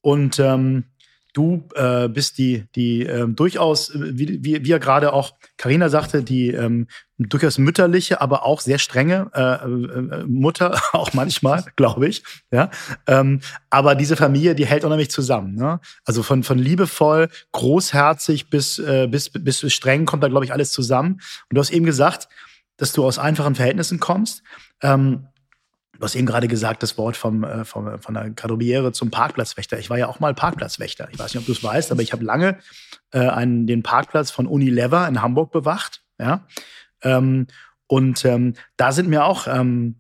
und 0.02 0.40
ähm, 0.40 0.86
du 1.34 1.68
äh, 1.76 2.08
bist 2.08 2.38
die, 2.38 2.66
die 2.76 3.04
ähm, 3.04 3.36
durchaus, 3.36 3.92
wie, 3.94 4.44
wie, 4.44 4.64
wie 4.64 4.70
ja 4.70 4.78
gerade 4.78 5.12
auch 5.12 5.34
Karina 5.58 5.90
sagte, 5.90 6.24
die 6.24 6.50
ähm, 6.50 6.88
durchaus 7.20 7.58
mütterliche, 7.58 8.22
aber 8.22 8.46
auch 8.46 8.62
sehr 8.62 8.80
strenge 8.80 9.30
äh, 9.34 9.42
äh, 9.42 10.26
Mutter, 10.26 10.82
auch 10.94 11.14
manchmal, 11.14 11.66
glaube 11.76 12.08
ich. 12.08 12.24
Ja, 12.52 12.70
ähm, 13.08 13.42
aber 13.70 13.96
diese 13.96 14.16
Familie, 14.16 14.56
die 14.56 14.66
hält 14.66 14.86
unheimlich 14.86 15.12
zusammen. 15.12 15.56
Ne? 15.56 15.80
Also 16.06 16.24
von 16.24 16.44
von 16.44 16.58
liebevoll, 16.58 17.30
großherzig 17.52 18.50
bis 18.50 18.80
äh, 18.80 19.08
bis 19.08 19.30
bis 19.30 19.72
streng 19.72 20.06
kommt 20.06 20.24
da 20.24 20.30
glaube 20.30 20.46
ich 20.46 20.54
alles 20.54 20.72
zusammen. 20.72 21.14
Und 21.50 21.56
du 21.56 21.60
hast 21.60 21.72
eben 21.72 21.86
gesagt, 21.86 22.30
dass 22.78 22.94
du 22.94 23.06
aus 23.06 23.20
einfachen 23.20 23.56
Verhältnissen 23.56 24.00
kommst. 24.00 24.42
Ähm, 24.82 25.28
Du 26.00 26.06
hast 26.06 26.16
eben 26.16 26.26
gerade 26.26 26.48
gesagt, 26.48 26.82
das 26.82 26.98
Wort 26.98 27.18
vom, 27.18 27.44
äh, 27.44 27.66
vom, 27.66 28.00
von 28.02 28.14
der 28.14 28.30
Garderobiere 28.30 28.94
zum 28.94 29.12
Parkplatzwächter. 29.12 29.78
Ich 29.80 29.90
war 29.90 29.98
ja 29.98 30.08
auch 30.08 30.22
mal 30.22 30.34
Parkplatzwächter. 30.34 31.10
Ich 31.12 31.20
weiß 31.20 31.34
nicht, 31.34 31.42
ob 31.42 31.46
du 31.46 31.52
es 31.52 31.62
weißt, 31.62 31.92
aber 31.92 32.02
ich 32.02 32.14
habe 32.14 32.24
lange 32.24 32.58
äh, 33.12 33.20
einen, 33.20 33.68
den 33.68 33.84
Parkplatz 33.84 34.32
von 34.32 34.48
Unilever 34.48 35.06
in 35.10 35.22
Hamburg 35.22 35.52
bewacht. 35.52 36.02
Ja? 36.18 36.46
Ähm, 37.03 37.48
und 37.88 38.24
ähm, 38.25 38.53
da 38.77 38.91
sind 38.91 39.10
mir 39.10 39.25
auch, 39.25 39.48
ähm, 39.48 39.96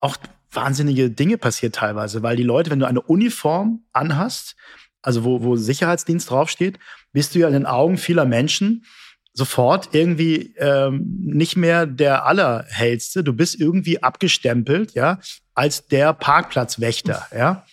auch 0.00 0.16
wahnsinnige 0.50 1.10
Dinge 1.10 1.38
passiert 1.38 1.74
teilweise, 1.74 2.22
weil 2.22 2.36
die 2.36 2.42
Leute, 2.42 2.70
wenn 2.70 2.78
du 2.78 2.86
eine 2.86 3.00
Uniform 3.00 3.84
anhast, 3.92 4.54
also 5.00 5.24
wo, 5.24 5.42
wo 5.42 5.56
Sicherheitsdienst 5.56 6.30
draufsteht, 6.30 6.78
bist 7.12 7.34
du 7.34 7.40
ja 7.40 7.48
in 7.48 7.54
den 7.54 7.66
Augen 7.66 7.96
vieler 7.96 8.24
Menschen 8.24 8.84
sofort 9.34 9.94
irgendwie 9.94 10.54
ähm, 10.58 11.18
nicht 11.20 11.56
mehr 11.56 11.86
der 11.86 12.26
Allerhellste. 12.26 13.24
Du 13.24 13.32
bist 13.32 13.58
irgendwie 13.58 14.02
abgestempelt, 14.02 14.94
ja, 14.94 15.18
als 15.54 15.86
der 15.88 16.12
Parkplatzwächter, 16.12 17.26
ja. 17.34 17.64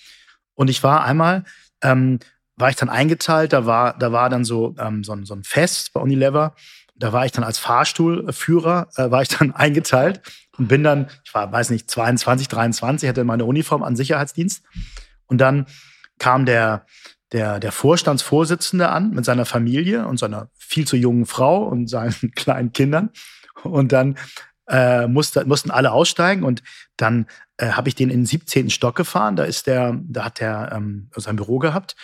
Und 0.55 0.69
ich 0.69 0.83
war 0.83 1.03
einmal, 1.03 1.43
ähm, 1.81 2.19
war 2.55 2.69
ich 2.69 2.75
dann 2.75 2.89
eingeteilt, 2.89 3.53
da 3.53 3.65
war, 3.65 3.97
da 3.97 4.11
war 4.11 4.29
dann 4.29 4.43
so, 4.43 4.75
ähm, 4.77 5.03
so, 5.03 5.13
ein, 5.13 5.25
so 5.25 5.33
ein 5.33 5.43
Fest 5.43 5.93
bei 5.93 6.01
Unilever. 6.01 6.55
Da 6.99 7.13
war 7.13 7.25
ich 7.25 7.31
dann 7.31 7.43
als 7.43 7.57
Fahrstuhlführer, 7.57 8.89
äh, 8.95 9.11
war 9.11 9.21
ich 9.21 9.29
dann 9.29 9.51
eingeteilt 9.55 10.21
und 10.57 10.67
bin 10.67 10.83
dann, 10.83 11.07
ich 11.23 11.33
war, 11.33 11.51
weiß 11.51 11.69
nicht, 11.69 11.89
22, 11.89 12.47
23, 12.47 13.09
hatte 13.09 13.23
meine 13.23 13.45
Uniform 13.45 13.83
an 13.83 13.95
Sicherheitsdienst. 13.95 14.63
Und 15.27 15.39
dann 15.39 15.65
kam 16.19 16.45
der, 16.45 16.85
der, 17.31 17.59
der 17.59 17.71
Vorstandsvorsitzende 17.71 18.89
an 18.89 19.11
mit 19.11 19.25
seiner 19.25 19.45
Familie 19.45 20.07
und 20.07 20.17
seiner 20.17 20.49
viel 20.57 20.85
zu 20.85 20.97
jungen 20.97 21.25
Frau 21.25 21.63
und 21.63 21.87
seinen 21.87 22.31
kleinen 22.35 22.73
Kindern. 22.73 23.09
Und 23.63 23.91
dann 23.91 24.17
äh, 24.67 25.07
musste, 25.07 25.45
mussten 25.45 25.71
alle 25.71 25.91
aussteigen 25.91 26.43
und 26.43 26.61
dann 26.95 27.25
äh, 27.57 27.71
habe 27.71 27.89
ich 27.89 27.95
den 27.95 28.09
in 28.09 28.19
den 28.19 28.25
17. 28.25 28.69
Stock 28.69 28.95
gefahren. 28.95 29.35
Da 29.35 29.43
ist 29.43 29.67
der, 29.67 29.99
da 30.03 30.25
hat 30.25 30.39
der 30.39 30.71
ähm, 30.73 31.09
sein 31.15 31.35
Büro 31.35 31.59
gehabt. 31.59 31.95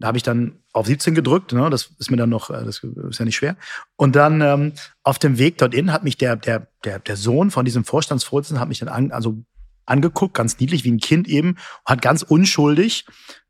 Da 0.00 0.08
habe 0.08 0.16
ich 0.16 0.22
dann 0.22 0.58
auf 0.72 0.86
17 0.86 1.14
gedrückt, 1.14 1.52
ne? 1.52 1.68
das 1.70 1.90
ist 1.98 2.10
mir 2.10 2.16
dann 2.16 2.30
noch, 2.30 2.50
äh, 2.50 2.64
das 2.64 2.82
ist 2.82 3.18
ja 3.18 3.24
nicht 3.24 3.36
schwer. 3.36 3.56
Und 3.96 4.16
dann 4.16 4.40
ähm, 4.40 4.72
auf 5.02 5.18
dem 5.18 5.38
Weg 5.38 5.58
dorthin 5.58 5.92
hat 5.92 6.04
mich 6.04 6.16
der, 6.16 6.36
der, 6.36 6.68
der, 6.84 6.98
der 6.98 7.16
Sohn 7.16 7.50
von 7.50 7.64
diesem 7.64 7.84
Vorstandsvorsitzenden 7.84 8.60
hat 8.60 8.68
mich 8.68 8.78
dann 8.78 8.88
an, 8.88 9.12
also 9.12 9.44
angeguckt, 9.84 10.34
ganz 10.34 10.58
niedlich 10.58 10.84
wie 10.84 10.92
ein 10.92 10.98
Kind 10.98 11.28
eben, 11.28 11.56
hat 11.84 12.00
ganz 12.00 12.22
unschuldig 12.22 13.06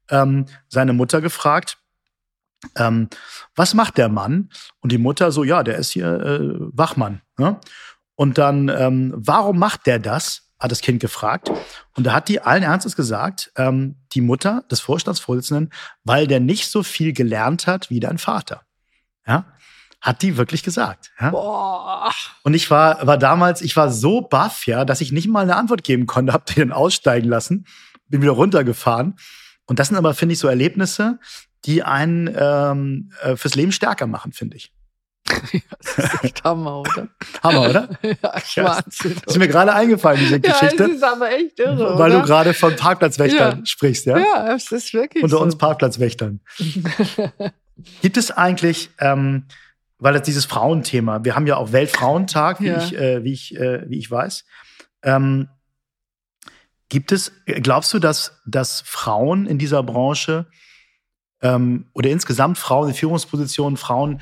ähm, 0.08 0.46
seine 0.68 0.92
Mutter 0.92 1.20
gefragt, 1.20 1.78
ähm, 2.76 3.08
was 3.54 3.74
macht 3.74 3.96
der 3.96 4.08
Mann? 4.08 4.50
Und 4.80 4.92
die 4.92 4.98
Mutter 4.98 5.32
so, 5.32 5.44
ja, 5.44 5.62
der 5.62 5.76
ist 5.76 5.92
hier 5.92 6.20
äh, 6.20 6.40
Wachmann. 6.76 7.22
Ne? 7.38 7.58
Und 8.16 8.38
dann, 8.38 8.68
ähm, 8.68 9.14
warum 9.16 9.58
macht 9.58 9.86
der 9.86 9.98
das? 9.98 10.49
Hat 10.60 10.70
das 10.70 10.82
Kind 10.82 11.00
gefragt. 11.00 11.50
Und 11.96 12.04
da 12.04 12.12
hat 12.12 12.28
die 12.28 12.40
allen 12.40 12.62
Ernstes 12.62 12.94
gesagt, 12.94 13.50
ähm, 13.56 13.96
die 14.12 14.20
Mutter 14.20 14.64
des 14.70 14.80
Vorstandsvorsitzenden, 14.80 15.72
weil 16.04 16.26
der 16.26 16.38
nicht 16.38 16.70
so 16.70 16.82
viel 16.82 17.12
gelernt 17.12 17.66
hat 17.66 17.90
wie 17.90 17.98
dein 17.98 18.18
Vater. 18.18 18.62
Ja? 19.26 19.46
Hat 20.00 20.22
die 20.22 20.36
wirklich 20.36 20.62
gesagt. 20.62 21.10
Ja? 21.18 21.30
Boah. 21.30 22.12
Und 22.44 22.54
ich 22.54 22.70
war, 22.70 23.06
war 23.06 23.18
damals, 23.18 23.62
ich 23.62 23.74
war 23.76 23.90
so 23.90 24.20
baff, 24.20 24.66
ja, 24.66 24.84
dass 24.84 25.00
ich 25.00 25.12
nicht 25.12 25.28
mal 25.28 25.42
eine 25.42 25.56
Antwort 25.56 25.82
geben 25.82 26.06
konnte, 26.06 26.32
hab 26.32 26.46
den 26.46 26.72
aussteigen 26.72 27.28
lassen, 27.28 27.66
bin 28.08 28.22
wieder 28.22 28.32
runtergefahren 28.32 29.16
und 29.70 29.78
das 29.78 29.86
sind 29.86 29.96
aber, 29.96 30.14
finde 30.14 30.32
ich, 30.32 30.40
so 30.40 30.48
Erlebnisse, 30.48 31.20
die 31.64 31.84
einen 31.84 32.28
ähm, 32.36 33.12
äh, 33.22 33.36
fürs 33.36 33.54
Leben 33.54 33.70
stärker 33.70 34.08
machen, 34.08 34.32
finde 34.32 34.56
ich. 34.56 34.72
Das 35.24 35.98
ist 35.98 36.24
echt 36.24 36.44
Hammer, 36.44 36.80
oder? 36.80 37.08
Hammer, 37.42 37.68
oder? 37.68 37.88
ja, 38.02 38.64
Wahnsinn. 38.64 39.16
Das 39.24 39.34
ist 39.34 39.38
mir 39.38 39.48
gerade 39.48 39.72
eingefallen, 39.72 40.18
diese 40.20 40.40
Geschichte. 40.40 40.76
Ja, 40.76 40.88
das 40.88 40.96
ist 40.96 41.04
aber 41.04 41.30
echt 41.30 41.58
irre, 41.58 41.98
Weil 41.98 42.10
oder? 42.10 42.20
du 42.20 42.26
gerade 42.26 42.54
von 42.54 42.74
Parkplatzwächtern 42.76 43.58
ja. 43.58 43.66
sprichst, 43.66 44.06
ja? 44.06 44.18
Ja, 44.18 44.54
es 44.54 44.72
ist 44.72 44.92
wirklich 44.92 45.22
Unter 45.22 45.36
so. 45.36 45.42
uns 45.42 45.56
Parkplatzwächtern. 45.56 46.40
Gibt 48.02 48.16
es 48.16 48.30
eigentlich, 48.30 48.90
ähm, 48.98 49.44
weil 49.98 50.16
es 50.16 50.22
dieses 50.22 50.44
Frauenthema, 50.46 51.24
wir 51.24 51.36
haben 51.36 51.46
ja 51.46 51.56
auch 51.56 51.72
Weltfrauentag, 51.72 52.60
wie, 52.60 52.68
ja. 52.68 52.78
ich, 52.78 52.96
äh, 52.96 53.24
wie, 53.24 53.32
ich, 53.32 53.56
äh, 53.56 53.88
wie 53.88 53.98
ich 53.98 54.10
weiß. 54.10 54.44
Ähm, 55.02 55.48
Gibt 56.88 57.12
es, 57.12 57.32
glaubst 57.46 57.94
du, 57.94 58.00
dass, 58.00 58.40
dass 58.46 58.82
Frauen 58.84 59.46
in 59.46 59.58
dieser 59.58 59.82
Branche 59.82 60.46
ähm, 61.40 61.86
oder 61.92 62.10
insgesamt 62.10 62.58
Frauen 62.58 62.88
in 62.88 62.94
Führungspositionen, 62.94 63.76
Frauen, 63.76 64.20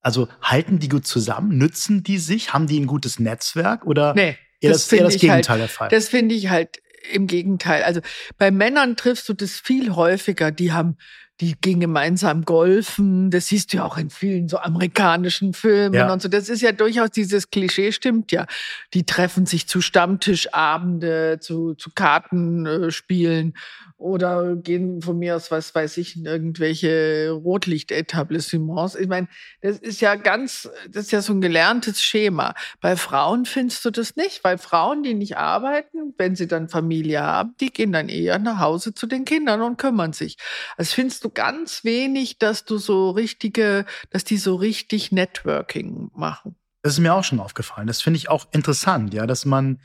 also 0.00 0.28
halten 0.42 0.78
die 0.78 0.88
gut 0.88 1.06
zusammen? 1.06 1.56
Nützen 1.58 2.02
die 2.02 2.18
sich? 2.18 2.52
Haben 2.52 2.66
die 2.66 2.78
ein 2.78 2.86
gutes 2.86 3.18
Netzwerk? 3.18 3.86
Oder 3.86 4.14
nee, 4.14 4.36
eher 4.60 4.72
das, 4.72 4.92
eher 4.92 5.04
das 5.04 5.14
halt 5.14 5.20
Gegenteil 5.20 5.48
halt, 5.48 5.60
der 5.60 5.68
Fall? 5.68 5.88
Das 5.88 6.08
finde 6.08 6.34
ich 6.34 6.48
halt 6.50 6.80
im 7.12 7.26
Gegenteil. 7.26 7.82
Also 7.82 8.00
bei 8.36 8.50
Männern 8.50 8.96
triffst 8.96 9.28
du 9.28 9.34
das 9.34 9.52
viel 9.52 9.94
häufiger. 9.94 10.50
Die 10.50 10.72
haben 10.72 10.96
die 11.40 11.54
gehen 11.60 11.80
gemeinsam 11.80 12.44
golfen. 12.44 13.30
Das 13.30 13.46
siehst 13.46 13.72
du 13.72 13.78
ja 13.78 13.84
auch 13.84 13.96
in 13.96 14.10
vielen 14.10 14.48
so 14.48 14.58
amerikanischen 14.58 15.52
Filmen 15.52 15.94
ja. 15.94 16.12
und 16.12 16.20
so. 16.20 16.28
Das 16.28 16.48
ist 16.48 16.62
ja 16.62 16.72
durchaus 16.72 17.10
dieses 17.10 17.50
Klischee, 17.50 17.92
stimmt 17.92 18.32
ja. 18.32 18.46
Die 18.94 19.04
treffen 19.04 19.46
sich 19.46 19.68
zu 19.68 19.80
Stammtischabende, 19.80 21.38
zu, 21.40 21.74
zu 21.74 21.90
Kartenspielen 21.94 23.54
oder 23.98 24.54
gehen 24.54 25.02
von 25.02 25.18
mir 25.18 25.34
aus, 25.34 25.50
was 25.50 25.74
weiß 25.74 25.96
ich, 25.98 26.16
in 26.16 26.24
irgendwelche 26.24 27.30
Rotlichtetablissements. 27.30 28.94
Ich 28.94 29.08
meine, 29.08 29.26
das 29.60 29.78
ist 29.78 30.00
ja 30.00 30.14
ganz, 30.14 30.70
das 30.88 31.06
ist 31.06 31.10
ja 31.10 31.20
so 31.20 31.32
ein 31.32 31.40
gelerntes 31.40 32.00
Schema. 32.00 32.54
Bei 32.80 32.96
Frauen 32.96 33.44
findest 33.44 33.84
du 33.84 33.90
das 33.90 34.14
nicht, 34.14 34.44
weil 34.44 34.56
Frauen, 34.56 35.02
die 35.02 35.14
nicht 35.14 35.36
arbeiten, 35.36 36.14
wenn 36.16 36.36
sie 36.36 36.46
dann 36.46 36.68
Familie 36.68 37.22
haben, 37.22 37.54
die 37.60 37.72
gehen 37.72 37.92
dann 37.92 38.08
eher 38.08 38.38
nach 38.38 38.60
Hause 38.60 38.94
zu 38.94 39.08
den 39.08 39.24
Kindern 39.24 39.62
und 39.62 39.78
kümmern 39.78 40.12
sich. 40.12 40.36
Das 40.76 40.92
findest 40.92 41.24
du 41.24 41.27
ganz 41.30 41.84
wenig, 41.84 42.38
dass 42.38 42.64
du 42.64 42.78
so 42.78 43.10
richtige, 43.10 43.86
dass 44.10 44.24
die 44.24 44.36
so 44.36 44.54
richtig 44.54 45.12
Networking 45.12 46.10
machen. 46.14 46.56
Das 46.82 46.94
ist 46.94 47.00
mir 47.00 47.14
auch 47.14 47.24
schon 47.24 47.40
aufgefallen. 47.40 47.86
Das 47.86 48.02
finde 48.02 48.18
ich 48.18 48.28
auch 48.28 48.46
interessant, 48.52 49.12
ja, 49.14 49.26
dass 49.26 49.44
man, 49.44 49.80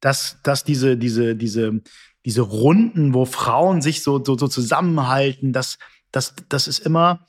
dass, 0.00 0.38
dass 0.42 0.64
diese, 0.64 0.96
diese, 0.96 1.36
diese, 1.36 1.80
diese 2.24 2.42
Runden, 2.42 3.14
wo 3.14 3.24
Frauen 3.24 3.82
sich 3.82 4.02
so, 4.02 4.22
so, 4.24 4.36
so 4.36 4.48
zusammenhalten, 4.48 5.52
das, 5.52 5.78
das, 6.10 6.34
das 6.48 6.68
ist 6.68 6.80
immer, 6.80 7.26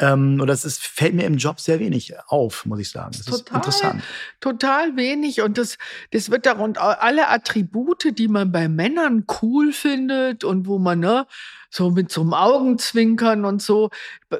ähm, 0.00 0.38
oder 0.40 0.52
es 0.52 0.78
fällt 0.78 1.14
mir 1.14 1.24
im 1.24 1.38
Job 1.38 1.58
sehr 1.58 1.80
wenig 1.80 2.14
auf, 2.28 2.64
muss 2.66 2.78
ich 2.78 2.90
sagen. 2.90 3.12
Das 3.16 3.26
total, 3.26 3.40
ist 3.40 3.54
interessant. 3.54 4.02
Total 4.40 4.96
wenig. 4.96 5.42
Und 5.42 5.58
das, 5.58 5.76
das 6.12 6.30
wird 6.30 6.46
darunter 6.46 7.02
alle 7.02 7.28
Attribute, 7.28 8.16
die 8.16 8.28
man 8.28 8.52
bei 8.52 8.68
Männern 8.68 9.26
cool 9.42 9.72
findet 9.72 10.44
und 10.44 10.66
wo 10.66 10.78
man, 10.78 11.00
ne, 11.00 11.26
so 11.70 11.90
mit 11.90 12.10
so 12.10 12.22
einem 12.22 12.34
Augenzwinkern 12.34 13.44
und 13.44 13.62
so. 13.62 13.90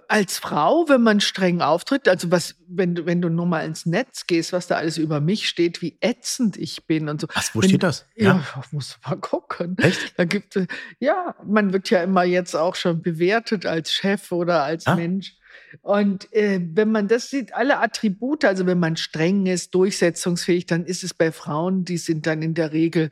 Als 0.09 0.38
Frau, 0.38 0.88
wenn 0.88 1.03
man 1.03 1.21
streng 1.21 1.61
auftritt, 1.61 2.09
also 2.09 2.31
was, 2.31 2.57
wenn 2.69 2.95
du, 2.95 3.07
wenn 3.07 3.21
du 3.21 3.29
nur 3.29 3.47
mal 3.47 3.64
ins 3.64 3.87
Netz 3.87 4.27
gehst, 4.27 4.53
was 4.53 4.67
da 4.67 4.77
alles 4.77 4.99
über 4.99 5.21
mich 5.21 5.49
steht, 5.49 5.83
wie 5.83 5.99
ätzend 6.01 6.57
ich 6.57 6.87
bin 6.87 7.09
und 7.09 7.21
so. 7.21 7.27
Was, 7.35 7.55
wo 7.55 7.62
wenn, 7.62 7.69
steht 7.69 7.83
das? 7.83 8.07
Ja, 8.17 8.37
ja 8.37 8.62
musst 8.71 8.99
du 9.03 9.11
mal 9.11 9.17
gucken. 9.17 9.77
Echt? 9.79 10.19
Da 10.19 10.25
gibt 10.25 10.59
ja, 11.01 11.35
man 11.45 11.73
wird 11.73 11.91
ja 11.91 12.03
immer 12.03 12.25
jetzt 12.25 12.55
auch 12.55 12.75
schon 12.75 13.03
bewertet 13.03 13.67
als 13.67 13.93
Chef 13.93 14.33
oder 14.33 14.64
als 14.64 14.87
ah? 14.87 14.97
Mensch. 14.97 15.37
Und 15.83 16.33
äh, 16.33 16.61
wenn 16.62 16.91
man 16.91 17.09
das 17.09 17.31
sieht, 17.31 17.55
alle 17.55 17.79
Attribute, 17.79 18.45
also 18.45 18.67
wenn 18.67 18.79
man 18.79 18.97
streng 18.97 19.47
ist, 19.47 19.75
durchsetzungsfähig, 19.75 20.67
dann 20.67 20.85
ist 20.85 21.05
es 21.05 21.14
bei 21.14 21.33
Frauen, 21.33 21.85
die 21.85 21.99
sind 21.99 22.27
dann 22.27 22.43
in 22.43 22.55
der 22.55 22.73
Regel 22.73 23.11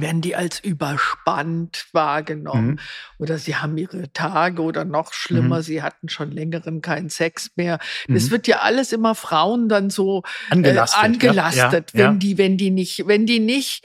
werden 0.00 0.20
die 0.20 0.36
als 0.36 0.60
überspannt 0.60 1.86
wahrgenommen. 1.92 2.66
Mhm. 2.66 2.78
Oder 3.18 3.38
sie 3.38 3.56
haben 3.56 3.76
ihre 3.76 4.12
Tage 4.12 4.62
oder 4.62 4.84
noch 4.84 5.12
schlimmer, 5.12 5.58
mhm. 5.58 5.62
sie 5.62 5.82
hatten 5.82 6.08
schon 6.08 6.30
längeren 6.30 6.82
keinen 6.82 7.10
Sex 7.10 7.50
mehr. 7.56 7.78
Mhm. 8.08 8.14
Das 8.14 8.30
wird 8.30 8.46
ja 8.46 8.58
alles 8.60 8.92
immer 8.92 9.14
Frauen 9.14 9.68
dann 9.68 9.90
so 9.90 10.22
angelastet, 10.50 11.02
äh, 11.02 11.04
angelastet 11.04 11.92
ja, 11.92 12.00
ja, 12.00 12.06
wenn 12.06 12.14
ja. 12.14 12.18
die, 12.18 12.38
wenn 12.38 12.56
die 12.56 12.70
nicht, 12.70 13.06
wenn 13.06 13.26
die 13.26 13.40
nicht 13.40 13.84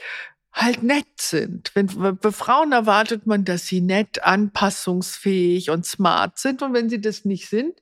halt 0.52 0.82
nett 0.82 1.06
sind. 1.18 1.70
Wenn, 1.74 1.86
bei 2.20 2.30
Frauen 2.30 2.72
erwartet 2.72 3.26
man, 3.26 3.44
dass 3.44 3.66
sie 3.66 3.80
nett, 3.80 4.22
anpassungsfähig 4.22 5.70
und 5.70 5.86
smart 5.86 6.38
sind. 6.38 6.62
Und 6.62 6.74
wenn 6.74 6.90
sie 6.90 7.00
das 7.00 7.24
nicht 7.24 7.48
sind, 7.48 7.74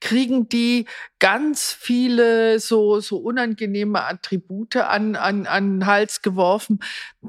kriegen 0.00 0.48
die 0.48 0.86
ganz 1.18 1.72
viele 1.72 2.60
so, 2.60 3.00
so 3.00 3.16
unangenehme 3.16 4.04
Attribute 4.04 4.76
an, 4.76 5.16
an, 5.16 5.46
an 5.46 5.78
den 5.78 5.86
Hals 5.86 6.20
geworfen. 6.20 6.80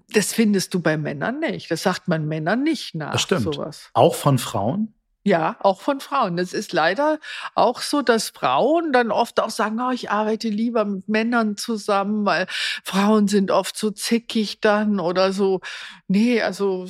Das 0.10 0.34
findest 0.34 0.74
du 0.74 0.82
bei 0.82 0.98
Männern 0.98 1.40
nicht. 1.40 1.72
Das 1.72 1.84
sagt 1.84 2.08
man 2.08 2.28
Männern 2.28 2.64
nicht 2.64 2.94
nach. 2.96 3.14
Das 3.14 3.22
stimmt. 3.22 3.54
Sowas. 3.54 3.90
Auch 3.94 4.16
von 4.16 4.38
Frauen? 4.38 4.94
Ja, 5.24 5.58
auch 5.60 5.82
von 5.82 6.00
Frauen. 6.00 6.38
Es 6.38 6.54
ist 6.54 6.72
leider 6.72 7.20
auch 7.54 7.82
so, 7.82 8.02
dass 8.02 8.30
Frauen 8.30 8.94
dann 8.94 9.12
oft 9.12 9.40
auch 9.40 9.50
sagen, 9.50 9.80
oh, 9.82 9.92
ich 9.92 10.10
arbeite 10.10 10.48
lieber 10.48 10.86
mit 10.86 11.10
Männern 11.10 11.58
zusammen, 11.58 12.26
weil 12.26 12.48
Frauen 12.84 13.28
sind 13.28 13.52
oft 13.52 13.78
so 13.78 13.92
zickig 13.92 14.62
dann 14.62 15.00
oder 15.00 15.34
so. 15.34 15.60
Nee, 16.08 16.42
also. 16.42 16.88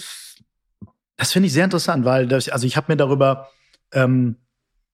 Das 1.17 1.33
finde 1.33 1.47
ich 1.47 1.53
sehr 1.53 1.65
interessant, 1.65 2.05
weil 2.05 2.27
das, 2.27 2.49
also 2.49 2.67
ich 2.67 2.77
habe 2.77 2.91
mir 2.91 2.97
darüber 2.97 3.49
ähm, 3.91 4.35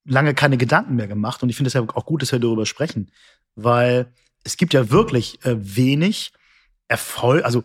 lange 0.05 0.33
keine 0.33 0.57
Gedanken 0.57 0.95
mehr 0.95 1.07
gemacht 1.07 1.43
und 1.43 1.49
ich 1.49 1.57
finde 1.57 1.67
es 1.67 1.73
ja 1.73 1.81
auch 1.81 2.05
gut, 2.05 2.21
dass 2.21 2.31
wir 2.31 2.39
darüber 2.39 2.65
sprechen, 2.65 3.11
weil 3.55 4.13
es 4.43 4.57
gibt 4.57 4.73
ja 4.73 4.89
wirklich 4.89 5.43
äh, 5.45 5.55
wenig 5.57 6.31
Erfolg, 6.87 7.43
also 7.43 7.63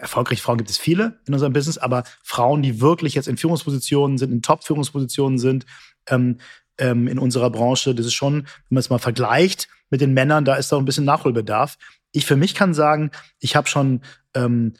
erfolgreiche 0.00 0.42
Frauen 0.42 0.58
gibt 0.58 0.70
es 0.70 0.78
viele 0.78 1.20
in 1.26 1.34
unserem 1.34 1.52
Business, 1.52 1.78
aber 1.78 2.04
Frauen, 2.22 2.62
die 2.62 2.80
wirklich 2.80 3.14
jetzt 3.14 3.28
in 3.28 3.36
Führungspositionen 3.36 4.18
sind, 4.18 4.32
in 4.32 4.42
Top-Führungspositionen 4.42 5.38
sind, 5.38 5.66
ähm, 6.08 6.38
ähm, 6.78 7.08
in 7.08 7.18
unserer 7.18 7.50
Branche, 7.50 7.94
das 7.94 8.06
ist 8.06 8.14
schon, 8.14 8.34
wenn 8.34 8.44
man 8.70 8.80
es 8.80 8.90
mal 8.90 8.98
vergleicht 8.98 9.68
mit 9.90 10.00
den 10.00 10.14
Männern, 10.14 10.44
da 10.44 10.54
ist 10.54 10.72
da 10.72 10.78
ein 10.78 10.84
bisschen 10.84 11.04
Nachholbedarf. 11.04 11.76
Ich 12.12 12.26
für 12.26 12.36
mich 12.36 12.54
kann 12.54 12.74
sagen, 12.74 13.10
ich 13.38 13.54
habe 13.54 13.68
schon 13.68 14.00
ähm, 14.34 14.74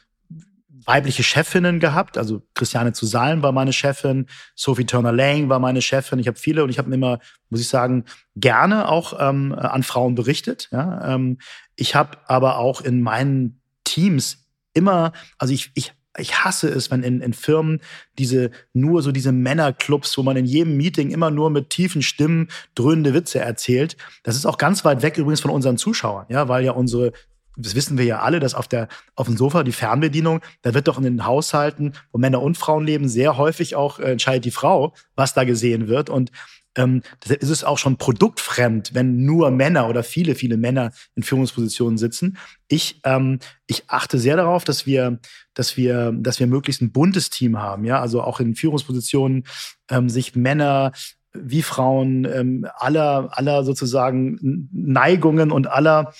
weibliche 0.85 1.23
Chefinnen 1.23 1.79
gehabt, 1.79 2.17
also 2.17 2.41
Christiane 2.55 2.93
zu 2.93 3.05
war 3.13 3.51
meine 3.51 3.73
Chefin, 3.73 4.25
Sophie 4.55 4.85
Turner 4.85 5.11
Lang 5.11 5.47
war 5.49 5.59
meine 5.59 5.81
Chefin. 5.81 6.19
Ich 6.19 6.27
habe 6.27 6.39
viele 6.39 6.63
und 6.63 6.69
ich 6.69 6.79
habe 6.79 6.91
immer, 6.93 7.19
muss 7.49 7.61
ich 7.61 7.67
sagen, 7.67 8.05
gerne 8.35 8.89
auch 8.89 9.13
ähm, 9.19 9.53
an 9.53 9.83
Frauen 9.83 10.15
berichtet. 10.15 10.69
Ja? 10.71 11.13
Ähm, 11.13 11.37
ich 11.75 11.93
habe 11.95 12.17
aber 12.25 12.57
auch 12.57 12.81
in 12.81 13.01
meinen 13.01 13.61
Teams 13.83 14.40
immer, 14.73 15.13
also 15.37 15.53
ich, 15.53 15.71
ich, 15.75 15.93
ich 16.17 16.43
hasse 16.43 16.67
es, 16.67 16.91
wenn 16.91 17.03
in, 17.03 17.21
in 17.21 17.33
Firmen 17.33 17.79
diese 18.17 18.51
nur 18.73 19.01
so 19.01 19.11
diese 19.11 19.31
Männerclubs, 19.31 20.17
wo 20.17 20.23
man 20.23 20.37
in 20.37 20.45
jedem 20.45 20.75
Meeting 20.77 21.11
immer 21.11 21.31
nur 21.31 21.49
mit 21.49 21.69
tiefen 21.69 22.01
Stimmen 22.01 22.49
dröhnende 22.75 23.13
Witze 23.13 23.39
erzählt. 23.39 23.95
Das 24.23 24.35
ist 24.35 24.45
auch 24.45 24.57
ganz 24.57 24.83
weit 24.83 25.01
weg 25.01 25.17
übrigens 25.17 25.41
von 25.41 25.51
unseren 25.51 25.77
Zuschauern, 25.77 26.25
ja, 26.29 26.47
weil 26.47 26.65
ja 26.65 26.71
unsere 26.73 27.13
das 27.57 27.75
wissen 27.75 27.97
wir 27.97 28.05
ja 28.05 28.21
alle, 28.21 28.39
dass 28.39 28.55
auf 28.55 28.67
der 28.67 28.87
auf 29.15 29.27
dem 29.27 29.35
Sofa 29.35 29.63
die 29.63 29.73
Fernbedienung, 29.73 30.39
da 30.61 30.73
wird 30.73 30.87
doch 30.87 30.97
in 30.97 31.03
den 31.03 31.25
Haushalten, 31.25 31.93
wo 32.11 32.17
Männer 32.17 32.41
und 32.41 32.57
Frauen 32.57 32.85
leben, 32.85 33.09
sehr 33.09 33.37
häufig 33.37 33.75
auch 33.75 33.99
äh, 33.99 34.11
entscheidet 34.11 34.45
die 34.45 34.51
Frau, 34.51 34.93
was 35.15 35.33
da 35.33 35.43
gesehen 35.43 35.87
wird 35.87 36.09
und 36.09 36.31
ähm, 36.75 37.01
deshalb 37.23 37.41
ist 37.41 37.49
es 37.49 37.63
auch 37.63 37.77
schon 37.77 37.97
produktfremd, 37.97 38.93
wenn 38.93 39.25
nur 39.25 39.51
Männer 39.51 39.89
oder 39.89 40.03
viele, 40.03 40.35
viele 40.35 40.57
Männer 40.57 40.91
in 41.15 41.23
Führungspositionen 41.23 41.97
sitzen. 41.97 42.37
Ich, 42.67 43.01
ähm, 43.03 43.39
ich 43.67 43.83
achte 43.87 44.17
sehr 44.19 44.37
darauf, 44.37 44.63
dass 44.63 44.85
wir, 44.85 45.19
dass 45.53 45.75
wir, 45.77 46.13
dass 46.15 46.39
wir 46.39 46.47
möglichst 46.47 46.81
ein 46.81 46.91
buntes 46.91 47.29
Team 47.29 47.59
haben, 47.59 47.83
ja, 47.83 47.99
also 47.99 48.21
auch 48.21 48.39
in 48.39 48.55
Führungspositionen 48.55 49.45
ähm, 49.89 50.09
sich 50.09 50.35
Männer 50.35 50.93
wie 51.33 51.61
Frauen 51.61 52.25
ähm, 52.25 52.67
aller, 52.77 53.29
aller 53.31 53.63
sozusagen 53.63 54.67
Neigungen 54.71 55.51
und 55.51 55.67
aller 55.67 56.13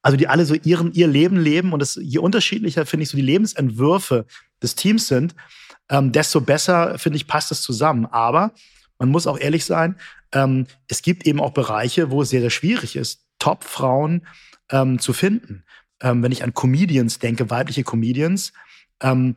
also 0.00 0.16
die 0.16 0.28
alle 0.28 0.44
so 0.46 0.54
ihren, 0.54 0.92
ihr 0.92 1.08
Leben 1.08 1.36
leben 1.36 1.72
und 1.72 1.80
das, 1.80 1.98
je 2.00 2.18
unterschiedlicher, 2.18 2.86
finde 2.86 3.02
ich, 3.02 3.10
so 3.10 3.16
die 3.16 3.22
Lebensentwürfe 3.22 4.26
des 4.62 4.74
Teams 4.74 5.08
sind, 5.08 5.34
ähm, 5.90 6.12
desto 6.12 6.40
besser, 6.40 6.98
finde 6.98 7.16
ich, 7.16 7.26
passt 7.26 7.50
es 7.50 7.62
zusammen. 7.62 8.06
Aber 8.06 8.52
man 8.98 9.10
muss 9.10 9.26
auch 9.26 9.38
ehrlich 9.38 9.64
sein, 9.64 9.96
ähm, 10.32 10.66
es 10.88 11.02
gibt 11.02 11.26
eben 11.26 11.40
auch 11.40 11.52
Bereiche, 11.52 12.10
wo 12.10 12.22
es 12.22 12.30
sehr, 12.30 12.40
sehr 12.40 12.50
schwierig 12.50 12.96
ist, 12.96 13.24
Top-Frauen 13.38 14.26
ähm, 14.70 14.98
zu 14.98 15.12
finden. 15.12 15.64
Ähm, 16.00 16.22
wenn 16.22 16.32
ich 16.32 16.44
an 16.44 16.54
Comedians 16.54 17.18
denke, 17.18 17.50
weibliche 17.50 17.84
Comedians, 17.84 18.52
ähm, 19.00 19.36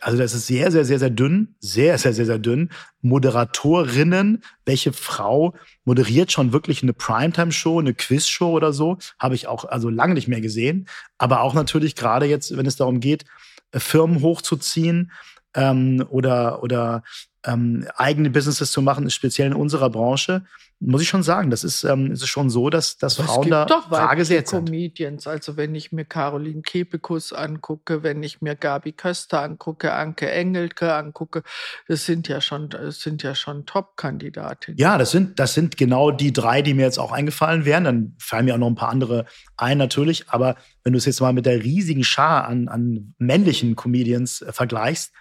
also 0.00 0.18
das 0.18 0.34
ist 0.34 0.46
sehr, 0.46 0.70
sehr, 0.70 0.84
sehr, 0.84 0.98
sehr 0.98 1.10
dünn, 1.10 1.56
sehr, 1.60 1.98
sehr, 1.98 2.12
sehr, 2.14 2.26
sehr 2.26 2.38
dünn. 2.38 2.70
Moderatorinnen, 3.02 4.42
welche 4.64 4.92
Frau 4.92 5.54
moderiert 5.84 6.32
schon 6.32 6.52
wirklich 6.52 6.82
eine 6.82 6.92
Primetime-Show, 6.92 7.80
eine 7.80 7.94
Quiz-Show 7.94 8.50
oder 8.50 8.72
so, 8.72 8.98
habe 9.18 9.34
ich 9.34 9.46
auch 9.46 9.64
also 9.64 9.90
lange 9.90 10.14
nicht 10.14 10.28
mehr 10.28 10.40
gesehen. 10.40 10.88
Aber 11.18 11.40
auch 11.40 11.54
natürlich 11.54 11.96
gerade 11.96 12.26
jetzt, 12.26 12.56
wenn 12.56 12.66
es 12.66 12.76
darum 12.76 13.00
geht, 13.00 13.24
äh, 13.72 13.80
Firmen 13.80 14.22
hochzuziehen 14.22 15.10
ähm, 15.54 16.04
oder 16.08 16.62
oder 16.62 17.02
ähm, 17.44 17.86
eigene 17.96 18.30
Businesses 18.30 18.70
zu 18.72 18.82
machen, 18.82 19.08
speziell 19.10 19.48
in 19.48 19.54
unserer 19.54 19.90
Branche, 19.90 20.44
muss 20.80 21.02
ich 21.02 21.08
schon 21.08 21.22
sagen, 21.22 21.50
das 21.50 21.64
ist, 21.64 21.84
ähm, 21.84 22.12
ist 22.12 22.26
schon 22.26 22.50
so, 22.50 22.68
dass, 22.68 22.98
dass 22.98 23.14
Frauen 23.16 23.48
da 23.48 23.64
doch 23.64 23.88
Frage 23.88 24.42
Comedians. 24.42 25.26
Also 25.26 25.56
wenn 25.56 25.74
ich 25.74 25.92
mir 25.92 26.04
Caroline 26.04 26.62
Kebekus 26.62 27.32
angucke, 27.32 28.02
wenn 28.02 28.22
ich 28.22 28.42
mir 28.42 28.54
Gabi 28.54 28.92
Köster 28.92 29.42
angucke, 29.42 29.92
Anke 29.92 30.30
Engelke 30.30 30.94
angucke, 30.94 31.42
das 31.88 32.04
sind 32.04 32.28
ja 32.28 32.40
schon, 32.40 32.68
das 32.68 33.00
sind 33.00 33.22
ja 33.22 33.34
schon 33.34 33.66
Top-Kandidatinnen. 33.66 34.78
Ja, 34.78 34.98
das 34.98 35.10
sind, 35.10 35.38
das 35.38 35.54
sind 35.54 35.76
genau 35.76 36.10
die 36.10 36.32
drei, 36.32 36.60
die 36.60 36.74
mir 36.74 36.82
jetzt 36.82 36.98
auch 36.98 37.12
eingefallen 37.12 37.64
wären. 37.64 37.84
Dann 37.84 38.16
fallen 38.18 38.44
mir 38.44 38.54
auch 38.54 38.58
noch 38.58 38.68
ein 38.68 38.74
paar 38.74 38.90
andere 38.90 39.26
ein 39.56 39.78
natürlich. 39.78 40.28
Aber 40.28 40.56
wenn 40.82 40.92
du 40.92 40.98
es 40.98 41.06
jetzt 41.06 41.20
mal 41.20 41.32
mit 41.32 41.46
der 41.46 41.62
riesigen 41.62 42.04
Schar 42.04 42.46
an, 42.46 42.68
an 42.68 43.14
männlichen 43.18 43.76
Comedians 43.76 44.42
äh, 44.42 44.52
vergleichst, 44.52 45.12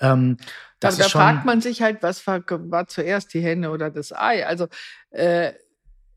ähm, 0.00 0.36
da, 0.80 0.90
da 0.90 1.08
fragt 1.08 1.44
man 1.44 1.60
sich 1.60 1.82
halt, 1.82 2.02
was 2.02 2.26
war, 2.26 2.42
war, 2.48 2.86
zuerst 2.86 3.34
die 3.34 3.40
Henne 3.40 3.70
oder 3.70 3.90
das 3.90 4.12
Ei? 4.12 4.46
Also 4.46 4.68
äh, 5.10 5.52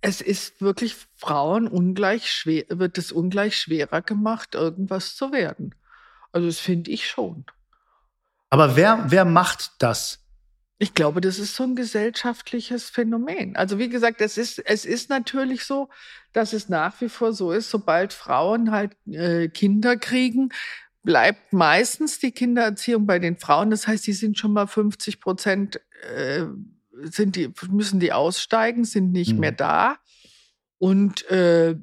es 0.02 0.22
ist 0.22 0.62
wirklich 0.62 0.96
Frauen 1.16 1.68
ungleich 1.68 2.32
schwer, 2.32 2.66
wird 2.70 2.98
es 2.98 3.12
ungleich 3.12 3.58
schwerer 3.58 4.02
gemacht, 4.02 4.56
irgendwas 4.56 5.16
zu 5.16 5.32
werden. 5.32 5.76
Also 6.32 6.48
das 6.48 6.60
finde 6.60 6.92
ich 6.92 7.08
schon. 7.08 7.46
Aber 8.50 8.76
wer, 8.76 9.06
wer 9.08 9.26
macht 9.26 9.72
das? 9.80 10.20
Ich 10.78 10.96
glaube, 10.96 11.22
das 11.22 11.38
ist 11.38 11.56
so 11.56 11.64
ein 11.64 11.76
gesellschaftliches 11.76 12.90
Phänomen. 12.90 13.56
Also 13.56 13.78
wie 13.78 13.90
gesagt, 13.90 14.20
es 14.20 14.38
ist, 14.40 14.58
es 14.58 14.84
ist 14.84 15.12
natürlich 15.12 15.64
so, 15.64 15.90
dass 16.34 16.54
es 16.54 16.70
nach 16.70 17.00
wie 17.02 17.10
vor 17.10 17.34
so 17.34 17.52
ist, 17.52 17.70
sobald 17.70 18.14
Frauen 18.14 18.72
halt 18.72 18.98
äh, 19.06 19.48
Kinder 19.48 19.96
kriegen, 19.96 20.50
bleibt 21.04 21.54
meistens 21.54 22.20
die 22.20 22.32
Kindererziehung 22.32 23.06
bei 23.06 23.20
den 23.20 23.38
Frauen. 23.38 23.72
Das 23.72 23.88
heißt, 23.88 24.06
die 24.06 24.14
sind 24.14 24.38
schon 24.38 24.54
mal 24.54 24.68
50 24.68 25.20
Prozent, 25.20 25.82
äh, 26.16 26.46
sind 27.04 27.36
die, 27.36 27.52
müssen 27.70 28.00
die 28.00 28.14
aussteigen, 28.14 28.86
sind 28.86 29.12
nicht 29.12 29.34
mhm. 29.34 29.40
mehr 29.40 29.52
da 29.52 29.98
und 30.78 31.28
äh, 31.30 31.76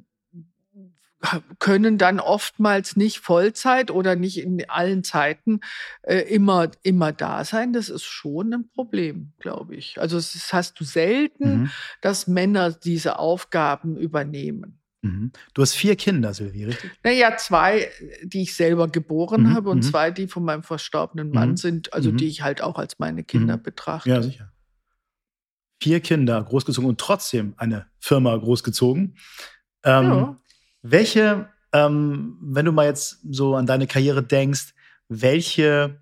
können 1.58 1.98
dann 1.98 2.20
oftmals 2.20 2.96
nicht 2.96 3.18
Vollzeit 3.18 3.90
oder 3.90 4.14
nicht 4.14 4.38
in 4.38 4.68
allen 4.68 5.02
Zeiten 5.02 5.60
äh, 6.02 6.18
immer, 6.18 6.70
immer 6.82 7.12
da 7.12 7.44
sein. 7.44 7.72
Das 7.72 7.88
ist 7.88 8.04
schon 8.04 8.52
ein 8.54 8.68
Problem, 8.68 9.32
glaube 9.40 9.74
ich. 9.74 10.00
Also 10.00 10.16
das 10.16 10.52
hast 10.52 10.78
du 10.78 10.84
selten, 10.84 11.62
mhm. 11.62 11.70
dass 12.00 12.28
Männer 12.28 12.70
diese 12.70 13.18
Aufgaben 13.18 13.96
übernehmen. 13.96 14.77
Mhm. 15.02 15.32
Du 15.54 15.62
hast 15.62 15.74
vier 15.74 15.96
Kinder, 15.96 16.34
Silvi, 16.34 16.64
richtig? 16.64 16.90
Naja, 17.04 17.36
zwei, 17.36 17.88
die 18.24 18.42
ich 18.42 18.54
selber 18.54 18.88
geboren 18.88 19.44
mhm. 19.44 19.54
habe 19.54 19.70
und 19.70 19.78
mhm. 19.78 19.82
zwei, 19.82 20.10
die 20.10 20.26
von 20.26 20.44
meinem 20.44 20.62
verstorbenen 20.62 21.30
Mann 21.30 21.50
mhm. 21.50 21.56
sind, 21.56 21.92
also 21.92 22.10
die 22.10 22.26
ich 22.26 22.42
halt 22.42 22.62
auch 22.62 22.78
als 22.78 22.98
meine 22.98 23.22
Kinder 23.24 23.56
betrachte. 23.56 24.10
Ja, 24.10 24.22
sicher. 24.22 24.52
Vier 25.80 26.00
Kinder 26.00 26.42
großgezogen 26.42 26.88
und 26.88 27.00
trotzdem 27.00 27.54
eine 27.56 27.86
Firma 28.00 28.36
großgezogen. 28.36 29.16
Ähm, 29.84 30.04
ja. 30.04 30.40
Welche, 30.82 31.48
ähm, 31.72 32.36
wenn 32.40 32.64
du 32.64 32.72
mal 32.72 32.86
jetzt 32.86 33.20
so 33.30 33.54
an 33.54 33.66
deine 33.66 33.86
Karriere 33.86 34.24
denkst, 34.24 34.74
welche 35.08 36.00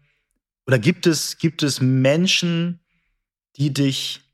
oder 0.66 0.78
gibt 0.78 1.06
es, 1.06 1.38
gibt 1.38 1.62
es 1.62 1.80
Menschen, 1.80 2.80
die 3.56 3.72
dich 3.72 4.25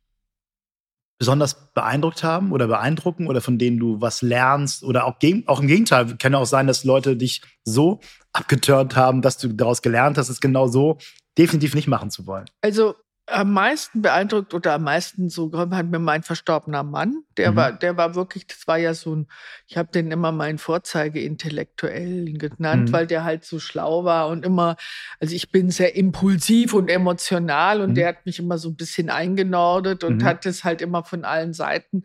besonders 1.22 1.72
beeindruckt 1.72 2.24
haben 2.24 2.50
oder 2.50 2.66
beeindrucken 2.66 3.28
oder 3.28 3.40
von 3.40 3.56
denen 3.56 3.78
du 3.78 4.00
was 4.00 4.22
lernst 4.22 4.82
oder 4.82 5.06
auch, 5.06 5.14
auch 5.46 5.60
im 5.60 5.68
Gegenteil, 5.68 6.16
kann 6.16 6.32
ja 6.32 6.40
auch 6.40 6.46
sein, 6.46 6.66
dass 6.66 6.82
Leute 6.82 7.16
dich 7.16 7.42
so 7.62 8.00
abgetört 8.32 8.96
haben, 8.96 9.22
dass 9.22 9.38
du 9.38 9.46
daraus 9.46 9.82
gelernt 9.82 10.18
hast, 10.18 10.30
es 10.30 10.40
genau 10.40 10.66
so 10.66 10.98
definitiv 11.38 11.76
nicht 11.76 11.86
machen 11.86 12.10
zu 12.10 12.26
wollen. 12.26 12.46
Also 12.60 12.96
am 13.32 13.52
meisten 13.52 14.02
beeindruckt 14.02 14.54
oder 14.54 14.74
am 14.74 14.84
meisten 14.84 15.28
so 15.28 15.50
hat 15.52 15.86
mir 15.86 15.98
mein 15.98 16.22
verstorbener 16.22 16.82
Mann. 16.82 17.22
Der 17.36 17.52
mhm. 17.52 17.56
war, 17.56 17.72
der 17.72 17.96
war 17.96 18.14
wirklich, 18.14 18.46
das 18.46 18.66
war 18.66 18.78
ja 18.78 18.94
so 18.94 19.16
ein, 19.16 19.28
ich 19.66 19.76
habe 19.76 19.90
den 19.90 20.10
immer 20.10 20.32
meinen 20.32 20.58
Vorzeige-Intellektuell 20.58 22.32
genannt, 22.34 22.88
mhm. 22.88 22.92
weil 22.92 23.06
der 23.06 23.24
halt 23.24 23.44
so 23.44 23.58
schlau 23.58 24.04
war 24.04 24.28
und 24.28 24.44
immer, 24.44 24.76
also 25.20 25.34
ich 25.34 25.50
bin 25.50 25.70
sehr 25.70 25.96
impulsiv 25.96 26.74
und 26.74 26.88
emotional 26.88 27.80
und 27.80 27.90
mhm. 27.90 27.94
der 27.94 28.08
hat 28.08 28.26
mich 28.26 28.38
immer 28.38 28.58
so 28.58 28.68
ein 28.68 28.76
bisschen 28.76 29.10
eingenordet 29.10 30.04
und 30.04 30.18
mhm. 30.18 30.24
hat 30.24 30.46
es 30.46 30.64
halt 30.64 30.82
immer 30.82 31.04
von 31.04 31.24
allen 31.24 31.54
Seiten 31.54 32.04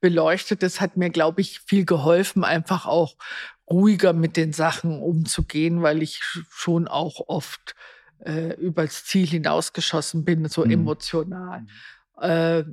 beleuchtet. 0.00 0.62
Das 0.62 0.80
hat 0.80 0.96
mir, 0.96 1.10
glaube 1.10 1.40
ich, 1.40 1.60
viel 1.60 1.84
geholfen, 1.84 2.44
einfach 2.44 2.86
auch 2.86 3.16
ruhiger 3.68 4.12
mit 4.12 4.36
den 4.36 4.52
Sachen 4.52 5.00
umzugehen, 5.00 5.82
weil 5.82 6.02
ich 6.02 6.20
schon 6.50 6.88
auch 6.88 7.28
oft 7.28 7.74
äh, 8.24 8.54
übers 8.54 9.04
Ziel 9.04 9.26
hinausgeschossen 9.26 10.24
bin, 10.24 10.48
so 10.48 10.64
mhm. 10.64 10.70
emotional. 10.70 11.60
Mhm. 11.60 11.66
Äh, 12.20 12.64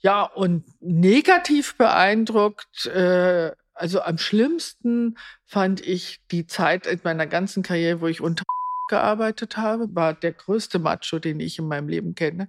ja, 0.00 0.24
und 0.24 0.64
negativ 0.80 1.76
beeindruckt, 1.76 2.86
äh, 2.86 3.52
also 3.74 4.02
am 4.02 4.18
schlimmsten 4.18 5.16
fand 5.46 5.80
ich 5.80 6.20
die 6.30 6.46
Zeit 6.46 6.86
in 6.86 7.00
meiner 7.04 7.26
ganzen 7.26 7.62
Karriere, 7.62 8.00
wo 8.00 8.08
ich 8.08 8.20
unter 8.20 8.44
gearbeitet 8.88 9.56
habe, 9.56 9.94
war 9.94 10.12
der 10.12 10.32
größte 10.32 10.78
Macho, 10.78 11.18
den 11.18 11.40
ich 11.40 11.58
in 11.58 11.68
meinem 11.68 11.88
Leben 11.88 12.14
kenne. 12.14 12.48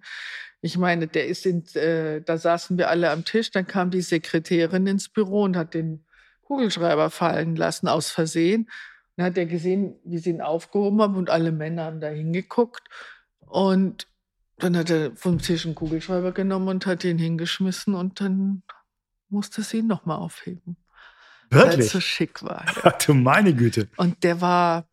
Ich 0.62 0.78
meine, 0.78 1.08
der 1.08 1.28
ist 1.28 1.46
in, 1.46 1.66
äh, 1.76 2.22
da 2.22 2.38
saßen 2.38 2.78
wir 2.78 2.90
alle 2.90 3.12
am 3.12 3.24
Tisch, 3.26 3.52
dann 3.52 3.68
kam 3.68 3.92
die 3.92 4.02
Sekretärin 4.02 4.88
ins 4.88 5.10
Büro 5.10 5.44
und 5.44 5.56
hat 5.56 5.74
den 5.74 6.06
Kugelschreiber 6.44 7.10
fallen 7.10 7.56
lassen 7.56 7.88
aus 7.88 8.10
Versehen. 8.10 8.70
Dann 9.16 9.28
hat 9.28 9.38
er 9.38 9.46
gesehen, 9.46 9.96
wie 10.04 10.18
sie 10.18 10.32
ihn 10.32 10.42
aufgehoben 10.42 11.02
haben 11.02 11.16
und 11.16 11.30
alle 11.30 11.52
Männer 11.52 11.86
haben 11.86 12.00
da 12.00 12.10
hingeguckt. 12.10 12.88
Und 13.40 14.08
dann 14.58 14.78
hat 14.78 14.90
er 14.90 15.16
vom 15.16 15.40
Tisch 15.40 15.66
einen 15.66 15.76
Kugelschreiber 15.76 16.32
genommen 16.32 16.68
und 16.68 16.86
hat 16.86 17.04
ihn 17.04 17.18
hingeschmissen 17.18 17.94
und 17.94 18.22
dann 18.22 18.64
musste 19.30 19.62
sie 19.62 19.80
ihn 19.80 19.88
nochmal 19.88 20.18
aufheben. 20.18 20.78
Wirklich? 21.50 21.74
Weil 21.74 21.80
es 21.82 21.92
so 21.92 22.00
schick 22.00 22.44
war. 22.44 22.66
Ja. 22.84 22.92
du 23.06 23.14
meine 23.14 23.54
Güte. 23.54 23.90
Und 23.98 24.24
der 24.24 24.42
war 24.42 24.88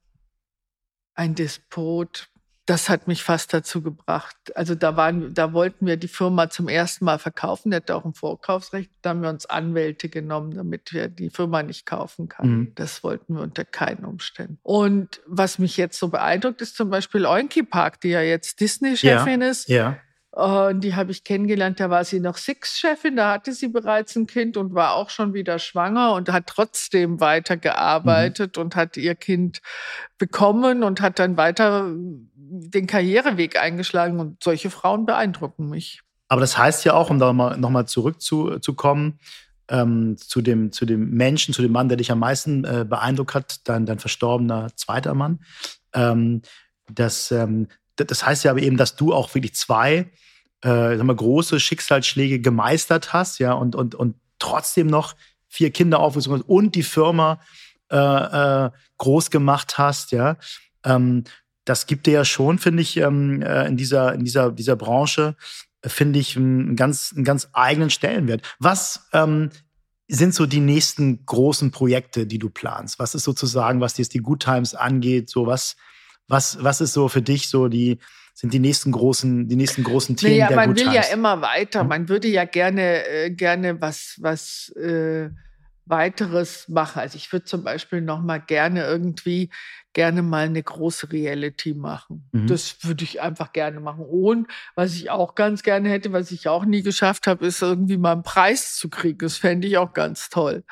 ein 1.14 1.34
Despot, 1.34 2.29
das 2.70 2.88
hat 2.88 3.08
mich 3.08 3.24
fast 3.24 3.52
dazu 3.52 3.82
gebracht. 3.82 4.36
Also 4.54 4.76
da 4.76 4.96
waren, 4.96 5.34
da 5.34 5.52
wollten 5.52 5.86
wir 5.86 5.96
die 5.96 6.06
Firma 6.06 6.50
zum 6.50 6.68
ersten 6.68 7.04
Mal 7.04 7.18
verkaufen. 7.18 7.72
Der 7.72 7.78
hatte 7.78 7.96
auch 7.96 8.04
ein 8.04 8.14
Vorkaufsrecht. 8.14 8.92
Da 9.02 9.10
haben 9.10 9.22
wir 9.22 9.28
uns 9.28 9.44
Anwälte 9.46 10.08
genommen, 10.08 10.52
damit 10.54 10.92
wir 10.92 11.08
die 11.08 11.30
Firma 11.30 11.64
nicht 11.64 11.84
kaufen 11.84 12.28
kann. 12.28 12.48
Mhm. 12.48 12.72
Das 12.76 13.02
wollten 13.02 13.34
wir 13.34 13.42
unter 13.42 13.64
keinen 13.64 14.04
Umständen. 14.04 14.60
Und 14.62 15.20
was 15.26 15.58
mich 15.58 15.76
jetzt 15.76 15.98
so 15.98 16.10
beeindruckt, 16.10 16.60
ist 16.60 16.76
zum 16.76 16.90
Beispiel 16.90 17.26
Oinky 17.26 17.64
Park, 17.64 18.00
die 18.02 18.10
ja 18.10 18.20
jetzt 18.20 18.60
Disney-Chefin 18.60 19.40
ja. 19.40 19.48
ist. 19.48 19.68
Ja. 19.68 19.98
Und 20.32 20.82
die 20.84 20.94
habe 20.94 21.10
ich 21.10 21.24
kennengelernt, 21.24 21.80
da 21.80 21.90
war 21.90 22.04
sie 22.04 22.20
noch 22.20 22.36
Six-Chefin, 22.36 23.16
da 23.16 23.32
hatte 23.32 23.52
sie 23.52 23.66
bereits 23.66 24.14
ein 24.14 24.28
Kind 24.28 24.56
und 24.56 24.74
war 24.74 24.94
auch 24.94 25.10
schon 25.10 25.34
wieder 25.34 25.58
schwanger 25.58 26.12
und 26.12 26.30
hat 26.30 26.46
trotzdem 26.46 27.18
weitergearbeitet 27.18 28.56
mhm. 28.56 28.62
und 28.62 28.76
hat 28.76 28.96
ihr 28.96 29.16
Kind 29.16 29.60
bekommen 30.18 30.84
und 30.84 31.00
hat 31.00 31.18
dann 31.18 31.36
weiter 31.36 31.92
den 32.50 32.86
Karriereweg 32.86 33.56
eingeschlagen 33.56 34.18
und 34.18 34.42
solche 34.42 34.70
Frauen 34.70 35.06
beeindrucken 35.06 35.68
mich. 35.68 36.00
Aber 36.28 36.40
das 36.40 36.58
heißt 36.58 36.84
ja 36.84 36.94
auch, 36.94 37.10
um 37.10 37.18
da 37.18 37.32
mal, 37.32 37.56
nochmal 37.56 37.86
zurückzukommen, 37.86 39.18
ähm, 39.68 40.16
zu, 40.16 40.42
dem, 40.42 40.72
zu 40.72 40.84
dem 40.84 41.10
Menschen, 41.10 41.54
zu 41.54 41.62
dem 41.62 41.72
Mann, 41.72 41.88
der 41.88 41.96
dich 41.96 42.10
am 42.10 42.18
meisten 42.18 42.64
äh, 42.64 42.84
beeindruckt 42.88 43.34
hat, 43.34 43.68
dein, 43.68 43.86
dein 43.86 43.98
verstorbener 43.98 44.68
zweiter 44.76 45.14
Mann. 45.14 45.40
Ähm, 45.92 46.42
das, 46.92 47.30
ähm, 47.30 47.68
das 47.96 48.26
heißt 48.26 48.44
ja 48.44 48.50
aber 48.50 48.62
eben, 48.62 48.76
dass 48.76 48.96
du 48.96 49.12
auch 49.12 49.34
wirklich 49.34 49.54
zwei 49.54 50.10
äh, 50.62 50.96
sagen 50.96 51.06
wir, 51.06 51.14
große 51.14 51.58
Schicksalsschläge 51.58 52.40
gemeistert 52.40 53.12
hast, 53.12 53.38
ja, 53.38 53.52
und, 53.52 53.74
und, 53.74 53.94
und 53.94 54.16
trotzdem 54.38 54.86
noch 54.86 55.14
vier 55.48 55.70
Kinder 55.70 56.00
aufgezogen 56.00 56.40
hast 56.40 56.48
und 56.48 56.74
die 56.74 56.82
Firma 56.82 57.40
äh, 57.90 57.96
äh, 57.96 58.70
groß 58.98 59.30
gemacht 59.30 59.78
hast, 59.78 60.12
ja. 60.12 60.36
Ähm, 60.84 61.24
das 61.64 61.86
gibt 61.86 62.06
dir 62.06 62.12
ja 62.12 62.24
schon, 62.24 62.58
finde 62.58 62.82
ich, 62.82 62.96
ähm, 62.96 63.42
äh, 63.42 63.66
in 63.66 63.76
dieser, 63.76 64.14
in 64.14 64.24
dieser, 64.24 64.52
dieser 64.52 64.76
Branche, 64.76 65.36
äh, 65.82 65.88
finde 65.88 66.18
ich, 66.18 66.36
einen 66.36 66.76
ganz, 66.76 67.12
einen 67.14 67.24
ganz 67.24 67.48
eigenen 67.52 67.90
Stellenwert. 67.90 68.42
Was 68.58 69.08
ähm, 69.12 69.50
sind 70.08 70.34
so 70.34 70.46
die 70.46 70.60
nächsten 70.60 71.24
großen 71.24 71.70
Projekte, 71.70 72.26
die 72.26 72.38
du 72.38 72.50
planst? 72.50 72.98
Was 72.98 73.14
ist 73.14 73.24
sozusagen, 73.24 73.80
was 73.80 73.98
jetzt 73.98 74.14
die 74.14 74.18
Good 74.22 74.42
Times 74.42 74.74
angeht, 74.74 75.30
so 75.30 75.46
was, 75.46 75.76
was, 76.26 76.62
was 76.62 76.80
ist 76.80 76.92
so 76.92 77.08
für 77.08 77.22
dich 77.22 77.48
so 77.48 77.68
die, 77.68 77.98
sind 78.34 78.54
die 78.54 78.58
nächsten 78.58 78.90
großen, 78.92 79.48
die 79.48 79.56
nächsten 79.56 79.84
großen 79.84 80.16
Themen 80.16 80.38
naja, 80.38 80.48
der 80.48 80.56
man 80.56 80.68
Good 80.68 80.78
will 80.78 80.92
Times? 80.92 81.08
ja 81.08 81.14
immer 81.14 81.42
weiter. 81.42 81.80
Hm? 81.80 81.88
Man 81.88 82.08
würde 82.08 82.28
ja 82.28 82.44
gerne, 82.44 83.06
äh, 83.06 83.30
gerne 83.30 83.80
was, 83.80 84.16
was 84.20 84.70
äh, 84.76 85.30
weiteres 85.84 86.68
machen. 86.68 87.00
Also 87.00 87.16
ich 87.16 87.32
würde 87.32 87.44
zum 87.44 87.64
Beispiel 87.64 88.00
noch 88.00 88.20
mal 88.22 88.38
gerne 88.38 88.84
irgendwie 88.84 89.50
gerne 89.92 90.22
mal 90.22 90.46
eine 90.46 90.62
große 90.62 91.10
Reality 91.12 91.74
machen. 91.74 92.28
Mhm. 92.32 92.46
Das 92.46 92.84
würde 92.84 93.04
ich 93.04 93.20
einfach 93.20 93.52
gerne 93.52 93.80
machen. 93.80 94.04
Und 94.04 94.46
was 94.74 94.94
ich 94.94 95.10
auch 95.10 95.34
ganz 95.34 95.62
gerne 95.62 95.88
hätte, 95.88 96.12
was 96.12 96.30
ich 96.30 96.48
auch 96.48 96.64
nie 96.64 96.82
geschafft 96.82 97.26
habe, 97.26 97.46
ist 97.46 97.62
irgendwie 97.62 97.96
mal 97.96 98.12
einen 98.12 98.22
Preis 98.22 98.76
zu 98.76 98.88
kriegen. 98.88 99.18
Das 99.18 99.36
fände 99.36 99.66
ich 99.66 99.78
auch 99.78 99.92
ganz 99.92 100.30
toll. 100.30 100.64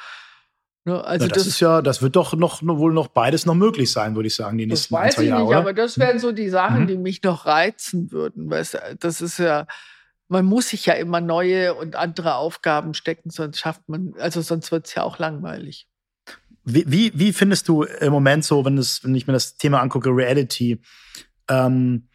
Ne? 0.85 1.05
Also 1.05 1.27
Na, 1.27 1.35
das, 1.35 1.45
das, 1.45 1.47
ist 1.47 1.61
ja, 1.61 1.83
das 1.83 2.01
wird 2.01 2.17
doch 2.17 2.35
noch 2.35 2.63
wohl 2.63 2.93
noch 2.93 3.09
beides 3.09 3.45
noch 3.45 3.55
möglich 3.55 3.93
sein, 3.93 4.15
würde 4.15 4.29
ich 4.29 4.35
sagen, 4.35 4.57
die 4.57 4.67
nächsten 4.67 4.95
das 4.95 5.03
weiß 5.03 5.19
ein, 5.19 5.25
ich 5.25 5.31
Jahre, 5.31 5.43
nicht, 5.43 5.49
oder? 5.51 5.59
aber 5.59 5.73
das 5.75 5.99
wären 5.99 6.19
so 6.19 6.33
die 6.33 6.49
Sachen, 6.49 6.83
mhm. 6.83 6.87
die 6.87 6.97
mich 6.97 7.23
noch 7.23 7.45
reizen 7.45 8.13
würden. 8.13 8.49
Weißt 8.49 8.79
das 9.01 9.21
ist 9.21 9.39
ja, 9.39 9.67
man 10.29 10.45
muss 10.45 10.69
sich 10.69 10.87
ja 10.87 10.95
immer 10.95 11.21
neue 11.21 11.75
und 11.75 11.97
andere 11.97 12.37
Aufgaben 12.37 12.95
stecken, 12.95 13.31
sonst 13.31 13.59
schafft 13.59 13.89
man, 13.89 14.15
also 14.19 14.41
sonst 14.41 14.71
wird 14.71 14.87
es 14.87 14.95
ja 14.95 15.03
auch 15.03 15.19
langweilig. 15.19 15.88
Wie, 16.71 17.13
wie, 17.15 17.33
findest 17.33 17.69
du 17.69 17.83
im 17.83 18.13
Moment 18.13 18.45
so, 18.45 18.65
wenn, 18.65 18.79
es, 18.79 19.03
wenn 19.03 19.15
ich 19.15 19.27
mir 19.27 19.33
das 19.33 19.57
Thema 19.57 19.81
angucke, 19.81 20.11
Reality? 20.11 20.81
Ähm, 21.49 22.09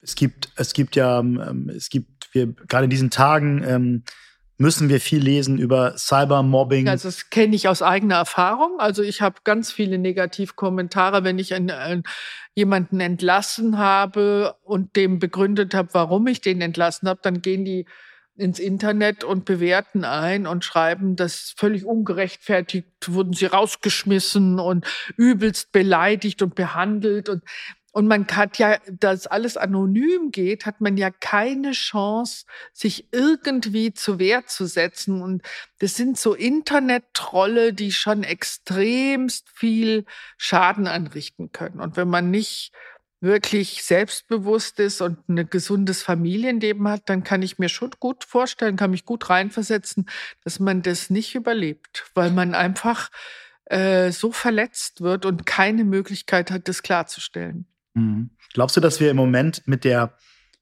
es 0.00 0.14
gibt, 0.14 0.50
es 0.56 0.72
gibt 0.72 0.96
ja, 0.96 1.20
ähm, 1.20 1.70
es 1.74 1.88
gibt, 1.88 2.34
wir 2.34 2.52
gerade 2.68 2.84
in 2.84 2.90
diesen 2.90 3.10
Tagen 3.10 3.62
ähm, 3.64 4.02
müssen 4.58 4.88
wir 4.88 5.00
viel 5.00 5.22
lesen 5.22 5.58
über 5.58 5.96
Cybermobbing. 5.98 6.88
Also 6.88 7.08
das 7.08 7.30
kenne 7.30 7.54
ich 7.54 7.68
aus 7.68 7.82
eigener 7.82 8.16
Erfahrung. 8.16 8.78
Also 8.78 9.02
ich 9.02 9.20
habe 9.20 9.36
ganz 9.44 9.70
viele 9.70 9.98
Negativkommentare, 9.98 11.24
wenn 11.24 11.38
ich 11.38 11.54
einen, 11.54 11.70
einen, 11.70 12.02
jemanden 12.54 13.00
entlassen 13.00 13.76
habe 13.76 14.54
und 14.62 14.96
dem 14.96 15.18
begründet 15.18 15.74
habe, 15.74 15.90
warum 15.92 16.26
ich 16.26 16.40
den 16.40 16.60
entlassen 16.62 17.08
habe, 17.08 17.20
dann 17.22 17.42
gehen 17.42 17.64
die 17.66 17.86
ins 18.36 18.58
Internet 18.58 19.24
und 19.24 19.44
bewerten 19.44 20.04
ein 20.04 20.46
und 20.46 20.64
schreiben, 20.64 21.16
dass 21.16 21.54
völlig 21.56 21.84
ungerechtfertigt 21.84 22.88
wurden 23.06 23.32
sie 23.32 23.46
rausgeschmissen 23.46 24.58
und 24.58 24.86
übelst 25.16 25.72
beleidigt 25.72 26.42
und 26.42 26.54
behandelt 26.54 27.28
und 27.28 27.42
und 27.96 28.08
man 28.08 28.26
hat 28.26 28.58
ja, 28.58 28.76
dass 28.90 29.26
alles 29.26 29.56
anonym 29.56 30.30
geht, 30.30 30.66
hat 30.66 30.82
man 30.82 30.98
ja 30.98 31.08
keine 31.10 31.72
Chance, 31.72 32.44
sich 32.74 33.08
irgendwie 33.10 33.94
zu 33.94 34.18
Wehr 34.18 34.44
zu 34.44 34.66
setzen. 34.66 35.22
Und 35.22 35.40
das 35.78 35.94
sind 35.94 36.18
so 36.18 36.34
Internet-Trolle, 36.34 37.72
die 37.72 37.92
schon 37.92 38.22
extremst 38.22 39.48
viel 39.48 40.04
Schaden 40.36 40.88
anrichten 40.88 41.52
können. 41.52 41.80
Und 41.80 41.96
wenn 41.96 42.08
man 42.08 42.30
nicht 42.30 42.70
wirklich 43.20 43.82
selbstbewusst 43.82 44.78
ist 44.78 45.00
und 45.00 45.28
ein 45.28 45.48
gesundes 45.48 46.02
Familienleben 46.02 46.86
hat, 46.88 47.08
dann 47.08 47.24
kann 47.24 47.42
ich 47.42 47.58
mir 47.58 47.68
schon 47.68 47.90
gut 47.98 48.24
vorstellen, 48.24 48.76
kann 48.76 48.90
mich 48.90 49.04
gut 49.04 49.30
reinversetzen, 49.30 50.08
dass 50.44 50.60
man 50.60 50.82
das 50.82 51.10
nicht 51.10 51.34
überlebt, 51.34 52.10
weil 52.14 52.30
man 52.30 52.54
einfach 52.54 53.10
äh, 53.66 54.12
so 54.12 54.32
verletzt 54.32 55.00
wird 55.00 55.24
und 55.24 55.46
keine 55.46 55.84
Möglichkeit 55.84 56.50
hat, 56.50 56.68
das 56.68 56.82
klarzustellen. 56.82 57.66
Mhm. 57.94 58.30
Glaubst 58.52 58.76
du, 58.76 58.80
dass 58.80 59.00
wir 59.00 59.10
im 59.10 59.16
Moment 59.16 59.62
mit 59.66 59.84
der 59.84 60.16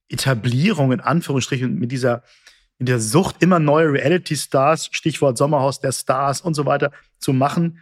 Etablierung 0.09 0.93
in 0.93 1.01
Anführungsstrichen 1.01 1.75
mit 1.75 1.93
dieser 1.93 2.23
mit 2.79 2.89
der 2.89 2.99
Sucht, 2.99 3.37
immer 3.41 3.61
neue 3.61 3.93
Reality-Stars, 3.93 4.89
Stichwort 4.91 5.39
Sommerhaus 5.39 5.81
der 5.81 5.93
Stars 5.93 6.41
und 6.41 6.55
so 6.55 6.67
weiter, 6.67 6.91
zu 7.19 7.33
machen. 7.33 7.79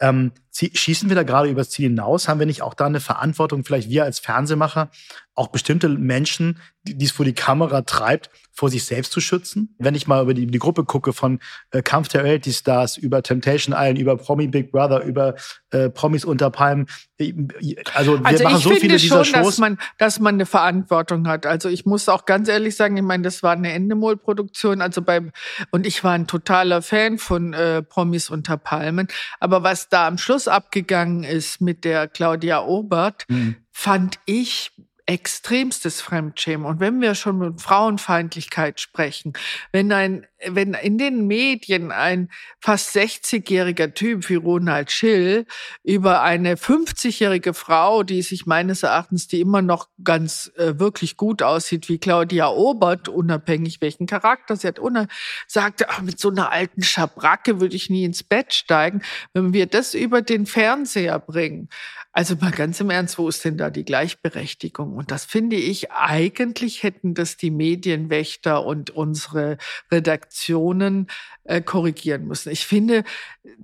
Ähm, 0.00 0.32
schießen 0.52 1.08
wir 1.08 1.16
da 1.16 1.22
gerade 1.22 1.48
übers 1.48 1.70
Ziel 1.70 1.88
hinaus? 1.88 2.28
Haben 2.28 2.40
wir 2.40 2.46
nicht 2.46 2.62
auch 2.62 2.74
da 2.74 2.86
eine 2.86 3.00
Verantwortung, 3.00 3.64
vielleicht 3.64 3.90
wir 3.90 4.04
als 4.04 4.18
Fernsehmacher, 4.18 4.90
auch 5.40 5.48
bestimmte 5.48 5.88
Menschen, 5.88 6.58
die 6.82 7.02
es 7.02 7.12
vor 7.12 7.24
die 7.24 7.32
Kamera 7.32 7.80
treibt, 7.80 8.28
vor 8.52 8.68
sich 8.68 8.84
selbst 8.84 9.10
zu 9.10 9.22
schützen? 9.22 9.74
Wenn 9.78 9.94
ich 9.94 10.06
mal 10.06 10.22
über 10.22 10.34
die, 10.34 10.46
die 10.46 10.58
Gruppe 10.58 10.84
gucke 10.84 11.14
von 11.14 11.40
äh, 11.70 11.80
Kampf 11.80 12.08
der 12.08 12.24
Reality 12.24 12.52
Stars 12.52 12.98
über 12.98 13.22
Temptation 13.22 13.74
Island, 13.74 13.98
über 13.98 14.18
Promi 14.18 14.48
Big 14.48 14.70
Brother, 14.70 15.02
über 15.02 15.36
äh, 15.70 15.88
Promis 15.88 16.26
unter 16.26 16.50
Palmen. 16.50 16.88
Äh, 17.18 17.32
also 17.94 18.18
wir 18.20 18.26
also 18.26 18.44
machen 18.44 18.58
so 18.58 18.70
viele 18.74 18.98
dieser 18.98 19.24
schon, 19.24 19.36
Shows. 19.36 19.46
Dass 19.46 19.58
man, 19.58 19.78
dass 19.96 20.20
man 20.20 20.34
eine 20.34 20.44
Verantwortung 20.44 21.26
hat. 21.26 21.46
Also 21.46 21.70
ich 21.70 21.86
muss 21.86 22.06
auch 22.10 22.26
ganz 22.26 22.50
ehrlich 22.50 22.76
sagen, 22.76 22.98
ich 22.98 23.02
meine, 23.02 23.22
das 23.22 23.42
war 23.42 23.52
eine 23.52 23.72
Endemol-Produktion, 23.72 24.82
also 24.82 25.00
beim 25.00 25.32
und 25.70 25.86
ich 25.86 26.04
war 26.04 26.12
ein 26.12 26.26
totaler 26.26 26.82
Fan 26.82 27.16
von 27.16 27.54
äh, 27.54 27.82
Promis 27.82 28.28
unter 28.28 28.58
Palmen. 28.58 29.08
Aber 29.38 29.62
was 29.62 29.88
da 29.88 30.06
am 30.06 30.18
Schluss 30.18 30.48
abgegangen 30.48 31.24
ist 31.24 31.62
mit 31.62 31.84
der 31.84 32.08
Claudia 32.08 32.62
Obert, 32.62 33.24
mhm. 33.28 33.56
fand 33.70 34.18
ich 34.26 34.72
extremstes 35.10 36.00
Fremdschämen. 36.00 36.64
Und 36.64 36.78
wenn 36.78 37.00
wir 37.00 37.16
schon 37.16 37.38
mit 37.38 37.60
Frauenfeindlichkeit 37.60 38.78
sprechen, 38.78 39.32
wenn 39.72 39.90
ein, 39.90 40.24
wenn 40.46 40.74
in 40.74 40.98
den 40.98 41.26
Medien 41.26 41.90
ein 41.90 42.30
fast 42.60 42.94
60-jähriger 42.94 43.92
Typ 43.92 44.28
wie 44.28 44.36
Ronald 44.36 44.92
Schill 44.92 45.46
über 45.82 46.22
eine 46.22 46.54
50-jährige 46.54 47.54
Frau, 47.54 48.04
die 48.04 48.22
sich 48.22 48.46
meines 48.46 48.84
Erachtens, 48.84 49.26
die 49.26 49.40
immer 49.40 49.62
noch 49.62 49.88
ganz 50.04 50.52
äh, 50.56 50.78
wirklich 50.78 51.16
gut 51.16 51.42
aussieht, 51.42 51.88
wie 51.88 51.98
Claudia 51.98 52.48
Obert, 52.48 53.08
unabhängig 53.08 53.80
welchen 53.80 54.06
Charakter 54.06 54.54
sie 54.54 54.68
hat, 54.68 54.80
sagte, 55.48 55.90
ach, 55.90 56.02
mit 56.02 56.20
so 56.20 56.30
einer 56.30 56.52
alten 56.52 56.84
Schabracke 56.84 57.60
würde 57.60 57.74
ich 57.74 57.90
nie 57.90 58.04
ins 58.04 58.22
Bett 58.22 58.54
steigen. 58.54 59.02
Wenn 59.32 59.52
wir 59.52 59.66
das 59.66 59.94
über 59.94 60.22
den 60.22 60.46
Fernseher 60.46 61.18
bringen, 61.18 61.68
also 62.12 62.34
mal 62.40 62.50
ganz 62.50 62.80
im 62.80 62.90
Ernst, 62.90 63.18
wo 63.18 63.28
ist 63.28 63.44
denn 63.44 63.56
da 63.56 63.70
die 63.70 63.84
Gleichberechtigung? 63.84 64.96
Und 64.96 65.12
das 65.12 65.24
finde 65.24 65.54
ich, 65.54 65.92
eigentlich 65.92 66.82
hätten 66.82 67.14
das 67.14 67.36
die 67.36 67.52
Medienwächter 67.52 68.66
und 68.66 68.90
unsere 68.90 69.58
Redaktionen 69.92 71.06
äh, 71.44 71.60
korrigieren 71.60 72.26
müssen. 72.26 72.50
Ich 72.50 72.66
finde, 72.66 73.04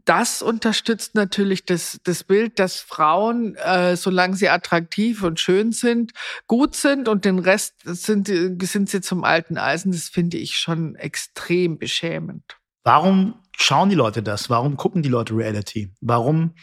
das 0.05 0.43
unterstützt 0.43 1.17
natürlich 1.17 1.65
das, 1.65 1.99
das 2.05 2.23
Bild, 2.23 2.61
dass 2.61 2.79
Frauen, 2.79 3.57
äh, 3.57 3.97
solange 3.97 4.37
sie 4.37 4.49
attraktiv 4.49 5.25
und 5.25 5.41
schön 5.41 5.73
sind, 5.73 6.13
gut 6.47 6.77
sind 6.77 7.09
und 7.09 7.25
den 7.25 7.41
Rest 7.41 7.75
sind, 7.85 8.29
sind 8.29 8.89
sie 8.89 9.01
zum 9.01 9.25
alten 9.25 9.59
Eisen. 9.59 9.91
Das 9.91 10.09
finde 10.09 10.37
ich 10.37 10.57
schon 10.57 10.95
extrem 10.95 11.79
beschämend. 11.79 12.59
Warum 12.85 13.35
schauen 13.57 13.89
die 13.89 13.97
Leute 13.97 14.23
das? 14.23 14.49
Warum 14.49 14.77
gucken 14.77 15.03
die 15.03 15.09
Leute 15.09 15.35
Reality? 15.35 15.93
Warum 16.01 16.55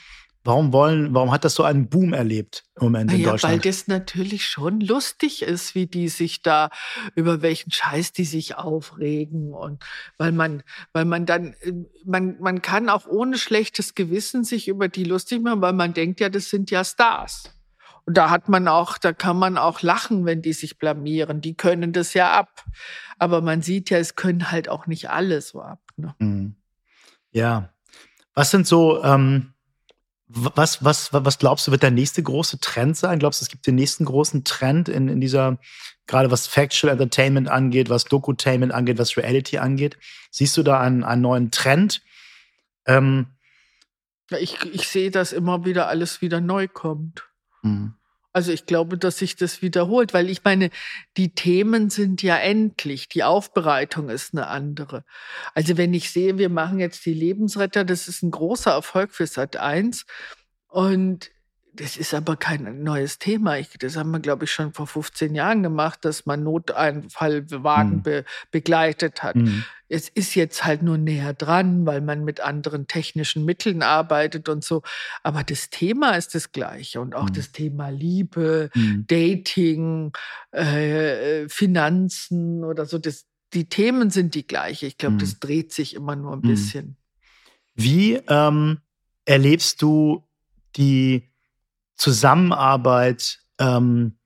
Warum 0.45 0.73
wollen, 0.73 1.13
warum 1.13 1.31
hat 1.31 1.45
das 1.45 1.55
so 1.55 1.63
einen 1.63 1.87
Boom 1.87 2.11
erlebt 2.11 2.65
im 2.75 2.83
Moment 2.83 3.13
in 3.13 3.23
Deutschland? 3.23 3.53
Weil 3.53 3.59
das 3.59 3.87
natürlich 3.87 4.45
schon 4.45 4.81
lustig 4.81 5.41
ist, 5.41 5.73
wie 5.73 5.87
die 5.87 6.09
sich 6.09 6.41
da, 6.41 6.69
über 7.15 7.41
welchen 7.41 7.71
Scheiß 7.71 8.11
die 8.11 8.25
sich 8.25 8.55
aufregen 8.55 9.53
und 9.53 9.81
weil 10.17 10.33
man, 10.33 10.63
weil 10.91 11.05
man 11.05 11.25
dann, 11.25 11.55
man, 12.03 12.37
man 12.41 12.61
kann 12.61 12.89
auch 12.89 13.07
ohne 13.07 13.37
schlechtes 13.37 13.95
Gewissen 13.95 14.43
sich 14.43 14.67
über 14.67 14.89
die 14.89 15.05
lustig 15.05 15.41
machen, 15.41 15.61
weil 15.61 15.73
man 15.73 15.93
denkt 15.93 16.19
ja, 16.19 16.27
das 16.27 16.49
sind 16.49 16.71
ja 16.71 16.83
Stars. 16.83 17.49
Und 18.05 18.17
da 18.17 18.29
hat 18.29 18.49
man 18.49 18.67
auch, 18.67 18.97
da 18.97 19.13
kann 19.13 19.37
man 19.37 19.57
auch 19.57 19.81
lachen, 19.81 20.25
wenn 20.25 20.41
die 20.41 20.51
sich 20.51 20.77
blamieren. 20.77 21.39
Die 21.39 21.55
können 21.55 21.93
das 21.93 22.13
ja 22.13 22.33
ab. 22.33 22.65
Aber 23.17 23.41
man 23.41 23.61
sieht 23.61 23.89
ja, 23.89 23.97
es 23.97 24.15
können 24.15 24.51
halt 24.51 24.67
auch 24.67 24.87
nicht 24.87 25.09
alle 25.09 25.39
so 25.39 25.61
ab. 25.61 25.79
Ne? 25.95 26.13
Mhm. 26.19 26.55
Ja. 27.31 27.69
Was 28.33 28.51
sind 28.51 28.67
so, 28.67 29.01
ähm, 29.03 29.52
was, 30.35 30.83
was, 30.83 31.13
was 31.13 31.37
glaubst 31.37 31.67
du, 31.67 31.71
wird 31.71 31.83
der 31.83 31.91
nächste 31.91 32.23
große 32.23 32.59
Trend 32.59 32.97
sein? 32.97 33.19
Glaubst 33.19 33.41
du, 33.41 33.45
es 33.45 33.49
gibt 33.49 33.67
den 33.67 33.75
nächsten 33.75 34.05
großen 34.05 34.43
Trend 34.43 34.89
in, 34.89 35.07
in 35.07 35.21
dieser, 35.21 35.59
gerade 36.07 36.31
was 36.31 36.47
Factual 36.47 36.91
Entertainment 36.91 37.49
angeht, 37.49 37.89
was 37.89 38.05
Dokutainment 38.05 38.73
angeht, 38.73 38.97
was 38.97 39.15
Reality 39.15 39.59
angeht? 39.59 39.97
Siehst 40.31 40.57
du 40.57 40.63
da 40.63 40.79
einen, 40.79 41.03
einen 41.03 41.21
neuen 41.21 41.51
Trend? 41.51 42.01
Ähm, 42.87 43.27
ich, 44.39 44.59
ich 44.63 44.87
sehe, 44.87 45.11
dass 45.11 45.33
immer 45.33 45.65
wieder 45.65 45.87
alles 45.87 46.21
wieder 46.21 46.41
neu 46.41 46.67
kommt. 46.67 47.27
Mhm. 47.61 47.93
Also 48.33 48.51
ich 48.51 48.65
glaube, 48.65 48.97
dass 48.97 49.19
sich 49.19 49.35
das 49.35 49.61
wiederholt, 49.61 50.13
weil 50.13 50.29
ich 50.29 50.43
meine, 50.43 50.71
die 51.17 51.35
Themen 51.35 51.91
sind 51.91 52.23
ja 52.23 52.35
endlich, 52.37 53.07
die 53.07 53.23
Aufbereitung 53.23 54.09
ist 54.09 54.33
eine 54.33 54.47
andere. 54.47 55.05
Also 55.53 55.77
wenn 55.77 55.93
ich 55.93 56.09
sehe, 56.09 56.39
wir 56.39 56.49
machen 56.49 56.79
jetzt 56.79 57.05
die 57.05 57.13
Lebensretter, 57.13 57.85
das 57.85 58.07
ist 58.07 58.23
ein 58.23 58.31
großer 58.31 58.71
Erfolg 58.71 59.13
für 59.13 59.27
Sat 59.27 59.57
1 59.57 60.05
und 60.67 61.29
das 61.75 61.97
ist 61.97 62.13
aber 62.13 62.35
kein 62.35 62.83
neues 62.83 63.17
Thema. 63.17 63.57
Ich, 63.57 63.69
das 63.79 63.97
haben 63.97 64.11
wir, 64.11 64.19
glaube 64.19 64.45
ich, 64.45 64.51
schon 64.51 64.73
vor 64.73 64.85
15 64.85 65.33
Jahren 65.33 65.63
gemacht, 65.63 66.05
dass 66.05 66.25
man 66.25 66.43
Noteinfallwagen 66.43 67.97
mhm. 67.97 68.03
be, 68.03 68.25
begleitet 68.51 69.23
hat. 69.23 69.35
Mhm. 69.35 69.65
Es 69.89 70.07
ist 70.07 70.35
jetzt 70.35 70.65
halt 70.65 70.83
nur 70.83 70.99
näher 70.99 71.33
dran, 71.33 71.85
weil 71.85 72.01
man 72.01 72.23
mit 72.23 72.41
anderen 72.41 72.87
technischen 72.87 73.43
Mitteln 73.43 73.81
arbeitet 73.81 74.49
und 74.49 74.63
so. 74.63 74.83
Aber 75.23 75.43
das 75.43 75.71
Thema 75.71 76.11
ist 76.11 76.35
das 76.35 76.51
gleiche. 76.51 77.01
Und 77.01 77.15
auch 77.15 77.29
mhm. 77.29 77.33
das 77.33 77.51
Thema 77.51 77.89
Liebe, 77.89 78.69
mhm. 78.75 79.05
Dating, 79.07 80.11
äh, 80.51 81.49
Finanzen 81.49 82.63
oder 82.63 82.85
so. 82.85 82.99
Das, 82.99 83.25
die 83.53 83.67
Themen 83.67 84.11
sind 84.11 84.35
die 84.35 84.45
gleiche. 84.45 84.85
Ich 84.85 84.97
glaube, 84.97 85.17
das 85.17 85.33
mhm. 85.33 85.39
dreht 85.39 85.73
sich 85.73 85.95
immer 85.95 86.15
nur 86.15 86.33
ein 86.33 86.39
mhm. 86.39 86.47
bisschen. 86.47 86.97
Wie 87.73 88.21
ähm, 88.27 88.79
erlebst 89.25 89.81
du 89.81 90.23
die 90.75 91.32
Zusammenarbeit 91.95 93.39
ähm, 93.59 94.17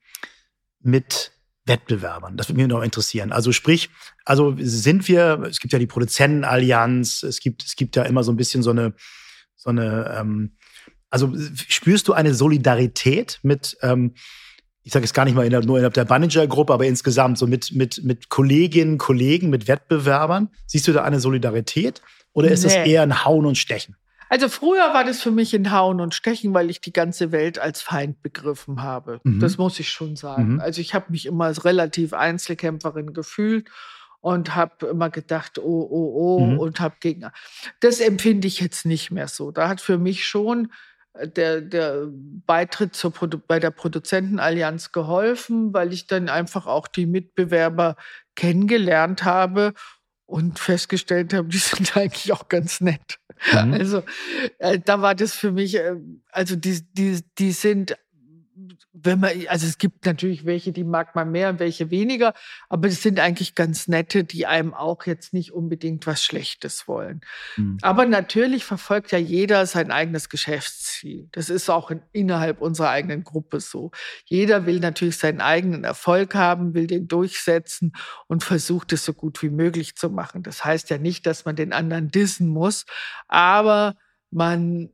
mit 0.80 1.32
Wettbewerbern? 1.66 2.38
Das 2.38 2.50
würde 2.50 2.62
mich 2.62 2.68
noch 2.68 2.82
interessieren. 2.82 3.32
Also 3.32 3.52
sprich, 3.52 3.90
also 4.26 4.56
sind 4.58 5.08
wir, 5.08 5.44
es 5.50 5.60
gibt 5.60 5.74
ja 5.74 5.80
die 5.80 5.88
Produzentenallianz, 5.88 7.24
es 7.24 7.40
gibt, 7.40 7.64
es 7.64 7.76
gibt 7.76 7.96
ja 7.96 8.04
immer 8.04 8.24
so 8.24 8.32
ein 8.32 8.38
bisschen 8.38 8.64
so 8.64 8.72
eine, 8.72 8.94
so 9.56 9.70
eine, 9.70 10.16
ähm, 10.18 10.58
also 11.10 11.34
spürst 11.56 12.08
du 12.08 12.14
eine 12.14 12.34
Solidarität 12.34 13.40
mit, 13.44 13.78
ähm, 13.82 14.14
ich 14.84 14.94
sage 14.94 15.04
jetzt 15.04 15.14
gar 15.14 15.26
nicht 15.26 15.36
mal 15.36 15.46
innerhalb, 15.46 15.66
nur 15.66 15.78
innerhalb 15.78 15.94
der 15.94 16.08
Manager-Gruppe, 16.08 16.74
aber 16.74 16.86
insgesamt 16.86 17.38
so 17.38 17.48
mit, 17.48 17.74
mit, 17.74 18.04
mit 18.04 18.30
Kolleginnen, 18.30 18.98
Kollegen, 18.98 19.50
mit 19.50 19.68
Wettbewerbern? 19.68 20.50
Siehst 20.66 20.88
du 20.88 20.94
da 20.94 21.04
eine 21.04 21.20
Solidarität 21.20 22.02
oder 22.32 22.50
ist 22.50 22.64
nee. 22.64 22.70
das 22.70 22.88
eher 22.88 23.02
ein 23.02 23.26
Hauen 23.26 23.46
und 23.46 23.58
Stechen? 23.58 23.98
Also 24.30 24.50
früher 24.50 24.94
war 24.94 25.04
das 25.04 25.22
für 25.22 25.32
mich 25.32 25.54
ein 25.54 25.72
Hauen 25.72 26.02
und 26.02 26.14
Stechen, 26.14 26.54
weil 26.54 26.70
ich 26.70 26.82
die 26.82 26.94
ganze 26.94 27.32
Welt 27.32 27.60
als 27.60 27.82
Feind 27.82 28.22
begriffen 28.22 28.82
habe. 28.82 29.20
Mhm. 29.24 29.40
Das 29.40 29.58
muss 29.58 29.80
ich 29.80 29.90
schon 29.90 30.16
sagen. 30.16 30.54
Mhm. 30.54 30.60
Also 30.60 30.82
ich 30.82 30.94
habe 30.94 31.06
mich 31.10 31.26
immer 31.26 31.46
als 31.46 31.66
relativ 31.66 32.14
Einzelkämpferin 32.14 33.14
gefühlt 33.14 33.70
und 34.20 34.56
habe 34.56 34.88
immer 34.88 35.10
gedacht, 35.10 35.60
oh, 35.60 35.88
oh, 35.90 36.12
oh, 36.16 36.40
mhm. 36.46 36.60
und 36.60 36.80
habe 36.80 36.96
gegen. 37.00 37.30
Das 37.80 38.00
empfinde 38.00 38.48
ich 38.48 38.60
jetzt 38.60 38.86
nicht 38.86 39.12
mehr 39.12 39.28
so. 39.28 39.52
Da 39.52 39.70
hat 39.70 39.80
für 39.80 39.98
mich 39.98 40.28
schon 40.28 40.72
äh, 41.14 41.28
der, 41.28 41.62
der 41.62 42.08
Beitritt 42.10 42.96
zur 42.96 43.14
Produ 43.14 43.40
bei 43.40 43.60
der 43.60 43.72
Produzentenallianz 43.72 44.92
geholfen, 44.92 45.74
weil 45.74 45.94
ich 45.94 46.08
dann 46.08 46.30
einfach 46.30 46.68
auch 46.68 46.88
die 46.88 47.06
Mitbewerber 47.06 47.96
kennengelernt 48.36 49.24
habe 49.24 49.74
und 50.28 50.60
festgestellt 50.60 51.34
habe, 51.34 51.48
die 51.48 51.58
sind 51.58 51.98
eigentlich 51.98 52.32
auch 52.32 52.48
ganz 52.48 52.80
nett. 52.82 53.20
Mhm. 53.52 53.74
Also 53.74 54.04
äh, 54.60 54.80
da 54.80 55.02
war 55.02 55.16
das 55.16 55.34
für 55.34 55.52
mich, 55.52 55.76
äh, 55.76 55.96
also 56.32 56.56
die, 56.56 56.82
die, 56.94 57.22
die 57.38 57.52
sind 57.52 57.98
wenn 58.94 59.20
man, 59.20 59.32
also 59.48 59.68
es 59.68 59.78
gibt 59.78 60.06
natürlich 60.06 60.46
welche, 60.46 60.72
die 60.72 60.84
mag 60.84 61.16
man 61.16 61.32
mehr 61.32 61.50
und 61.50 61.60
welche 61.60 61.92
weniger, 61.92 62.34
aber 62.70 62.88
es 62.88 63.04
sind 63.04 63.20
eigentlich 63.20 63.56
ganz 63.56 63.88
nette, 63.88 64.24
die 64.24 64.46
einem 64.46 64.74
auch 64.74 65.06
jetzt 65.06 65.34
nicht 65.34 65.54
unbedingt 65.54 66.08
was 66.08 66.24
Schlechtes 66.24 66.88
wollen. 66.88 67.22
Mhm. 67.56 67.78
Aber 67.82 68.06
natürlich 68.06 68.66
verfolgt 68.66 69.12
ja 69.12 69.20
jeder 69.20 69.66
sein 69.66 69.92
eigenes 69.92 70.30
Geschäftsziel. 70.30 71.30
Das 71.32 71.50
ist 71.50 71.70
auch 71.70 71.92
in, 71.92 72.02
innerhalb 72.12 72.62
unserer 72.62 72.90
eigenen 72.90 73.24
Gruppe 73.24 73.60
so. 73.60 73.92
Jeder 74.26 74.66
will 74.66 74.80
natürlich 74.80 75.18
seinen 75.18 75.42
eigenen 75.42 75.84
Erfolg 75.84 76.34
haben, 76.34 76.74
will 76.74 76.88
den 76.88 77.08
durchsetzen 77.08 77.94
und 78.28 78.44
versucht 78.44 78.92
es 78.94 79.06
so 79.06 79.14
gut 79.14 79.42
wie 79.44 79.50
möglich 79.50 79.96
zu 79.96 80.10
machen. 80.10 80.42
Das 80.42 80.66
heißt 80.66 80.90
ja 80.90 80.98
nicht, 80.98 81.26
dass 81.26 81.46
man 81.46 81.56
den 81.56 81.74
anderen 81.74 82.10
dissen 82.10 82.48
muss, 82.48 82.86
aber 83.28 83.96
man 84.32 84.90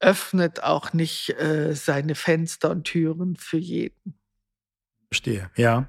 öffnet 0.00 0.62
auch 0.62 0.92
nicht 0.92 1.30
äh, 1.40 1.74
seine 1.74 2.14
Fenster 2.14 2.70
und 2.70 2.84
Türen 2.84 3.36
für 3.36 3.58
jeden. 3.58 4.14
Verstehe, 5.10 5.50
ja. 5.56 5.88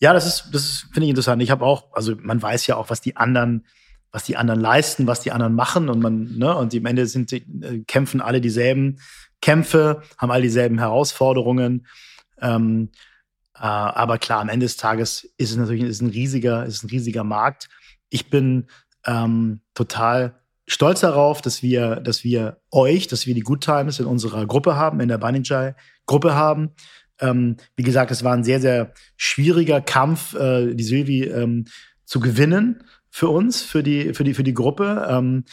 Ja, 0.00 0.12
das 0.12 0.26
ist, 0.26 0.50
das 0.52 0.64
ist, 0.64 0.80
finde 0.92 1.04
ich 1.04 1.10
interessant. 1.10 1.42
Ich 1.42 1.50
habe 1.50 1.64
auch, 1.64 1.92
also 1.92 2.14
man 2.20 2.40
weiß 2.40 2.66
ja 2.66 2.76
auch, 2.76 2.90
was 2.90 3.00
die 3.00 3.16
anderen, 3.16 3.66
was 4.10 4.24
die 4.24 4.36
anderen 4.36 4.60
leisten, 4.60 5.06
was 5.06 5.20
die 5.20 5.32
anderen 5.32 5.54
machen 5.54 5.88
und 5.88 6.00
man, 6.00 6.36
ne, 6.36 6.56
und 6.56 6.74
am 6.74 6.86
Ende 6.86 7.06
sind, 7.06 7.32
äh, 7.32 7.42
kämpfen 7.86 8.20
alle 8.20 8.40
dieselben 8.40 9.00
Kämpfe, 9.40 10.02
haben 10.16 10.30
all 10.32 10.42
dieselben 10.42 10.78
Herausforderungen. 10.78 11.86
Ähm, 12.40 12.90
äh, 13.54 13.60
aber 13.60 14.18
klar, 14.18 14.40
am 14.40 14.48
Ende 14.48 14.66
des 14.66 14.76
Tages 14.76 15.24
ist 15.36 15.50
es 15.50 15.56
natürlich 15.56 15.84
ist 15.84 16.00
ein 16.00 16.10
riesiger, 16.10 16.66
ist 16.66 16.82
ein 16.82 16.90
riesiger 16.90 17.24
Markt. 17.24 17.68
Ich 18.08 18.30
bin 18.30 18.66
ähm, 19.06 19.60
total 19.74 20.40
stolz 20.68 21.00
darauf, 21.00 21.42
dass 21.42 21.62
wir, 21.62 21.96
dass 21.96 22.22
wir 22.22 22.58
euch, 22.70 23.08
dass 23.08 23.26
wir 23.26 23.34
die 23.34 23.40
Good 23.40 23.62
Times 23.62 23.98
in 23.98 24.06
unserer 24.06 24.46
Gruppe 24.46 24.76
haben, 24.76 25.00
in 25.00 25.08
der 25.08 25.18
Banijai 25.18 25.74
Gruppe 26.06 26.34
haben. 26.34 26.70
Ähm, 27.20 27.56
wie 27.74 27.82
gesagt, 27.82 28.10
es 28.10 28.22
war 28.22 28.34
ein 28.34 28.44
sehr, 28.44 28.60
sehr 28.60 28.92
schwieriger 29.16 29.80
Kampf, 29.80 30.34
äh, 30.34 30.74
die 30.74 30.84
Sylvie 30.84 31.24
ähm, 31.24 31.64
zu 32.04 32.20
gewinnen 32.20 32.84
für 33.10 33.28
uns, 33.28 33.62
für 33.62 33.82
die, 33.82 34.14
für 34.14 34.24
die, 34.24 34.34
für 34.34 34.44
die 34.44 34.54
Gruppe. 34.54 35.06
Ähm, 35.10 35.44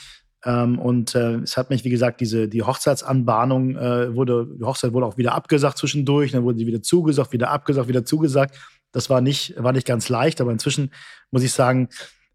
ähm, 0.43 0.77
und 0.77 1.15
äh, 1.15 1.37
es 1.37 1.57
hat 1.57 1.69
mich, 1.69 1.83
wie 1.83 1.89
gesagt, 1.89 2.21
diese 2.21 2.47
die 2.47 2.61
Hochzeitsanbahnung 2.61 3.77
äh, 3.77 4.15
wurde, 4.15 4.47
die 4.59 4.63
Hochzeit 4.63 4.93
wurde 4.93 5.07
auch 5.07 5.17
wieder 5.17 5.33
abgesagt 5.33 5.77
zwischendurch, 5.77 6.33
dann 6.33 6.43
wurde 6.43 6.59
sie 6.59 6.67
wieder 6.67 6.83
zugesagt, 6.83 7.31
wieder 7.31 7.49
abgesagt, 7.49 7.87
wieder 7.87 8.05
zugesagt. 8.05 8.55
Das 8.91 9.09
war 9.09 9.21
nicht, 9.21 9.55
war 9.57 9.71
nicht 9.71 9.87
ganz 9.87 10.07
leicht, 10.09 10.41
aber 10.41 10.51
inzwischen 10.51 10.91
muss 11.31 11.43
ich 11.43 11.51
sagen, 11.51 11.89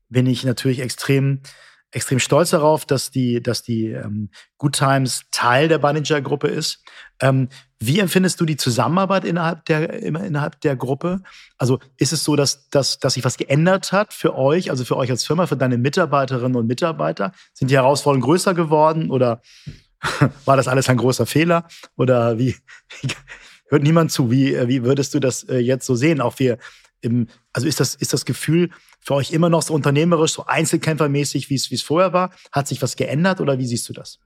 bin 0.09 0.27
ich 0.27 0.45
natürlich 0.45 0.81
extrem 0.81 1.41
extrem 1.93 2.19
stolz 2.19 2.51
darauf, 2.51 2.85
dass 2.85 3.11
die, 3.11 3.43
dass 3.43 3.63
die 3.63 3.87
ähm, 3.89 4.31
Good 4.59 4.75
Times 4.77 5.23
Teil 5.31 5.69
der 5.69 5.79
Baninger-Gruppe 5.79 6.49
ist. 6.49 6.85
Ähm, 7.21 7.49
wie 7.79 7.99
empfindest 7.99 8.41
du 8.41 8.45
die 8.45 8.57
Zusammenarbeit 8.57 9.25
innerhalb 9.25 9.65
der, 9.65 9.93
innerhalb 10.03 10.61
der 10.61 10.77
Gruppe? 10.77 11.23
Also 11.59 11.79
ist 11.97 12.13
es 12.13 12.23
so, 12.23 12.37
dass, 12.37 12.69
dass, 12.69 12.99
dass 12.99 13.15
sich 13.15 13.25
was 13.25 13.39
geändert 13.39 13.93
hat 13.93 14.13
für 14.13 14.37
euch, 14.37 14.71
also 14.71 14.85
für 14.85 14.97
euch 14.97 15.11
als 15.11 15.25
Firma, 15.25 15.47
für 15.47 15.57
deine 15.57 15.79
Mitarbeiterinnen 15.79 16.57
und 16.57 16.67
Mitarbeiter? 16.67 17.33
Sind 17.55 17.71
die 17.71 17.77
Herausforderungen 17.77 18.25
größer 18.25 18.55
geworden 18.55 19.11
oder 19.11 19.41
war 20.45 20.57
das 20.57 20.69
alles 20.69 20.89
ein 20.89 20.99
großer 20.99 21.27
Fehler? 21.27 21.67
Oder 21.97 22.39
wie, 22.39 22.55
hört 23.69 23.83
niemand 23.83 24.13
zu? 24.13 24.31
Wie, 24.31 24.57
wie 24.69 24.85
würdest 24.85 25.15
du 25.15 25.21
das 25.21 25.43
äh, 25.45 25.59
jetzt 25.59 25.87
so 25.87 25.95
sehen? 25.95 26.21
Auch 26.21 26.39
wir 26.39 26.59
im, 27.01 27.29
also 27.53 27.67
ist 27.67 27.81
das, 27.81 27.95
ist 27.95 28.13
das 28.13 28.25
Gefühl 28.25 28.71
für 29.01 29.15
euch 29.15 29.33
immer 29.33 29.49
noch 29.49 29.63
so 29.63 29.75
unternehmerisch, 29.75 30.33
so 30.33 30.47
einzelkämpfermäßig, 30.47 31.51
wie 31.51 31.55
es, 31.55 31.83
vorher 31.83 32.13
war? 32.13 32.33
Hat 32.53 32.69
sich 32.69 32.83
was 32.83 32.97
geändert 32.97 33.41
oder 33.41 33.59
wie 33.59 33.67
siehst 33.67 33.89
du 33.89 33.93
das? 33.93 34.19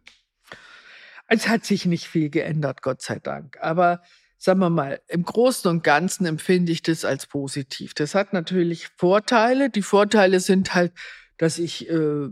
Es 1.27 1.49
hat 1.49 1.64
sich 1.64 1.87
nicht 1.87 2.07
viel 2.07 2.31
geändert, 2.31 2.83
Gott 2.83 3.01
sei 3.01 3.18
Dank. 3.18 3.57
Aber 3.61 4.03
sagen 4.37 4.61
wir 4.61 4.70
mal, 4.70 5.01
im 5.09 5.25
Großen 5.25 5.70
und 5.70 5.83
Ganzen 5.83 6.27
empfinde 6.27 6.72
ich 6.72 6.83
das 6.83 7.05
als 7.05 7.27
positiv. 7.27 7.95
Das 7.95 8.14
hat 8.14 8.33
natürlich 8.33 8.89
Vorteile. 8.99 9.70
Die 9.70 9.83
Vorteile 9.83 10.41
sind 10.41 10.75
halt, 10.75 10.93
dass 11.39 11.59
ich 11.59 11.89
äh, 11.89 12.29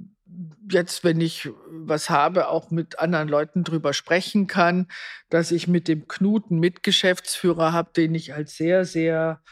jetzt, 0.71 1.05
wenn 1.05 1.21
ich 1.21 1.49
was 1.71 2.11
habe, 2.11 2.49
auch 2.49 2.71
mit 2.71 2.99
anderen 2.99 3.29
Leuten 3.29 3.65
drüber 3.65 3.93
sprechen 3.93 4.47
kann, 4.47 4.89
dass 5.31 5.53
ich 5.53 5.69
mit 5.69 5.89
dem 5.89 6.09
Knuten 6.09 6.59
Mitgeschäftsführer 6.59 7.73
habe, 7.73 7.93
den 7.97 8.15
ich 8.15 8.35
als 8.35 8.57
sehr, 8.57 8.85
sehr 8.85 9.43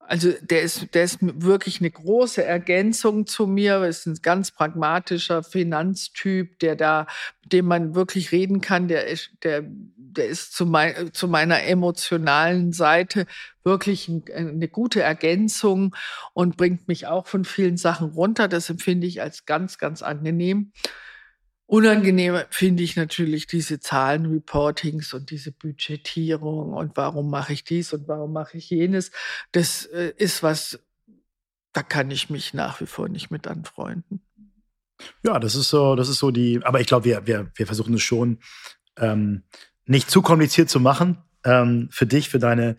also 0.00 0.32
der 0.40 0.62
ist, 0.62 0.94
der 0.94 1.04
ist 1.04 1.18
wirklich 1.20 1.80
eine 1.80 1.90
große 1.90 2.42
Ergänzung 2.42 3.26
zu 3.26 3.46
mir. 3.46 3.84
Ist 3.84 4.06
ein 4.06 4.18
ganz 4.22 4.50
pragmatischer 4.50 5.42
Finanztyp, 5.42 6.58
der 6.58 6.74
da, 6.74 7.06
mit 7.42 7.52
dem 7.52 7.66
man 7.66 7.94
wirklich 7.94 8.32
reden 8.32 8.60
kann. 8.60 8.88
Der 8.88 9.06
ist, 9.06 9.30
der, 9.44 9.62
der 9.64 10.26
ist 10.26 10.52
zu, 10.52 10.66
mein, 10.66 11.12
zu 11.12 11.28
meiner 11.28 11.62
emotionalen 11.62 12.72
Seite 12.72 13.26
wirklich 13.62 14.08
ein, 14.08 14.24
eine 14.34 14.68
gute 14.68 15.02
Ergänzung 15.02 15.94
und 16.32 16.56
bringt 16.56 16.88
mich 16.88 17.06
auch 17.06 17.26
von 17.26 17.44
vielen 17.44 17.76
Sachen 17.76 18.10
runter. 18.10 18.48
Das 18.48 18.68
empfinde 18.68 19.06
ich 19.06 19.22
als 19.22 19.46
ganz, 19.46 19.78
ganz 19.78 20.02
angenehm. 20.02 20.72
Unangenehm 21.70 22.36
finde 22.50 22.82
ich 22.82 22.96
natürlich 22.96 23.46
diese 23.46 23.78
Zahlenreportings 23.78 25.14
und 25.14 25.30
diese 25.30 25.52
Budgetierung 25.52 26.72
und 26.72 26.96
warum 26.96 27.30
mache 27.30 27.52
ich 27.52 27.62
dies 27.62 27.92
und 27.92 28.08
warum 28.08 28.32
mache 28.32 28.58
ich 28.58 28.70
jenes. 28.70 29.12
Das 29.52 29.86
äh, 29.86 30.12
ist 30.16 30.42
was, 30.42 30.80
da 31.72 31.84
kann 31.84 32.10
ich 32.10 32.28
mich 32.28 32.54
nach 32.54 32.80
wie 32.80 32.86
vor 32.86 33.08
nicht 33.08 33.30
mit 33.30 33.46
anfreunden. 33.46 34.20
Ja, 35.22 35.38
das 35.38 35.54
ist 35.54 35.68
so, 35.68 35.94
das 35.94 36.08
ist 36.08 36.18
so 36.18 36.32
die, 36.32 36.58
aber 36.64 36.80
ich 36.80 36.88
glaube, 36.88 37.04
wir, 37.04 37.24
wir, 37.28 37.52
wir 37.54 37.66
versuchen 37.66 37.94
es 37.94 38.02
schon 38.02 38.40
ähm, 38.98 39.44
nicht 39.86 40.10
zu 40.10 40.22
kompliziert 40.22 40.68
zu 40.68 40.80
machen 40.80 41.18
ähm, 41.44 41.88
für 41.92 42.06
dich, 42.06 42.30
für 42.30 42.40
deine 42.40 42.78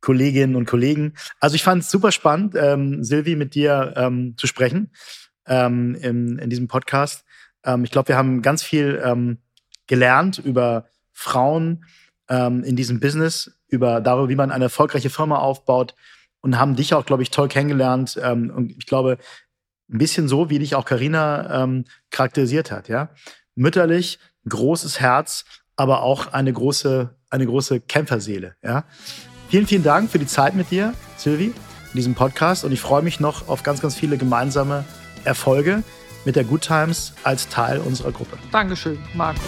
Kolleginnen 0.00 0.54
und 0.54 0.66
Kollegen. 0.66 1.14
Also 1.40 1.56
ich 1.56 1.64
fand 1.64 1.82
es 1.82 1.90
super 1.90 2.12
spannend, 2.12 2.54
ähm, 2.56 3.02
Silvi, 3.02 3.34
mit 3.34 3.56
dir 3.56 3.94
ähm, 3.96 4.36
zu 4.36 4.46
sprechen 4.46 4.92
ähm, 5.48 5.96
in, 5.96 6.38
in 6.38 6.50
diesem 6.50 6.68
Podcast. 6.68 7.24
Ähm, 7.68 7.84
ich 7.84 7.90
glaube, 7.90 8.08
wir 8.08 8.16
haben 8.16 8.42
ganz 8.42 8.62
viel 8.62 9.00
ähm, 9.04 9.38
gelernt 9.86 10.38
über 10.38 10.86
Frauen 11.12 11.84
ähm, 12.28 12.64
in 12.64 12.74
diesem 12.74 12.98
Business, 12.98 13.52
über 13.68 14.00
darüber, 14.00 14.28
wie 14.28 14.36
man 14.36 14.50
eine 14.50 14.64
erfolgreiche 14.64 15.10
Firma 15.10 15.38
aufbaut 15.38 15.94
und 16.40 16.58
haben 16.58 16.76
dich 16.76 16.94
auch, 16.94 17.04
glaube 17.04 17.22
ich, 17.22 17.30
toll 17.30 17.48
kennengelernt. 17.48 18.18
Ähm, 18.22 18.50
und 18.50 18.70
ich 18.70 18.86
glaube, 18.86 19.18
ein 19.90 19.98
bisschen 19.98 20.28
so, 20.28 20.50
wie 20.50 20.58
dich 20.58 20.74
auch 20.74 20.84
Carina 20.84 21.62
ähm, 21.62 21.84
charakterisiert 22.10 22.70
hat. 22.70 22.88
Ja, 22.88 23.10
mütterlich, 23.54 24.18
großes 24.48 25.00
Herz, 25.00 25.44
aber 25.76 26.02
auch 26.02 26.32
eine 26.32 26.52
große, 26.52 27.14
eine 27.30 27.46
große 27.46 27.80
Kämpferseele. 27.80 28.54
Ja, 28.62 28.84
vielen, 29.48 29.66
vielen 29.66 29.82
Dank 29.82 30.10
für 30.10 30.18
die 30.18 30.26
Zeit 30.26 30.54
mit 30.54 30.70
dir, 30.70 30.94
Sylvie, 31.16 31.52
in 31.92 31.96
diesem 31.96 32.14
Podcast. 32.14 32.64
Und 32.64 32.72
ich 32.72 32.80
freue 32.80 33.02
mich 33.02 33.20
noch 33.20 33.48
auf 33.48 33.62
ganz, 33.62 33.80
ganz 33.80 33.94
viele 33.96 34.16
gemeinsame 34.16 34.84
Erfolge 35.24 35.82
mit 36.28 36.36
der 36.36 36.44
Good 36.44 36.60
Times 36.60 37.14
als 37.24 37.48
Teil 37.48 37.78
unserer 37.78 38.12
Gruppe. 38.12 38.36
Dankeschön, 38.52 38.98
Marco. 39.14 39.40